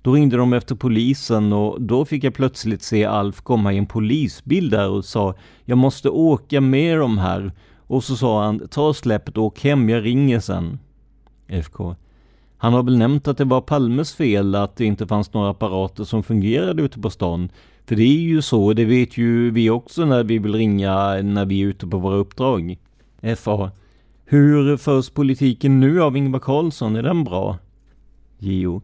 Då 0.01 0.13
ringde 0.13 0.37
de 0.37 0.53
efter 0.53 0.75
polisen 0.75 1.53
och 1.53 1.81
då 1.81 2.05
fick 2.05 2.23
jag 2.23 2.33
plötsligt 2.33 2.81
se 2.81 3.05
Alf 3.05 3.41
komma 3.41 3.73
i 3.73 3.77
en 3.77 3.85
polisbil 3.85 4.69
där 4.69 4.89
och 4.89 5.05
sa 5.05 5.35
Jag 5.65 5.77
måste 5.77 6.09
åka 6.09 6.61
med 6.61 6.97
dem 6.97 7.17
här. 7.17 7.51
Och 7.77 8.03
så 8.03 8.15
sa 8.15 8.43
han 8.43 8.67
Ta 8.67 8.93
släppet 8.93 9.37
och 9.37 9.43
åk 9.43 9.63
hem, 9.63 9.89
jag 9.89 10.05
ringer 10.05 10.39
sen. 10.39 10.79
FK. 11.47 11.95
Han 12.57 12.73
har 12.73 12.83
väl 12.83 12.97
nämnt 12.97 13.27
att 13.27 13.37
det 13.37 13.45
var 13.45 13.61
Palmes 13.61 14.13
fel 14.13 14.55
att 14.55 14.75
det 14.75 14.85
inte 14.85 15.07
fanns 15.07 15.33
några 15.33 15.49
apparater 15.49 16.03
som 16.03 16.23
fungerade 16.23 16.83
ute 16.83 16.99
på 16.99 17.09
stan. 17.09 17.49
För 17.85 17.95
det 17.95 18.03
är 18.03 18.21
ju 18.21 18.41
så, 18.41 18.73
det 18.73 18.85
vet 18.85 19.17
ju 19.17 19.51
vi 19.51 19.69
också 19.69 20.05
när 20.05 20.23
vi 20.23 20.37
vill 20.37 20.55
ringa 20.55 21.21
när 21.21 21.45
vi 21.45 21.61
är 21.61 21.65
ute 21.65 21.87
på 21.87 21.97
våra 21.97 22.15
uppdrag. 22.15 22.77
FA. 23.37 23.71
Hur 24.29 24.77
förs 24.77 25.09
politiken 25.09 25.79
nu 25.79 26.01
av 26.01 26.17
Ingvar 26.17 26.39
Carlsson? 26.39 26.95
Är 26.95 27.03
den 27.03 27.23
bra? 27.23 27.57
Gio. 28.37 28.81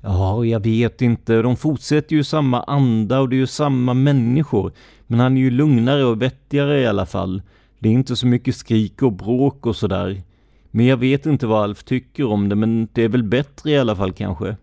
Ja, 0.00 0.44
jag 0.44 0.60
vet 0.60 1.02
inte. 1.02 1.42
De 1.42 1.56
fortsätter 1.56 2.14
ju 2.14 2.20
i 2.20 2.24
samma 2.24 2.62
anda 2.62 3.20
och 3.20 3.28
det 3.28 3.36
är 3.36 3.38
ju 3.38 3.46
samma 3.46 3.94
människor. 3.94 4.72
Men 5.06 5.20
han 5.20 5.36
är 5.36 5.40
ju 5.40 5.50
lugnare 5.50 6.04
och 6.04 6.22
vettigare 6.22 6.80
i 6.80 6.86
alla 6.86 7.06
fall. 7.06 7.42
Det 7.78 7.88
är 7.88 7.92
inte 7.92 8.16
så 8.16 8.26
mycket 8.26 8.56
skrik 8.56 9.02
och 9.02 9.12
bråk 9.12 9.66
och 9.66 9.76
sådär. 9.76 10.22
Men 10.70 10.86
jag 10.86 10.96
vet 10.96 11.26
inte 11.26 11.46
vad 11.46 11.62
Alf 11.62 11.84
tycker 11.84 12.26
om 12.26 12.48
det, 12.48 12.54
men 12.54 12.88
det 12.92 13.02
är 13.02 13.08
väl 13.08 13.22
bättre 13.22 13.70
i 13.70 13.78
alla 13.78 13.96
fall 13.96 14.12
kanske. 14.12 14.56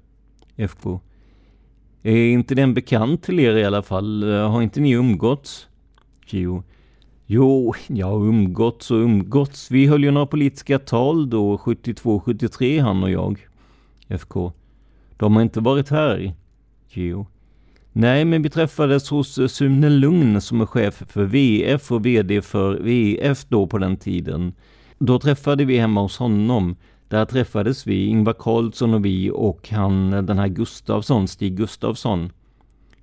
FK. 0.56 1.00
Är 2.04 2.16
inte 2.16 2.56
den 2.56 2.74
bekant 2.74 3.24
till 3.24 3.40
er 3.40 3.56
i 3.56 3.66
alla 3.66 3.82
fall? 3.82 4.24
Har 4.24 4.62
inte 4.62 4.80
ni 4.80 4.92
umgåtts? 4.92 5.68
Gio. 6.28 6.64
Jo, 7.34 7.74
jag 7.88 8.08
har 8.08 8.28
umgåtts 8.28 8.92
och 8.92 8.98
umgåtts. 8.98 9.72
Vi 9.72 9.88
höll 9.88 10.04
ju 10.04 10.12
några 10.12 10.26
politiska 10.26 10.80
tal 10.80 11.30
då, 11.30 11.58
72-73 11.58 12.82
han 12.82 13.04
och 13.04 13.12
jag. 13.12 13.48
FK. 14.08 14.52
De 15.18 15.36
har 15.36 15.42
inte 15.42 15.60
varit 15.60 15.90
här? 15.90 16.34
Jo. 16.90 17.28
Nej, 17.92 18.26
men 18.26 18.42
vi 18.42 18.50
träffades 18.50 19.10
hos 19.10 19.38
eh, 19.38 19.48
Sune 19.48 19.90
Lugn 19.90 20.42
som 20.42 20.62
är 20.62 20.66
chef 20.66 21.04
för 21.08 21.24
VF 21.24 21.92
och 21.92 22.06
VD 22.06 22.42
för 22.42 22.74
VF 22.74 23.46
då 23.46 23.68
på 23.68 23.78
den 23.78 23.98
tiden. 23.98 24.54
Då 24.98 25.20
träffade 25.20 25.66
vi 25.66 25.78
hemma 25.78 26.02
hos 26.02 26.18
honom. 26.18 26.76
Där 27.08 27.26
träffades 27.26 27.88
vi, 27.88 28.06
Ingvar 28.06 28.34
Carlsson 28.34 28.94
och 28.94 29.06
vi 29.06 29.32
och 29.34 29.70
han 29.70 30.14
eh, 30.14 30.22
den 30.22 30.38
här 30.38 30.48
Gustavsson, 30.48 31.28
Stig 31.28 31.58
Gustavsson. 31.58 32.32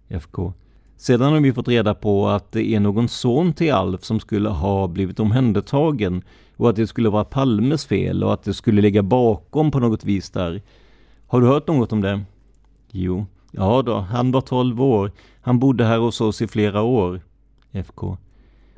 FK. 0.08 0.52
Sedan 1.00 1.32
har 1.32 1.40
vi 1.40 1.52
fått 1.52 1.68
reda 1.68 1.94
på 1.94 2.28
att 2.28 2.52
det 2.52 2.74
är 2.74 2.80
någon 2.80 3.08
son 3.08 3.52
till 3.52 3.72
Alf 3.72 4.04
som 4.04 4.20
skulle 4.20 4.48
ha 4.48 4.88
blivit 4.88 5.20
omhändertagen 5.20 6.22
och 6.56 6.70
att 6.70 6.76
det 6.76 6.86
skulle 6.86 7.08
vara 7.08 7.24
Palmes 7.24 7.86
fel 7.86 8.24
och 8.24 8.32
att 8.32 8.42
det 8.42 8.54
skulle 8.54 8.82
ligga 8.82 9.02
bakom 9.02 9.70
på 9.70 9.78
något 9.78 10.04
vis 10.04 10.30
där. 10.30 10.62
Har 11.26 11.40
du 11.40 11.46
hört 11.46 11.68
något 11.68 11.92
om 11.92 12.00
det? 12.00 12.20
Jo. 12.90 13.26
Ja 13.50 13.82
då, 13.82 13.98
han 13.98 14.32
var 14.32 14.40
12 14.40 14.82
år. 14.82 15.12
Han 15.40 15.58
bodde 15.58 15.84
här 15.84 15.98
hos 15.98 16.20
oss 16.20 16.42
i 16.42 16.46
flera 16.46 16.82
år. 16.82 17.20
FK. 17.72 18.16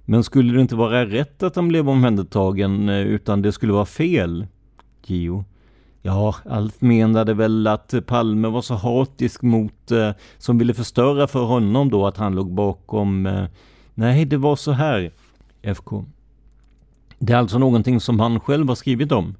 Men 0.04 0.24
skulle 0.24 0.52
det 0.54 0.60
inte 0.60 0.76
vara 0.76 1.06
rätt 1.06 1.42
att 1.42 1.56
han 1.56 1.68
blev 1.68 1.88
omhändertagen 1.88 2.88
eh, 2.88 3.00
utan 3.00 3.42
det 3.42 3.52
skulle 3.52 3.72
vara 3.72 3.86
fel? 3.86 4.46
Gio. 5.06 5.44
Ja, 6.02 6.34
Alf 6.44 6.80
menade 6.80 7.34
väl 7.34 7.66
att 7.66 7.94
Palme 8.06 8.48
var 8.48 8.62
så 8.62 8.74
hatisk 8.74 9.42
mot, 9.42 9.90
eh, 9.90 10.10
som 10.38 10.58
ville 10.58 10.74
förstöra 10.74 11.26
för 11.26 11.44
honom 11.44 11.90
då, 11.90 12.06
att 12.06 12.16
han 12.16 12.34
låg 12.34 12.54
bakom. 12.54 13.26
Eh, 13.26 13.44
nej, 13.94 14.24
det 14.24 14.36
var 14.36 14.56
så 14.56 14.72
här. 14.72 15.12
FK. 15.62 16.04
Det 17.18 17.32
är 17.32 17.36
alltså 17.36 17.58
någonting 17.58 18.00
som 18.00 18.20
han 18.20 18.40
själv 18.40 18.68
har 18.68 18.74
skrivit 18.74 19.12
om? 19.12 19.34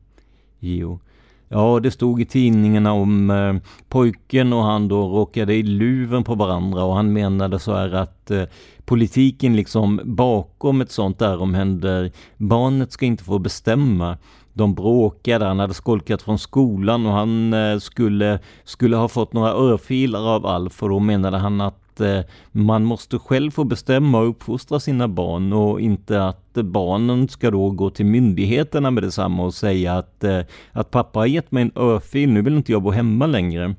Jo. 0.58 1.00
Ja, 1.48 1.80
det 1.80 1.90
stod 1.90 2.20
i 2.20 2.24
tidningarna 2.24 2.92
om 2.92 3.30
eh, 3.30 3.54
pojken 3.88 4.52
och 4.52 4.62
han 4.62 4.88
då 4.88 5.08
råkade 5.08 5.54
i 5.54 5.62
luven 5.62 6.24
på 6.24 6.34
varandra 6.34 6.84
och 6.84 6.94
han 6.94 7.12
menade 7.12 7.58
så 7.58 7.74
här 7.74 7.92
att 7.92 8.30
eh, 8.30 8.44
politiken 8.84 9.56
liksom 9.56 10.00
bakom 10.04 10.80
ett 10.80 10.90
sånt 10.90 11.18
där 11.18 11.42
om 11.42 11.54
händer, 11.54 12.12
barnet 12.36 12.92
ska 12.92 13.06
inte 13.06 13.24
få 13.24 13.38
bestämma 13.38 14.18
de 14.60 14.74
bråkade, 14.74 15.44
han 15.44 15.58
hade 15.58 15.74
skolkat 15.74 16.22
från 16.22 16.38
skolan 16.38 17.06
och 17.06 17.12
han 17.12 17.52
eh, 17.52 17.78
skulle, 17.78 18.38
skulle 18.64 18.96
ha 18.96 19.08
fått 19.08 19.32
några 19.32 19.50
örfilar 19.50 20.28
av 20.34 20.46
Alf 20.46 20.82
och 20.82 20.88
då 20.88 20.98
menade 20.98 21.38
han 21.38 21.60
att 21.60 22.00
eh, 22.00 22.20
man 22.52 22.84
måste 22.84 23.18
själv 23.18 23.50
få 23.50 23.64
bestämma 23.64 24.18
och 24.18 24.28
uppfostra 24.28 24.80
sina 24.80 25.08
barn 25.08 25.52
och 25.52 25.80
inte 25.80 26.24
att 26.24 26.52
barnen 26.52 27.28
ska 27.28 27.50
då 27.50 27.70
gå 27.70 27.90
till 27.90 28.06
myndigheterna 28.06 28.90
med 28.90 29.02
detsamma 29.02 29.44
och 29.44 29.54
säga 29.54 29.98
att, 29.98 30.24
eh, 30.24 30.40
att 30.72 30.90
pappa 30.90 31.18
har 31.18 31.26
gett 31.26 31.52
mig 31.52 31.62
en 31.62 31.72
örfil, 31.76 32.32
nu 32.32 32.42
vill 32.42 32.56
inte 32.56 32.72
jag 32.72 32.82
bo 32.82 32.90
hemma 32.90 33.26
längre. 33.26 33.74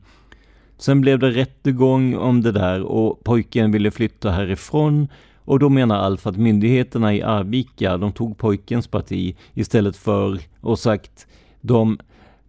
Sen 0.77 1.01
blev 1.01 1.19
det 1.19 1.29
rättegång 1.29 2.15
om 2.15 2.41
det 2.41 2.51
där 2.51 2.81
och 2.81 3.23
pojken 3.23 3.71
ville 3.71 3.91
flytta 3.91 4.31
härifrån 4.31 5.07
och 5.45 5.59
då 5.59 5.69
menar 5.69 5.95
Alf 5.95 6.27
att 6.27 6.37
myndigheterna 6.37 7.15
i 7.15 7.21
Arvika, 7.21 7.97
de 7.97 8.11
tog 8.11 8.37
pojkens 8.37 8.87
parti 8.87 9.35
istället 9.53 9.97
för 9.97 10.39
och 10.61 10.79
sagt 10.79 11.27
de 11.61 11.99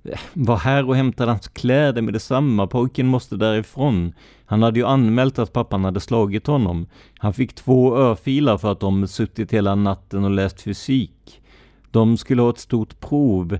eh, 0.04 0.18
var 0.32 0.56
här 0.56 0.88
och 0.88 0.96
hämtade 0.96 1.30
hans 1.30 1.48
kläder 1.48 2.02
med 2.02 2.14
detsamma. 2.14 2.66
Pojken 2.66 3.06
måste 3.06 3.36
därifrån. 3.36 4.12
Han 4.44 4.62
hade 4.62 4.78
ju 4.78 4.86
anmält 4.86 5.38
att 5.38 5.52
pappan 5.52 5.84
hade 5.84 6.00
slagit 6.00 6.46
honom. 6.46 6.86
Han 7.18 7.32
fick 7.32 7.54
två 7.54 7.96
örfilar 7.96 8.58
för 8.58 8.72
att 8.72 8.80
de 8.80 9.08
suttit 9.08 9.52
hela 9.52 9.74
natten 9.74 10.24
och 10.24 10.30
läst 10.30 10.60
fysik. 10.60 11.40
De 11.90 12.16
skulle 12.16 12.42
ha 12.42 12.50
ett 12.50 12.58
stort 12.58 13.00
prov 13.00 13.58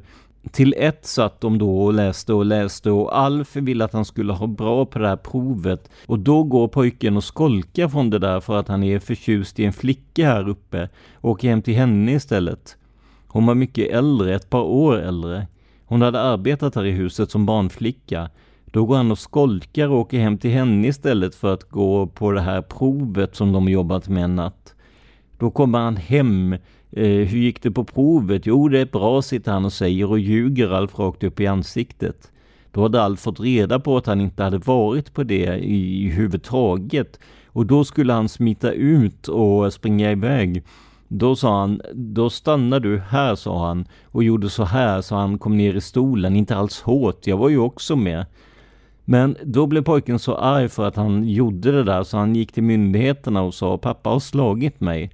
till 0.51 0.75
ett 0.79 1.07
satt 1.07 1.41
de 1.41 1.59
då 1.59 1.85
och 1.85 1.95
läste 1.95 2.33
och 2.33 2.45
läste 2.45 2.91
och 2.91 3.19
Alf 3.19 3.57
ville 3.57 3.85
att 3.85 3.93
han 3.93 4.05
skulle 4.05 4.33
ha 4.33 4.47
bra 4.47 4.87
på 4.87 4.99
det 4.99 5.09
här 5.09 5.17
provet. 5.17 5.91
Och 6.07 6.19
då 6.19 6.43
går 6.43 6.69
pojken 6.69 7.17
och 7.17 7.25
skolkar 7.25 7.89
från 7.89 8.11
det 8.11 8.19
där 8.19 8.41
för 8.41 8.59
att 8.59 8.69
han 8.69 8.83
är 8.83 8.99
förtjust 8.99 9.59
i 9.59 9.65
en 9.65 9.73
flicka 9.73 10.27
här 10.27 10.49
uppe. 10.49 10.89
Och 11.15 11.31
åker 11.31 11.49
hem 11.49 11.63
till 11.63 11.75
henne 11.75 12.13
istället. 12.13 12.77
Hon 13.27 13.47
var 13.47 13.55
mycket 13.55 13.91
äldre, 13.91 14.35
ett 14.35 14.51
par 14.51 14.63
år 14.63 14.99
äldre. 14.99 15.47
Hon 15.85 16.03
hade 16.03 16.21
arbetat 16.21 16.75
här 16.75 16.85
i 16.85 16.91
huset 16.91 17.31
som 17.31 17.47
barnflicka. 17.47 18.31
Då 18.65 18.85
går 18.85 18.97
han 18.97 19.11
och 19.11 19.19
skolkar 19.19 19.89
och 19.89 19.99
åker 19.99 20.19
hem 20.19 20.39
till 20.39 20.51
henne 20.51 20.89
istället 20.89 21.35
för 21.35 21.55
att 21.55 21.71
gå 21.71 22.07
på 22.07 22.33
det 22.33 22.41
här 22.41 22.63
provet 22.63 23.37
som 23.37 23.53
de 23.53 23.69
jobbat 23.69 24.09
med 24.09 24.25
en 24.25 24.37
natt. 24.37 24.75
Då 25.39 25.51
kommer 25.51 25.79
han 25.79 25.97
hem 25.97 26.57
Eh, 26.93 27.05
hur 27.05 27.39
gick 27.39 27.63
det 27.63 27.71
på 27.71 27.85
provet? 27.85 28.47
Jo, 28.47 28.69
det 28.69 28.79
är 28.79 28.87
bra, 28.87 29.23
sitter 29.23 29.53
han 29.53 29.65
och 29.65 29.73
säger 29.73 30.11
och 30.11 30.19
ljuger 30.19 30.69
Alf 30.69 30.99
rakt 30.99 31.25
upp 31.25 31.41
i 31.41 31.47
ansiktet. 31.47 32.31
Då 32.73 32.83
hade 32.83 33.03
Alf 33.03 33.21
fått 33.21 33.41
reda 33.41 33.81
på 33.81 33.97
att 33.97 34.07
han 34.07 34.21
inte 34.21 34.43
hade 34.43 34.59
varit 34.59 35.15
på 35.15 35.23
det 35.23 35.59
i 35.65 36.09
huvudtaget. 36.09 37.21
Och 37.47 37.67
då 37.67 37.85
skulle 37.85 38.13
han 38.13 38.29
smita 38.29 38.73
ut 38.73 39.29
och 39.29 39.73
springa 39.73 40.13
iväg. 40.13 40.65
Då 41.09 41.37
sa 41.37 41.61
han, 41.61 41.81
då 41.95 42.31
stannar 42.31 42.81
du 42.81 42.99
här, 42.99 43.35
sa 43.35 43.67
han 43.67 43.85
och 44.05 44.25
gjorde 44.25 44.51
så 44.51 44.65
här 44.65 45.01
så 45.01 45.15
han 45.15 45.39
kom 45.39 45.57
ner 45.57 45.75
i 45.75 45.81
stolen, 45.81 46.37
inte 46.37 46.57
alls 46.57 46.81
hårt, 46.81 47.27
jag 47.27 47.37
var 47.37 47.49
ju 47.49 47.59
också 47.59 47.97
med. 47.97 48.27
Men 49.05 49.37
då 49.45 49.67
blev 49.67 49.83
pojken 49.83 50.19
så 50.19 50.35
arg 50.35 50.69
för 50.69 50.85
att 50.85 50.97
han 50.97 51.29
gjorde 51.29 51.73
det 51.73 51.85
där 51.85 52.03
så 52.03 52.17
han 52.17 52.35
gick 52.35 52.53
till 52.53 52.63
myndigheterna 52.63 53.43
och 53.43 53.55
sa 53.55 53.79
pappa 53.79 54.11
har 54.11 54.21
slagit 54.21 54.81
mig. 54.81 55.11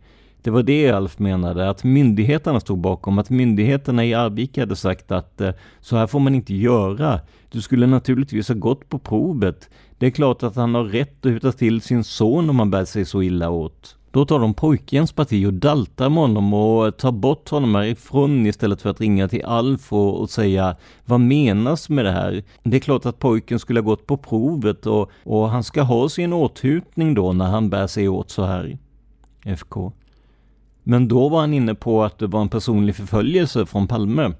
Det 0.48 0.52
var 0.52 0.62
det 0.62 0.90
Alf 0.90 1.18
menade, 1.18 1.70
att 1.70 1.84
myndigheterna 1.84 2.60
stod 2.60 2.78
bakom, 2.78 3.18
att 3.18 3.30
myndigheterna 3.30 4.04
i 4.04 4.14
Arvika 4.14 4.62
hade 4.62 4.76
sagt 4.76 5.10
att 5.10 5.40
eh, 5.40 5.50
så 5.80 5.96
här 5.96 6.06
får 6.06 6.20
man 6.20 6.34
inte 6.34 6.54
göra. 6.54 7.20
Du 7.50 7.60
skulle 7.60 7.86
naturligtvis 7.86 8.48
ha 8.48 8.54
gått 8.54 8.88
på 8.88 8.98
provet. 8.98 9.70
Det 9.98 10.06
är 10.06 10.10
klart 10.10 10.42
att 10.42 10.56
han 10.56 10.74
har 10.74 10.84
rätt 10.84 11.26
att 11.26 11.32
huta 11.32 11.52
till 11.52 11.80
sin 11.80 12.04
son 12.04 12.50
om 12.50 12.58
han 12.58 12.70
bär 12.70 12.84
sig 12.84 13.04
så 13.04 13.22
illa 13.22 13.50
åt. 13.50 13.96
Då 14.10 14.24
tar 14.24 14.38
de 14.38 14.54
pojkens 14.54 15.12
parti 15.12 15.46
och 15.46 15.52
daltar 15.52 16.08
med 16.08 16.18
honom 16.18 16.54
och 16.54 16.86
eh, 16.86 16.90
tar 16.90 17.12
bort 17.12 17.48
honom 17.48 17.74
härifrån 17.74 18.46
istället 18.46 18.82
för 18.82 18.90
att 18.90 19.00
ringa 19.00 19.28
till 19.28 19.44
Alf 19.44 19.92
och, 19.92 20.20
och, 20.20 20.30
säga 20.30 20.76
vad 21.04 21.20
menas 21.20 21.88
med 21.88 22.04
det 22.04 22.12
här? 22.12 22.42
Det 22.62 22.76
är 22.76 22.80
klart 22.80 23.06
att 23.06 23.18
pojken 23.18 23.58
skulle 23.58 23.80
ha 23.80 23.84
gått 23.84 24.06
på 24.06 24.16
provet 24.16 24.86
och, 24.86 25.10
och 25.24 25.48
han 25.48 25.64
ska 25.64 25.82
ha 25.82 26.08
sin 26.08 26.32
åthutning 26.32 27.14
då 27.14 27.32
när 27.32 27.46
han 27.46 27.70
bär 27.70 27.86
sig 27.86 28.08
åt 28.08 28.30
så 28.30 28.44
här. 28.44 28.78
FK. 29.44 29.92
Men 30.90 31.08
då 31.08 31.28
var 31.28 31.40
han 31.40 31.54
inne 31.54 31.74
på 31.74 32.04
att 32.04 32.18
det 32.18 32.26
var 32.26 32.40
en 32.40 32.48
personlig 32.48 32.96
förföljelse 32.96 33.66
från 33.66 33.88
Palme. 33.88 34.32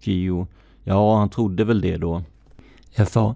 Gio. 0.00 0.46
Ja, 0.84 1.18
han 1.18 1.30
trodde 1.30 1.64
väl 1.64 1.80
det 1.80 1.96
då. 1.96 2.22
FA. 3.06 3.34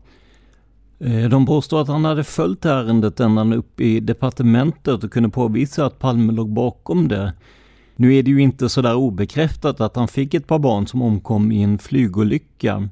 Eh, 0.99 1.29
de 1.29 1.47
påstår 1.47 1.81
att 1.81 1.89
han 1.89 2.05
hade 2.05 2.25
följt 2.25 2.65
ärendet 2.65 3.21
ända 3.21 3.57
upp 3.57 3.81
i 3.81 4.01
departementet 4.01 5.05
och 5.05 5.13
kunde 5.13 5.29
påvisa 5.29 5.87
att 5.87 5.99
Palme 5.99 6.33
låg 6.33 6.53
bakom 6.53 7.09
det. 7.09 7.33
Nu 7.97 8.15
är 8.15 8.23
det 8.23 8.31
ju 8.31 8.43
inte 8.43 8.69
sådär 8.69 8.95
obekräftat 8.95 9.81
att 9.81 9.97
han 9.97 10.09
fick 10.09 10.35
ett 10.35 10.47
par 10.47 10.59
barn 10.59 10.87
som 10.87 11.03
omkom 11.03 11.53
i 11.53 11.63
en 11.63 11.79
flygolycka. 11.79 12.89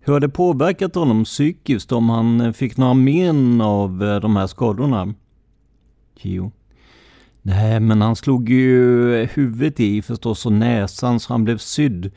Hur 0.00 0.12
har 0.12 0.20
det 0.20 0.28
påverkat 0.28 0.94
honom 0.94 1.24
psykiskt 1.24 1.92
om 1.92 2.08
han 2.08 2.40
eh, 2.40 2.52
fick 2.52 2.76
några 2.76 2.94
men 2.94 3.60
av 3.60 4.04
eh, 4.04 4.20
de 4.20 4.36
här 4.36 4.46
skadorna? 4.46 5.14
Gio. 6.20 6.52
Nej, 7.48 7.80
men 7.80 8.02
han 8.02 8.16
slog 8.16 8.48
ju 8.48 9.24
huvudet 9.24 9.80
i 9.80 10.02
förstås 10.02 10.46
och 10.46 10.52
näsan 10.52 11.20
så 11.20 11.32
han 11.32 11.44
blev 11.44 11.58
sydd. 11.58 12.10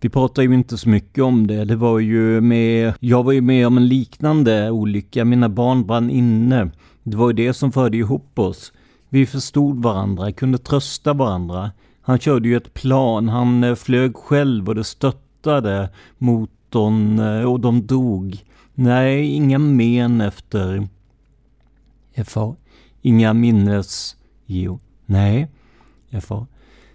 Vi 0.00 0.08
pratar 0.08 0.42
ju 0.42 0.54
inte 0.54 0.78
så 0.78 0.88
mycket 0.88 1.24
om 1.24 1.46
det. 1.46 1.64
Det 1.64 1.76
var 1.76 1.98
ju 1.98 2.40
med, 2.40 2.94
jag 3.00 3.22
var 3.22 3.32
ju 3.32 3.40
med 3.40 3.66
om 3.66 3.76
en 3.76 3.88
liknande 3.88 4.70
olycka. 4.70 5.24
Mina 5.24 5.48
barn 5.48 5.86
brann 5.86 6.10
inne. 6.10 6.70
Det 7.02 7.16
var 7.16 7.28
ju 7.28 7.32
det 7.32 7.54
som 7.54 7.72
förde 7.72 7.96
ihop 7.96 8.38
oss. 8.38 8.72
Vi 9.08 9.26
förstod 9.26 9.82
varandra, 9.82 10.32
kunde 10.32 10.58
trösta 10.58 11.12
varandra. 11.12 11.70
Han 12.02 12.18
körde 12.18 12.48
ju 12.48 12.56
ett 12.56 12.74
plan, 12.74 13.28
han 13.28 13.64
eh, 13.64 13.74
flög 13.74 14.16
själv 14.16 14.68
och 14.68 14.74
det 14.74 14.84
stöttade 14.84 15.88
motorn 16.18 17.18
eh, 17.18 17.52
och 17.52 17.60
de 17.60 17.86
dog. 17.86 18.44
Nej, 18.74 19.26
inga 19.26 19.58
men 19.58 20.20
efter 20.20 20.88
Inga 23.02 23.32
minnes... 23.32 24.16
Jo. 24.46 24.78
Nej. 25.06 25.48
FA. 26.22 26.46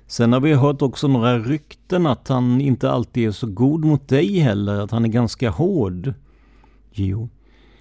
Sen 0.07 0.33
har 0.33 0.39
vi 0.39 0.53
hört 0.53 0.81
också 0.81 1.07
några 1.07 1.39
rykten 1.39 2.05
att 2.05 2.27
han 2.27 2.61
inte 2.61 2.91
alltid 2.91 3.27
är 3.27 3.31
så 3.31 3.47
god 3.47 3.85
mot 3.85 4.07
dig 4.07 4.39
heller, 4.39 4.79
att 4.79 4.91
han 4.91 5.05
är 5.05 5.09
ganska 5.09 5.49
hård. 5.49 6.13
Jo. 6.91 7.29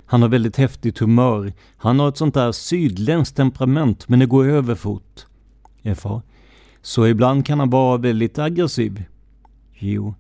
Han 0.07 0.23
har 0.23 0.29
väldigt 0.29 0.57
häftigt 0.57 0.99
humör. 0.99 1.53
Han 1.77 2.01
har 2.01 2.09
ett 2.09 2.17
sånt 2.17 2.35
där 2.35 2.53
sydländskt 2.53 3.37
temperament, 3.37 4.09
men 4.09 4.19
det 4.19 4.27
går 4.27 4.49
över 4.49 4.75
fort. 4.75 5.27
FA. 5.97 6.23
Så 6.83 7.07
ibland 7.07 7.47
kan 7.47 7.59
han 7.59 7.71
vara 7.71 7.97
väldigt 7.97 8.39
aggressiv. 8.39 9.05
Jo. 9.79 10.15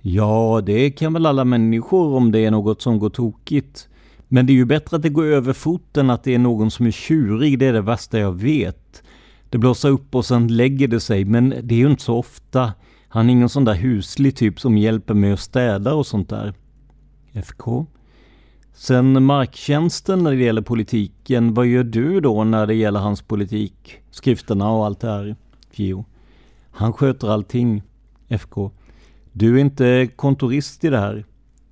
Ja, 0.00 0.62
det 0.66 0.90
kan 0.90 1.12
väl 1.12 1.26
alla 1.26 1.44
människor 1.44 2.14
om 2.14 2.32
det 2.32 2.44
är 2.44 2.50
något 2.50 2.82
som 2.82 2.98
går 2.98 3.10
tokigt. 3.10 3.88
Men 4.34 4.46
det 4.46 4.52
är 4.52 4.54
ju 4.54 4.64
bättre 4.64 4.96
att 4.96 5.02
det 5.02 5.08
går 5.08 5.24
över 5.24 5.52
fort 5.52 5.96
än 5.96 6.10
att 6.10 6.24
det 6.24 6.34
är 6.34 6.38
någon 6.38 6.70
som 6.70 6.86
är 6.86 6.90
tjurig, 6.90 7.58
det 7.58 7.66
är 7.66 7.72
det 7.72 7.80
värsta 7.80 8.18
jag 8.18 8.32
vet. 8.32 9.02
Det 9.50 9.58
blåser 9.58 9.88
upp 9.88 10.14
och 10.14 10.24
sen 10.24 10.56
lägger 10.56 10.88
det 10.88 11.00
sig, 11.00 11.24
men 11.24 11.54
det 11.62 11.74
är 11.74 11.78
ju 11.78 11.90
inte 11.90 12.02
så 12.02 12.16
ofta. 12.16 12.72
Han 13.08 13.28
är 13.28 13.32
ingen 13.32 13.48
sån 13.48 13.64
där 13.64 13.74
huslig 13.74 14.36
typ 14.36 14.60
som 14.60 14.78
hjälper 14.78 15.14
mig 15.14 15.32
att 15.32 15.40
städa 15.40 15.94
och 15.94 16.06
sånt 16.06 16.28
där. 16.28 16.54
FK. 17.32 17.86
Sen 18.72 19.24
marktjänsten 19.24 20.22
när 20.22 20.30
det 20.30 20.44
gäller 20.44 20.62
politiken, 20.62 21.54
vad 21.54 21.66
gör 21.66 21.84
du 21.84 22.20
då 22.20 22.44
när 22.44 22.66
det 22.66 22.74
gäller 22.74 23.00
hans 23.00 23.22
politik? 23.22 23.96
Skrifterna 24.10 24.70
och 24.70 24.86
allt 24.86 25.00
det 25.00 25.10
här? 25.10 25.36
Jo. 25.72 26.04
Han 26.70 26.92
sköter 26.92 27.28
allting. 27.28 27.82
FK. 28.28 28.70
Du 29.32 29.56
är 29.56 29.60
inte 29.60 30.08
kontorist 30.16 30.84
i 30.84 30.90
det 30.90 30.98
här? 30.98 31.24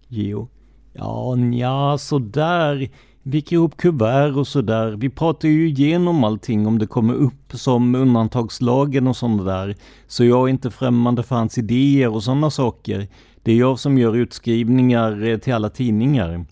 Geo. 0.08 0.48
Ja, 0.92 1.34
nja, 1.34 1.98
sådär 1.98 2.90
viker 3.22 3.56
ihop 3.56 3.76
kuvert 3.76 4.36
och 4.36 4.46
sådär. 4.46 4.90
Vi 4.90 5.10
pratar 5.10 5.48
ju 5.48 5.68
igenom 5.68 6.24
allting 6.24 6.66
om 6.66 6.78
det 6.78 6.86
kommer 6.86 7.14
upp 7.14 7.52
som 7.52 7.94
undantagslagen 7.94 9.06
och 9.06 9.16
sånt 9.16 9.44
där. 9.44 9.76
Så 10.06 10.24
jag 10.24 10.48
är 10.48 10.50
inte 10.50 10.70
främmande 10.70 11.22
för 11.22 11.36
hans 11.36 11.58
idéer 11.58 12.14
och 12.14 12.22
sådana 12.22 12.50
saker. 12.50 13.08
Det 13.42 13.52
är 13.52 13.56
jag 13.56 13.78
som 13.78 13.98
gör 13.98 14.16
utskrivningar 14.16 15.24
eh, 15.24 15.38
till 15.38 15.54
alla 15.54 15.70
tidningar. 15.70 16.44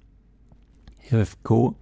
FK. 1.09 1.74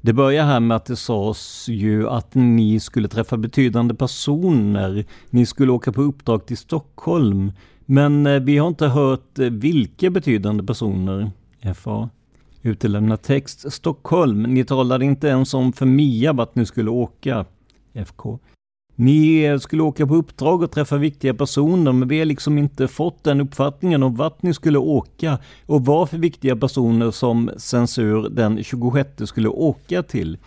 Det 0.00 0.12
börjar 0.12 0.44
här 0.44 0.60
med 0.60 0.76
att 0.76 0.86
det 0.86 0.96
sades 0.96 1.68
ju 1.68 2.08
att 2.08 2.34
ni 2.34 2.80
skulle 2.80 3.08
träffa 3.08 3.36
betydande 3.36 3.94
personer. 3.94 5.04
Ni 5.30 5.46
skulle 5.46 5.72
åka 5.72 5.92
på 5.92 6.02
uppdrag 6.02 6.46
till 6.46 6.56
Stockholm. 6.56 7.52
Men 7.86 8.26
eh, 8.26 8.40
vi 8.40 8.58
har 8.58 8.68
inte 8.68 8.86
hört 8.86 9.38
eh, 9.38 9.50
vilka 9.50 10.10
betydande 10.10 10.64
personer. 10.64 11.30
FA. 11.74 12.10
Utelämna 12.62 13.16
text. 13.16 13.72
Stockholm. 13.72 14.42
Ni 14.42 14.64
talade 14.64 15.04
inte 15.04 15.28
ens 15.28 15.54
om 15.54 15.72
för 15.72 15.86
Mia 15.86 16.32
vart 16.32 16.54
ni 16.54 16.66
skulle 16.66 16.90
åka. 16.90 17.44
FK. 17.92 18.38
Ni 18.96 19.58
skulle 19.60 19.82
åka 19.82 20.06
på 20.06 20.14
uppdrag 20.14 20.62
och 20.62 20.70
träffa 20.70 20.96
viktiga 20.96 21.34
personer, 21.34 21.92
men 21.92 22.08
vi 22.08 22.18
har 22.18 22.24
liksom 22.24 22.58
inte 22.58 22.88
fått 22.88 23.24
den 23.24 23.40
uppfattningen 23.40 24.02
om 24.02 24.14
vart 24.14 24.42
ni 24.42 24.54
skulle 24.54 24.78
åka 24.78 25.38
och 25.66 25.84
vad 25.84 26.10
för 26.10 26.18
viktiga 26.18 26.56
personer 26.56 27.10
som 27.10 27.50
censur 27.56 28.28
den 28.28 28.64
26 28.64 29.08
skulle 29.24 29.48
åka 29.48 30.02
till. 30.02 30.38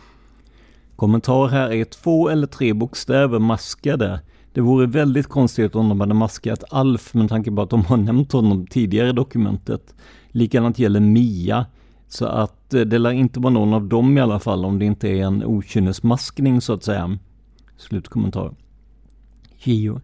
Kommentar 0.95 1.47
här 1.47 1.71
är 1.71 1.85
två 1.85 2.29
eller 2.29 2.47
tre 2.47 2.73
bokstäver 2.73 3.39
maskade. 3.39 4.19
Det 4.53 4.61
vore 4.61 4.87
väldigt 4.87 5.27
konstigt 5.27 5.75
om 5.75 5.89
de 5.89 5.99
hade 5.99 6.13
maskat 6.13 6.63
Alf 6.69 7.13
med 7.13 7.29
tanke 7.29 7.51
på 7.51 7.61
att 7.61 7.69
de 7.69 7.85
har 7.85 7.97
nämnt 7.97 8.31
honom 8.31 8.67
tidigare 8.67 9.09
i 9.09 9.13
dokumentet. 9.13 9.95
Likadant 10.31 10.79
gäller 10.79 10.99
Mia. 10.99 11.65
Så 12.07 12.25
att 12.25 12.73
eh, 12.73 12.81
det 12.81 12.97
lär 12.97 13.11
inte 13.11 13.39
vara 13.39 13.53
någon 13.53 13.73
av 13.73 13.87
dem 13.87 14.17
i 14.17 14.21
alla 14.21 14.39
fall 14.39 14.65
om 14.65 14.79
det 14.79 14.85
inte 14.85 15.09
är 15.09 15.23
en 15.23 15.43
okynnesmaskning 15.43 16.61
så 16.61 16.73
att 16.73 16.83
säga. 16.83 17.17
Slutkommentar. 17.77 18.53
Gio. 19.63 20.01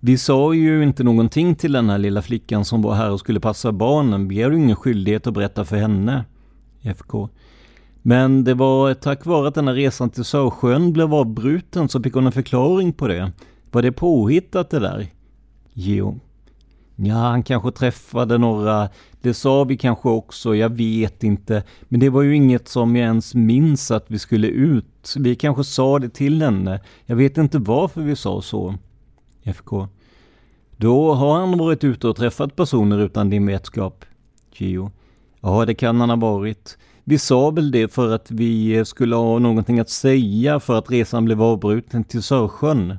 Vi 0.00 0.18
sa 0.18 0.54
ju 0.54 0.82
inte 0.82 1.04
någonting 1.04 1.54
till 1.54 1.72
den 1.72 1.90
här 1.90 1.98
lilla 1.98 2.22
flickan 2.22 2.64
som 2.64 2.82
var 2.82 2.94
här 2.94 3.10
och 3.10 3.20
skulle 3.20 3.40
passa 3.40 3.72
barnen. 3.72 4.28
Vi 4.28 4.42
har 4.42 4.50
ju 4.50 4.56
ingen 4.56 4.76
skyldighet 4.76 5.26
att 5.26 5.34
berätta 5.34 5.64
för 5.64 5.76
henne. 5.76 6.24
FK. 6.82 7.28
Men 8.02 8.44
det 8.44 8.54
var 8.54 8.94
tack 8.94 9.26
vare 9.26 9.48
att 9.48 9.54
den 9.54 9.68
här 9.68 9.74
resan 9.74 10.10
till 10.10 10.24
Sörsjön 10.24 10.92
blev 10.92 11.14
avbruten 11.14 11.88
så 11.88 12.02
fick 12.02 12.14
hon 12.14 12.26
en 12.26 12.32
förklaring 12.32 12.92
på 12.92 13.08
det. 13.08 13.32
Var 13.70 13.82
det 13.82 13.92
påhittat 13.92 14.70
det 14.70 14.78
där? 14.78 15.06
Geo. 15.72 16.20
Ja, 16.96 17.14
han 17.14 17.42
kanske 17.42 17.70
träffade 17.70 18.38
några, 18.38 18.88
det 19.20 19.34
sa 19.34 19.64
vi 19.64 19.76
kanske 19.76 20.08
också, 20.08 20.54
jag 20.56 20.68
vet 20.68 21.24
inte. 21.24 21.62
Men 21.88 22.00
det 22.00 22.08
var 22.08 22.22
ju 22.22 22.36
inget 22.36 22.68
som 22.68 22.96
jag 22.96 23.04
ens 23.04 23.34
minns 23.34 23.90
att 23.90 24.04
vi 24.08 24.18
skulle 24.18 24.48
ut. 24.48 25.14
Vi 25.18 25.34
kanske 25.34 25.64
sa 25.64 25.98
det 25.98 26.08
till 26.08 26.42
henne. 26.42 26.80
Jag 27.06 27.16
vet 27.16 27.38
inte 27.38 27.58
varför 27.58 28.00
vi 28.00 28.16
sa 28.16 28.42
så. 28.42 28.74
FK. 29.42 29.88
Då 30.76 31.14
har 31.14 31.38
han 31.40 31.58
varit 31.58 31.84
ute 31.84 32.08
och 32.08 32.16
träffat 32.16 32.56
personer 32.56 32.98
utan 32.98 33.30
din 33.30 33.46
vetskap. 33.46 34.04
Gio. 34.52 34.90
Ja, 35.40 35.64
det 35.64 35.74
kan 35.74 36.00
han 36.00 36.10
ha 36.10 36.16
varit. 36.16 36.78
Vi 37.04 37.18
sa 37.18 37.50
väl 37.50 37.70
det 37.70 37.88
för 37.88 38.14
att 38.14 38.30
vi 38.30 38.84
skulle 38.84 39.16
ha 39.16 39.38
någonting 39.38 39.80
att 39.80 39.90
säga 39.90 40.60
för 40.60 40.78
att 40.78 40.90
resan 40.90 41.24
blev 41.24 41.42
avbruten 41.42 42.04
till 42.04 42.22
Sörsjön. 42.22 42.98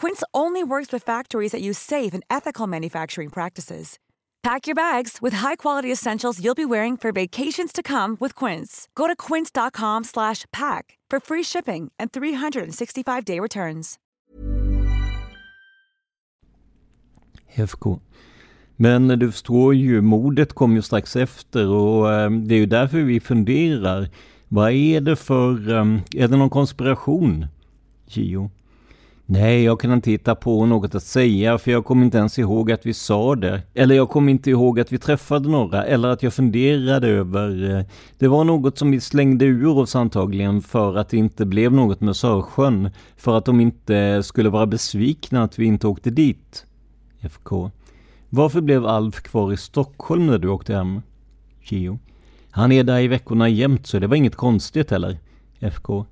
Quince 0.00 0.22
only 0.32 0.62
works 0.62 0.92
with 0.92 1.06
factories 1.06 1.50
that 1.50 1.60
use 1.60 1.76
safe 1.76 2.14
and 2.14 2.22
ethical 2.30 2.68
manufacturing 2.68 3.30
practices. 3.30 3.98
Pack 4.44 4.68
your 4.68 4.76
bags 4.76 5.18
with 5.20 5.34
high-quality 5.38 5.90
essentials 5.92 6.38
you'll 6.40 6.54
be 6.54 6.64
wearing 6.64 6.96
for 6.96 7.10
vacations 7.10 7.72
to 7.72 7.82
come 7.82 8.16
with 8.20 8.34
Quince. 8.34 8.86
Go 8.94 9.08
to 9.08 9.16
quince.com/pack 9.16 10.98
for 11.10 11.20
free 11.20 11.42
shipping 11.42 11.90
and 11.98 12.12
365-day 12.12 13.40
returns. 13.40 13.98
FK. 17.56 18.00
Men 18.76 19.08
du 19.08 19.32
förstår 19.32 19.74
ju, 19.74 20.00
mordet 20.00 20.52
kom 20.52 20.76
ju 20.76 20.82
strax 20.82 21.16
efter 21.16 21.68
och 21.68 22.12
eh, 22.12 22.30
det 22.30 22.54
är 22.54 22.58
ju 22.58 22.66
därför 22.66 22.98
vi 22.98 23.20
funderar. 23.20 24.08
Vad 24.48 24.72
är 24.72 25.00
det 25.00 25.16
för, 25.16 25.70
eh, 25.70 25.84
är 26.16 26.28
det 26.28 26.36
någon 26.36 26.50
konspiration? 26.50 27.46
Gio. 28.06 28.50
Nej, 29.30 29.64
jag 29.64 29.80
kan 29.80 29.92
inte 29.92 30.10
hitta 30.10 30.34
på 30.34 30.66
något 30.66 30.94
att 30.94 31.02
säga 31.02 31.58
för 31.58 31.70
jag 31.70 31.84
kommer 31.84 32.04
inte 32.04 32.18
ens 32.18 32.38
ihåg 32.38 32.72
att 32.72 32.86
vi 32.86 32.94
sa 32.94 33.34
det. 33.34 33.62
Eller 33.74 33.94
jag 33.94 34.08
kommer 34.08 34.32
inte 34.32 34.50
ihåg 34.50 34.80
att 34.80 34.92
vi 34.92 34.98
träffade 34.98 35.48
några 35.48 35.84
eller 35.84 36.08
att 36.08 36.22
jag 36.22 36.34
funderade 36.34 37.08
över... 37.08 37.76
Eh, 37.76 37.84
det 38.18 38.28
var 38.28 38.44
något 38.44 38.78
som 38.78 38.90
vi 38.90 39.00
slängde 39.00 39.44
ur 39.44 39.78
oss 39.78 39.96
antagligen 39.96 40.62
för 40.62 40.96
att 40.96 41.08
det 41.08 41.16
inte 41.16 41.46
blev 41.46 41.72
något 41.72 42.00
med 42.00 42.16
Sörsjön. 42.16 42.90
För 43.16 43.38
att 43.38 43.44
de 43.44 43.60
inte 43.60 44.22
skulle 44.22 44.48
vara 44.48 44.66
besvikna 44.66 45.42
att 45.42 45.58
vi 45.58 45.66
inte 45.66 45.86
åkte 45.86 46.10
dit. 46.10 46.66
FK. 47.20 47.70
Varför 48.28 48.60
blev 48.60 48.86
Alf 48.86 49.20
kvar 49.20 49.52
i 49.52 49.56
Stockholm 49.56 50.26
när 50.26 50.38
du 50.38 50.48
åkte 50.48 50.74
hem? 50.74 51.02
Gio. 51.62 51.98
Han 52.50 52.72
är 52.72 52.84
där 52.84 52.98
i 52.98 53.08
veckorna 53.08 53.48
jämt 53.48 53.86
så 53.86 53.98
det 53.98 54.06
var 54.06 54.16
inget 54.16 54.36
konstigt 54.36 54.90
heller. 54.90 55.18
FK. 55.60 56.04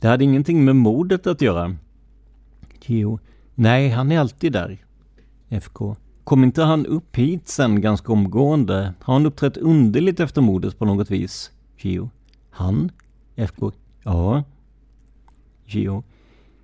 Det 0.00 0.08
hade 0.08 0.24
ingenting 0.24 0.64
med 0.64 0.76
mordet 0.76 1.26
att 1.26 1.42
göra. 1.42 1.76
Geo. 2.86 3.18
Nej, 3.54 3.88
han 3.88 4.12
är 4.12 4.18
alltid 4.18 4.52
där. 4.52 4.78
FK. 5.48 5.96
Kom 6.24 6.44
inte 6.44 6.62
han 6.62 6.86
upp 6.86 7.16
hit 7.16 7.48
sen 7.48 7.80
ganska 7.80 8.12
omgående? 8.12 8.94
Har 9.00 9.14
han 9.14 9.26
uppträtt 9.26 9.56
underligt 9.56 10.20
efter 10.20 10.40
mordet 10.40 10.78
på 10.78 10.84
något 10.84 11.10
vis? 11.10 11.50
Geo. 11.78 12.10
Han? 12.50 12.90
FK. 13.36 13.72
Ja. 14.02 14.44
Geo. 15.66 16.02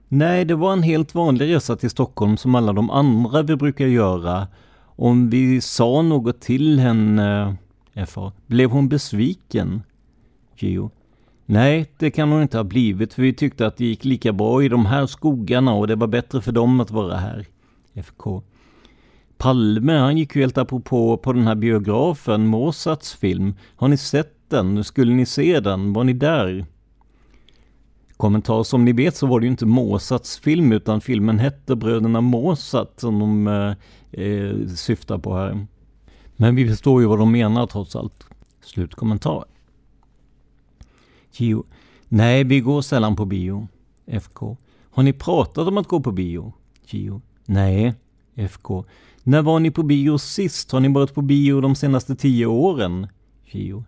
Nej, 0.09 0.45
det 0.45 0.55
var 0.55 0.73
en 0.73 0.83
helt 0.83 1.15
vanlig 1.15 1.55
resa 1.55 1.77
till 1.77 1.91
Stockholm 1.91 2.37
som 2.37 2.55
alla 2.55 2.73
de 2.73 2.91
andra 2.91 3.43
vi 3.43 3.57
brukar 3.57 3.87
göra. 3.87 4.49
Om 4.83 5.31
vi 5.31 5.61
sa 5.61 6.03
något 6.03 6.41
till 6.41 6.79
henne, 6.79 7.57
FA, 8.07 8.33
blev 8.47 8.71
hon 8.71 8.89
besviken? 8.89 9.83
Geo. 10.57 10.91
Nej, 11.49 11.93
det 11.99 12.11
kan 12.11 12.33
hon 12.33 12.43
inte 12.43 12.57
ha 12.57 12.65
blivit 12.65 13.15
för 13.15 13.23
vi 13.23 13.33
tyckte 13.33 13.67
att 13.67 13.77
det 13.77 13.85
gick 13.85 14.05
lika 14.05 14.33
bra 14.33 14.63
i 14.63 14.69
de 14.69 14.87
här 14.87 15.07
skogarna 15.07 15.75
och 15.75 15.87
det 15.87 15.95
var 15.95 16.07
bättre 16.07 16.41
för 16.41 16.53
dem 16.53 16.81
att 16.81 16.91
vara 16.91 17.17
här. 17.17 17.47
FK. 17.95 18.43
Palme, 19.39 19.93
han 19.93 20.17
gick 20.19 20.37
ju 20.37 20.41
helt 20.41 20.59
apropå 20.59 21.17
på 21.17 21.33
den 21.33 21.47
här 21.47 21.55
biografen, 21.55 22.47
Mozarts 22.47 23.15
film. 23.15 23.55
Har 23.77 23.89
ni 23.89 23.97
sett 23.97 24.51
den? 24.51 24.85
Skulle 24.85 25.15
ni 25.15 25.27
se 25.27 25.61
den? 25.61 25.93
Var 25.93 26.05
ni 26.05 26.13
där? 26.13 26.67
Kommentar, 28.17 28.63
som 28.63 28.85
ni 28.85 28.93
vet 28.93 29.17
så 29.17 29.27
var 29.27 29.41
det 29.41 29.47
ju 29.47 29.51
inte 29.51 29.67
Mozarts 29.67 30.39
film 30.39 30.73
utan 30.73 31.01
filmen 31.01 31.39
hette 31.39 31.77
Bröderna 31.77 32.21
Mozart 32.21 33.01
som 33.01 33.19
de 33.19 33.47
eh, 33.47 34.25
eh, 34.25 34.67
syftar 34.67 35.19
på 35.19 35.37
här. 35.37 35.67
Men 36.37 36.55
vi 36.57 36.69
förstår 36.69 37.01
ju 37.01 37.09
vad 37.09 37.19
de 37.19 37.33
menar 37.33 37.67
trots 37.67 37.97
allt. 37.97 38.27
Slutkommentar. 38.61 39.45
Gio. 41.37 41.65
Nej, 42.09 42.45
vi 42.45 42.61
går 42.61 42.83
sällan 42.83 43.17
på 43.17 43.25
bio. 43.25 43.69
FK. 44.07 44.57
Har 44.91 45.03
ni 45.03 45.13
pratat 45.13 45.69
om 45.69 45.79
att 45.79 45.89
gå 45.89 46.01
på 46.01 46.13
bio? 46.13 46.53
Gio. 46.87 47.21
Nej. 47.45 47.95
FK. 48.35 48.85
När 49.23 49.43
var 49.43 49.61
ni 49.61 49.71
på 49.71 49.83
bio 49.83 50.19
sist? 50.19 50.73
Har 50.73 50.81
ni 50.81 50.89
varit 50.89 51.15
på 51.15 51.23
bio 51.23 51.61
de 51.61 51.75
senaste 51.75 52.17
tio 52.17 52.47
åren? 52.47 53.07
Gio. 53.45 53.85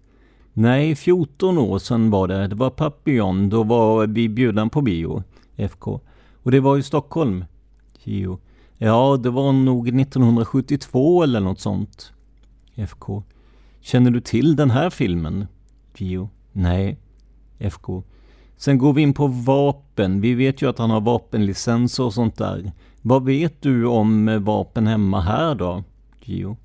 Nej, 0.52 0.96
14 0.96 1.58
år 1.58 1.78
sedan 1.78 2.10
var 2.10 2.28
det. 2.28 2.46
Det 2.46 2.54
var 2.54 2.70
Papillon. 2.70 3.48
Då 3.48 3.62
var 3.62 4.06
vi 4.06 4.28
bjudna 4.28 4.68
på 4.68 4.80
bio. 4.80 5.22
FK. 5.56 6.00
Och 6.42 6.50
det 6.50 6.60
var 6.60 6.78
i 6.78 6.82
Stockholm? 6.82 7.44
Gio. 8.04 8.38
Ja, 8.78 9.16
det 9.22 9.30
var 9.30 9.52
nog 9.52 9.88
1972 9.88 11.22
eller 11.22 11.40
något 11.40 11.60
sånt. 11.60 12.12
FK. 12.74 13.22
Känner 13.80 14.10
du 14.10 14.20
till 14.20 14.56
den 14.56 14.70
här 14.70 14.90
filmen? 14.90 15.46
Gio. 15.96 16.30
Nej. 16.52 16.98
FK. 17.58 18.02
Sen 18.56 18.78
går 18.78 18.92
vi 18.92 19.02
in 19.02 19.14
på 19.14 19.26
vapen. 19.26 20.20
Vi 20.20 20.34
vet 20.34 20.62
ju 20.62 20.68
att 20.68 20.78
han 20.78 20.90
har 20.90 21.00
vapenlicenser 21.00 22.04
och 22.04 22.14
sånt 22.14 22.36
där. 22.36 22.72
Vad 23.02 23.24
vet 23.24 23.62
du 23.62 23.86
om 23.86 24.28
eh, 24.28 24.38
vapen 24.38 24.86
hemma 24.86 25.20
här 25.20 25.54
då? 25.54 25.84
Gio. 26.20 26.56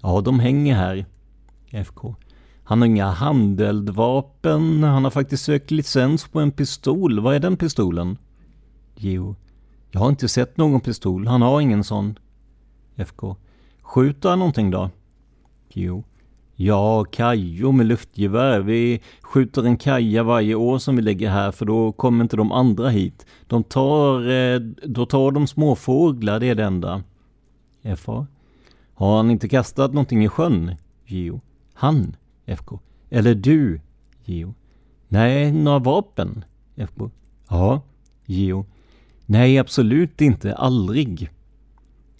Ja, 0.00 0.20
de 0.20 0.40
hänger 0.40 0.74
här. 0.74 1.06
FK. 1.70 2.14
Han 2.64 2.80
har 2.80 2.86
inga 2.86 3.10
handeldvapen. 3.10 4.82
Han 4.82 5.04
har 5.04 5.10
faktiskt 5.10 5.44
sökt 5.44 5.70
licens 5.70 6.28
på 6.28 6.40
en 6.40 6.50
pistol. 6.50 7.20
Vad 7.20 7.34
är 7.34 7.40
den 7.40 7.56
pistolen? 7.56 8.18
Gio. 8.96 9.36
Jag 9.90 10.00
har 10.00 10.08
inte 10.08 10.28
sett 10.28 10.56
någon 10.56 10.80
pistol. 10.80 11.26
Han 11.26 11.42
har 11.42 11.60
ingen 11.60 11.84
sån. 11.84 12.18
FK. 12.96 13.36
Skjuter 13.82 14.28
han 14.28 14.38
någonting 14.38 14.70
då? 14.70 14.90
Gio. 15.68 16.04
Ja, 16.56 17.04
kajor 17.04 17.72
med 17.72 17.86
luftgevär. 17.86 18.60
Vi 18.60 19.00
skjuter 19.22 19.62
en 19.62 19.76
kaja 19.76 20.22
varje 20.22 20.54
år 20.54 20.78
som 20.78 20.96
vi 20.96 21.02
lägger 21.02 21.30
här 21.30 21.52
för 21.52 21.66
då 21.66 21.92
kommer 21.92 22.24
inte 22.24 22.36
de 22.36 22.52
andra 22.52 22.88
hit. 22.88 23.26
De 23.46 23.64
tar, 23.64 24.30
eh, 24.30 24.60
då 24.84 25.06
tar 25.06 25.30
de 25.30 25.46
småfåglar, 25.46 26.40
det 26.40 26.46
är 26.46 26.54
det 26.54 26.64
enda. 26.64 27.02
FA. 27.96 28.26
Har 28.94 29.16
han 29.16 29.30
inte 29.30 29.48
kastat 29.48 29.92
någonting 29.92 30.24
i 30.24 30.28
sjön? 30.28 30.74
Gio. 31.06 31.40
Han? 31.74 32.16
FK. 32.46 32.80
Eller 33.10 33.34
du? 33.34 33.80
Gio. 34.24 34.54
Nej, 35.08 35.52
några 35.52 35.78
vapen? 35.78 36.44
FK. 36.76 37.10
Ja. 37.48 37.82
Gio. 38.26 38.66
Nej, 39.26 39.58
absolut 39.58 40.20
inte. 40.20 40.54
Aldrig. 40.54 41.30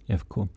FK. 0.07 0.49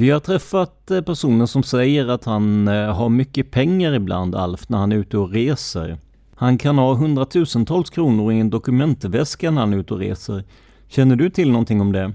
Vi 0.00 0.10
har 0.10 0.20
träffat 0.20 0.90
eh, 0.90 1.00
personer 1.00 1.46
som 1.46 1.62
säger 1.62 2.08
att 2.08 2.24
han 2.24 2.68
eh, 2.68 2.94
har 2.94 3.08
mycket 3.08 3.50
pengar 3.50 3.92
ibland, 3.92 4.34
Alf, 4.34 4.68
när 4.68 4.78
han 4.78 4.92
är 4.92 4.96
ute 4.96 5.18
och 5.18 5.30
reser. 5.30 5.98
Han 6.34 6.58
kan 6.58 6.78
ha 6.78 6.94
hundratusentals 6.94 7.90
kronor 7.90 8.32
i 8.32 8.40
en 8.40 8.50
dokumentväska 8.50 9.50
när 9.50 9.60
han 9.60 9.72
är 9.72 9.76
ute 9.76 9.94
och 9.94 10.00
reser. 10.00 10.44
Känner 10.88 11.16
du 11.16 11.30
till 11.30 11.50
någonting 11.50 11.80
om 11.80 11.92
det? 11.92 12.12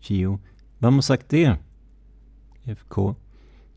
Gio. 0.00 0.38
Vem 0.78 0.94
har 0.94 1.00
sagt 1.00 1.28
det? 1.28 1.54
FK. 2.64 3.14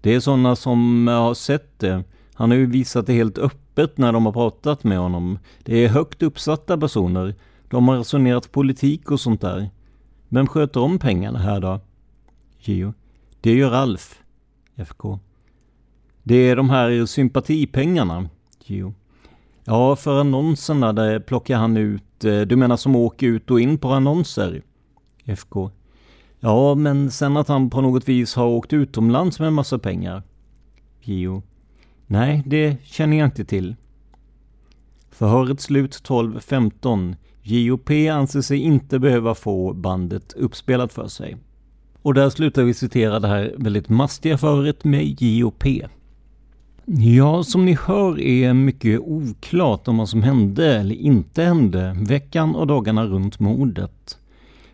Det 0.01 0.15
är 0.15 0.19
sådana 0.19 0.55
som 0.55 1.07
eh, 1.07 1.13
har 1.13 1.33
sett 1.33 1.79
det. 1.79 2.03
Han 2.33 2.51
har 2.51 2.57
ju 2.57 2.65
visat 2.65 3.07
det 3.07 3.13
helt 3.13 3.37
öppet 3.37 3.97
när 3.97 4.11
de 4.11 4.25
har 4.25 4.33
pratat 4.33 4.83
med 4.83 4.97
honom. 4.97 5.39
Det 5.63 5.85
är 5.85 5.89
högt 5.89 6.23
uppsatta 6.23 6.77
personer. 6.77 7.35
De 7.69 7.87
har 7.87 7.97
resonerat 7.97 8.51
politik 8.51 9.11
och 9.11 9.19
sånt 9.19 9.41
där. 9.41 9.69
Vem 10.29 10.47
sköter 10.47 10.79
om 10.79 10.99
pengarna 10.99 11.39
här 11.39 11.59
då? 11.59 11.79
Gio. 12.59 12.93
Det 13.43 13.53
gör 13.53 13.69
Ralf. 13.69 14.21
FK. 14.75 15.19
Det 16.23 16.35
är 16.35 16.55
de 16.55 16.69
här 16.69 17.05
sympatipengarna. 17.05 18.29
Gio. 18.65 18.93
Ja, 19.63 19.95
för 19.95 20.19
annonserna 20.19 20.93
där 20.93 21.19
plockar 21.19 21.57
han 21.57 21.77
ut, 21.77 22.25
eh, 22.25 22.41
du 22.41 22.55
menar 22.55 22.77
som 22.77 22.95
åker 22.95 23.27
ut 23.27 23.51
och 23.51 23.61
in 23.61 23.77
på 23.77 23.89
annonser? 23.89 24.61
FK. 25.25 25.71
Ja, 26.39 26.75
men 26.75 27.11
sen 27.11 27.37
att 27.37 27.47
han 27.47 27.69
på 27.69 27.81
något 27.81 28.09
vis 28.09 28.35
har 28.35 28.45
åkt 28.45 28.73
utomlands 28.73 29.39
med 29.39 29.47
en 29.47 29.53
massa 29.53 29.79
pengar. 29.79 30.23
Gio. 31.01 31.43
Nej, 32.07 32.43
det 32.45 32.77
känner 32.83 33.17
jag 33.17 33.27
inte 33.27 33.45
till. 33.45 33.75
Förhöret 35.09 35.61
slut 35.61 36.03
12.15. 36.03 37.15
JOP 37.41 37.89
anser 38.11 38.41
sig 38.41 38.57
inte 38.57 38.99
behöva 38.99 39.35
få 39.35 39.73
bandet 39.73 40.33
uppspelat 40.33 40.93
för 40.93 41.07
sig. 41.07 41.37
Och 42.03 42.13
där 42.13 42.29
slutar 42.29 42.63
vi 42.63 42.73
citera 42.73 43.19
det 43.19 43.27
här 43.27 43.53
väldigt 43.57 43.89
mastiga 43.89 44.37
föret 44.37 44.83
med 44.83 45.21
JOP. 45.21 45.63
Ja, 46.85 47.43
som 47.43 47.65
ni 47.65 47.77
hör 47.85 48.19
är 48.19 48.53
mycket 48.53 48.99
oklart 48.99 49.87
om 49.87 49.97
vad 49.97 50.09
som 50.09 50.23
hände 50.23 50.79
eller 50.79 50.95
inte 50.95 51.43
hände 51.43 51.95
veckan 51.99 52.55
och 52.55 52.67
dagarna 52.67 53.05
runt 53.05 53.39
mordet. 53.39 54.17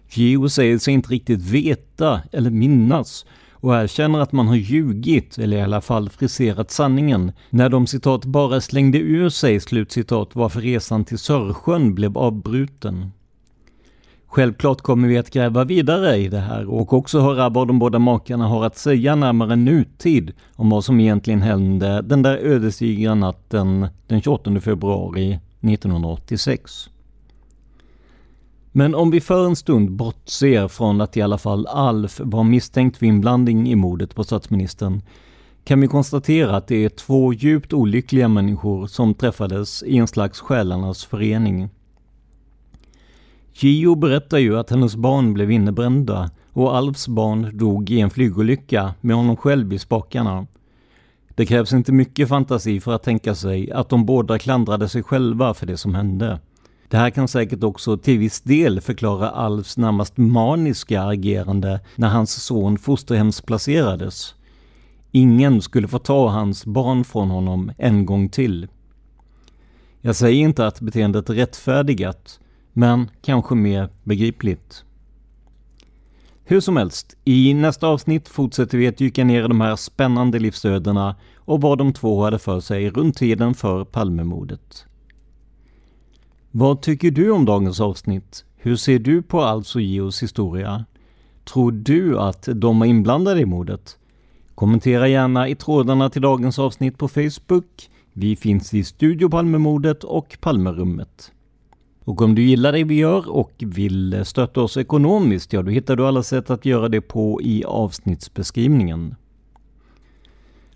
Gio 0.09 0.49
säger 0.49 0.77
sig 0.77 0.93
inte 0.93 1.09
riktigt 1.09 1.41
veta 1.41 2.21
eller 2.32 2.49
minnas 2.49 3.25
och 3.51 3.75
erkänner 3.75 4.19
att 4.19 4.32
man 4.32 4.47
har 4.47 4.55
ljugit, 4.55 5.38
eller 5.38 5.57
i 5.57 5.61
alla 5.61 5.82
fall 5.82 6.09
friserat 6.09 6.71
sanningen, 6.71 7.32
när 7.49 7.69
de 7.69 7.88
citat 7.88 8.25
bara 8.25 8.61
slängde 8.61 8.97
ur 8.97 9.30
sig 9.30 9.59
slutcitat 9.59 10.30
varför 10.34 10.61
resan 10.61 11.05
till 11.05 11.19
Sörsjön 11.19 11.95
blev 11.95 12.17
avbruten. 12.17 13.11
Självklart 14.32 14.82
kommer 14.82 15.07
vi 15.07 15.17
att 15.17 15.30
gräva 15.30 15.63
vidare 15.63 16.15
i 16.17 16.27
det 16.27 16.39
här 16.39 16.69
och 16.69 16.93
också 16.93 17.19
höra 17.19 17.49
vad 17.49 17.67
de 17.67 17.80
båda 17.80 17.99
makarna 17.99 18.47
har 18.47 18.65
att 18.65 18.77
säga 18.77 19.15
närmare 19.15 19.55
nutid 19.55 20.32
om 20.55 20.69
vad 20.69 20.86
som 20.86 20.99
egentligen 20.99 21.41
hände 21.41 22.01
den 22.01 22.21
där 22.21 22.38
ödesdigra 22.38 23.15
natten 23.15 23.88
den 24.07 24.21
28 24.21 24.59
februari 24.59 25.39
1986. 25.61 26.89
Men 28.71 28.95
om 28.95 29.11
vi 29.11 29.21
för 29.21 29.45
en 29.45 29.55
stund 29.55 29.91
bortser 29.91 30.67
från 30.67 31.01
att 31.01 31.17
i 31.17 31.21
alla 31.21 31.38
fall 31.38 31.67
Alf 31.67 32.21
var 32.23 32.43
misstänkt 32.43 32.97
för 32.97 33.05
inblandning 33.05 33.69
i 33.69 33.75
mordet 33.75 34.15
på 34.15 34.23
statsministern 34.23 35.01
kan 35.63 35.82
vi 35.82 35.88
konstatera 35.88 36.55
att 36.55 36.67
det 36.67 36.86
är 36.86 36.89
två 36.89 37.34
djupt 37.34 37.73
olyckliga 37.73 38.27
människor 38.27 38.88
som 38.88 39.13
träffades 39.13 39.84
i 39.84 39.97
en 39.97 40.07
slags 40.07 40.39
själarnas 40.39 41.05
förening. 41.05 41.69
Gio 43.62 43.95
berättar 43.95 44.38
ju 44.38 44.57
att 44.57 44.70
hennes 44.70 44.95
barn 44.95 45.34
blev 45.34 45.51
innebrända 45.51 46.32
och 46.53 46.78
Alfs 46.78 47.07
barn 47.07 47.57
dog 47.57 47.89
i 47.89 47.99
en 47.99 48.10
flygolycka 48.10 48.93
med 49.01 49.16
honom 49.16 49.38
själv 49.38 49.74
i 49.74 49.80
spakarna. 49.80 50.47
Det 51.36 51.45
krävs 51.45 51.74
inte 51.74 51.91
mycket 51.91 52.30
fantasi 52.30 52.80
för 52.80 52.93
att 52.93 53.03
tänka 53.03 53.36
sig 53.36 53.72
att 53.72 53.89
de 53.89 54.05
båda 54.05 54.39
klandrade 54.39 54.89
sig 54.89 55.03
själva 55.03 55.53
för 55.53 55.66
det 55.66 55.78
som 55.78 55.95
hände. 55.95 56.39
Det 56.88 56.97
här 56.97 57.10
kan 57.10 57.28
säkert 57.28 57.64
också 57.64 57.97
till 57.97 58.20
viss 58.20 58.41
del 58.41 58.82
förklara 58.82 59.30
Alfs 59.30 59.78
närmast 59.78 60.18
maniska 60.18 61.03
agerande 61.03 61.80
när 61.95 62.10
hans 62.10 62.43
son 62.43 62.78
fosterhemsplacerades. 62.78 64.36
Ingen 65.12 65.62
skulle 65.62 65.88
få 65.88 65.99
ta 65.99 66.30
hans 66.30 66.66
barn 66.66 67.03
från 67.03 67.30
honom 67.30 67.72
en 67.78 68.05
gång 68.05 68.30
till. 68.30 68.68
Jag 70.01 70.16
säger 70.16 70.43
inte 70.43 70.68
att 70.68 70.82
beteendet 70.82 71.30
är 71.30 71.34
rättfärdigat, 71.34 72.39
men 72.74 73.09
kanske 73.22 73.55
mer 73.55 73.89
begripligt. 74.03 74.84
Hur 76.43 76.59
som 76.59 76.78
helst, 76.78 77.17
i 77.26 77.53
nästa 77.53 77.88
avsnitt 77.88 78.28
fortsätter 78.28 78.78
vi 78.78 78.88
att 78.88 78.97
dyka 78.97 79.24
ner 79.24 79.45
i 79.45 79.47
de 79.47 79.61
här 79.61 79.76
spännande 79.76 80.39
livsödena 80.39 81.15
och 81.36 81.61
vad 81.61 81.78
de 81.78 81.93
två 81.93 82.24
hade 82.24 82.39
för 82.39 82.59
sig 82.59 82.89
runt 82.89 83.17
tiden 83.17 83.53
för 83.53 83.86
Palmemordet. 83.86 84.86
Vad 86.51 86.82
tycker 86.82 87.11
du 87.11 87.32
om 87.32 87.45
dagens 87.45 87.82
avsnitt? 87.82 88.45
Hur 88.57 88.76
ser 88.76 88.99
du 88.99 89.22
på 89.22 89.41
Alfs 89.41 89.76
och 89.76 89.82
Geos 89.82 90.24
historia? 90.24 90.86
Tror 91.53 91.72
du 91.72 92.20
att 92.20 92.49
de 92.55 92.82
är 92.82 92.86
inblandade 92.86 93.39
i 93.41 93.45
mordet? 93.45 93.97
Kommentera 94.55 95.07
gärna 95.07 95.47
i 95.47 95.55
trådarna 95.55 96.09
till 96.09 96.22
dagens 96.22 96.59
avsnitt 96.59 96.97
på 96.97 97.07
Facebook. 97.07 97.89
Vi 98.13 98.36
finns 98.36 98.74
i 98.74 98.84
Studio 98.84 99.30
Palmemordet 99.30 100.03
och 100.03 100.38
Palmerummet. 100.41 101.32
Och 102.10 102.22
om 102.22 102.36
du 102.36 102.41
gillar 102.41 102.72
det 102.72 102.84
vi 102.84 102.95
gör 102.95 103.30
och 103.30 103.51
vill 103.57 104.26
stötta 104.26 104.62
oss 104.62 104.78
ekonomiskt, 104.78 105.53
ja 105.53 105.62
då 105.62 105.72
hittar 105.72 105.95
du 105.95 106.07
alla 106.07 106.24
sätt 106.24 106.49
att 106.49 106.66
göra 106.66 106.89
det 106.89 107.01
på 107.01 107.41
i 107.41 107.64
avsnittsbeskrivningen. 107.64 109.16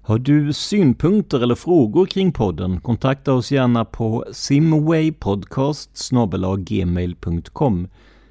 Har 0.02 0.20
du 0.20 0.54
synpunkter 0.54 1.44
eller 1.44 1.56
frågor 1.56 2.06
kring 2.06 2.32
podden? 2.32 2.82
Kontakta 2.82 3.34
oss 3.34 3.52
gärna 3.52 3.86
på 3.86 4.26
simwaypodcast 4.32 6.10
gmail.com 6.58 7.88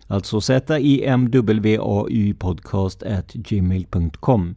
Alltså 0.07 0.41
z-i-m-w-a-y 0.41 2.35
podcast 2.35 3.03
gmail.com 3.35 4.55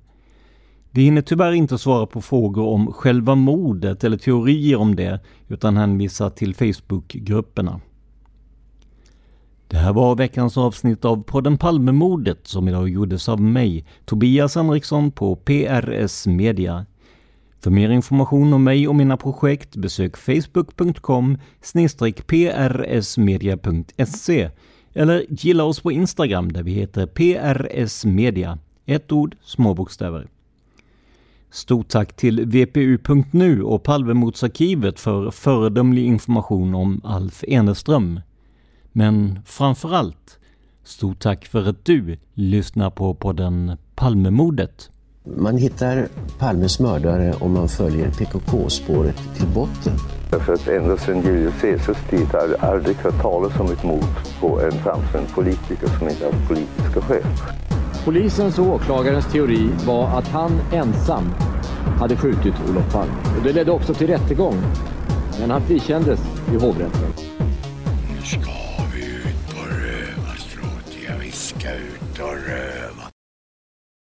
Vi 0.91 1.03
hinner 1.03 1.21
tyvärr 1.21 1.51
inte 1.51 1.77
svara 1.77 2.05
på 2.05 2.21
frågor 2.21 2.67
om 2.67 2.93
själva 2.93 3.35
mordet 3.35 4.03
eller 4.03 4.17
teorier 4.17 4.77
om 4.77 4.95
det, 4.95 5.19
utan 5.47 5.77
hänvisar 5.77 6.29
till 6.29 6.55
Facebookgrupperna. 6.55 7.81
Det 9.67 9.77
här 9.77 9.93
var 9.93 10.15
veckans 10.15 10.57
avsnitt 10.57 11.05
av 11.05 11.23
podden 11.23 11.57
Palmemordet 11.57 12.47
som 12.47 12.67
idag 12.67 12.89
gjordes 12.89 13.29
av 13.29 13.41
mig, 13.41 13.85
Tobias 14.05 14.55
Henriksson 14.55 15.11
på 15.11 15.35
PRS 15.35 16.27
Media. 16.27 16.85
För 17.59 17.71
mer 17.71 17.89
information 17.89 18.53
om 18.53 18.63
mig 18.63 18.87
och 18.87 18.95
mina 18.95 19.17
projekt 19.17 19.75
besök 19.75 20.17
facebook.com 20.17 21.37
prsmedia.se 22.91 24.49
eller 24.93 25.25
gilla 25.29 25.63
oss 25.63 25.79
på 25.79 25.91
Instagram 25.91 26.51
där 26.51 26.63
vi 26.63 26.71
heter 26.71 27.05
prsmedia. 27.05 28.59
Ett 28.85 29.11
ord, 29.11 29.35
små 29.43 29.73
bokstäver. 29.73 30.27
Stort 31.51 31.87
tack 31.87 32.15
till 32.15 32.45
vpu.nu 32.45 33.63
och 33.63 33.83
Palmemordsarkivet 33.83 34.99
för 34.99 35.31
föredömlig 35.31 36.05
information 36.05 36.75
om 36.75 37.01
Alf 37.03 37.43
Eneström. 37.47 38.19
Men 38.97 39.39
framför 39.45 39.93
allt, 39.93 40.39
stort 40.83 41.19
tack 41.19 41.45
för 41.45 41.69
att 41.69 41.85
du 41.85 42.17
lyssnar 42.33 42.89
på 42.89 43.13
podden 43.13 43.77
Palmemordet. 43.95 44.89
Man 45.37 45.57
hittar 45.57 46.07
Palmes 46.39 46.79
mördare 46.79 47.33
om 47.39 47.53
man 47.53 47.67
följer 47.67 48.11
PKK-spåret 48.11 49.17
till 49.37 49.47
botten. 49.47 49.93
Därför 50.31 50.53
att 50.53 50.67
ända 50.67 50.97
sedan 50.97 51.21
Julius 51.21 51.61
Caesars 51.61 52.09
tid 52.09 52.27
har 52.31 52.47
jag 52.47 52.69
aldrig 52.69 52.95
hört 52.95 53.21
talas 53.21 53.59
om 53.59 53.71
ett 53.71 53.83
mord 53.83 54.15
på 54.39 54.61
en 54.61 54.71
framstående 54.71 55.29
politiker 55.35 55.87
som 55.99 56.09
inte 56.09 56.25
haft 56.25 56.47
politiska 56.47 57.01
skäl. 57.01 57.23
Polisens 58.05 58.59
och 58.59 58.67
åklagarens 58.67 59.31
teori 59.31 59.69
var 59.87 60.07
att 60.07 60.27
han 60.27 60.51
ensam 60.71 61.23
hade 61.99 62.15
skjutit 62.15 62.53
Olof 62.69 62.93
Palme. 62.93 63.13
Och 63.37 63.43
det 63.43 63.53
ledde 63.53 63.71
också 63.71 63.93
till 63.93 64.07
rättegång. 64.07 64.55
Men 65.39 65.51
han 65.51 65.61
frikändes 65.61 66.19
i 66.53 66.55
hovrätten. 66.55 67.13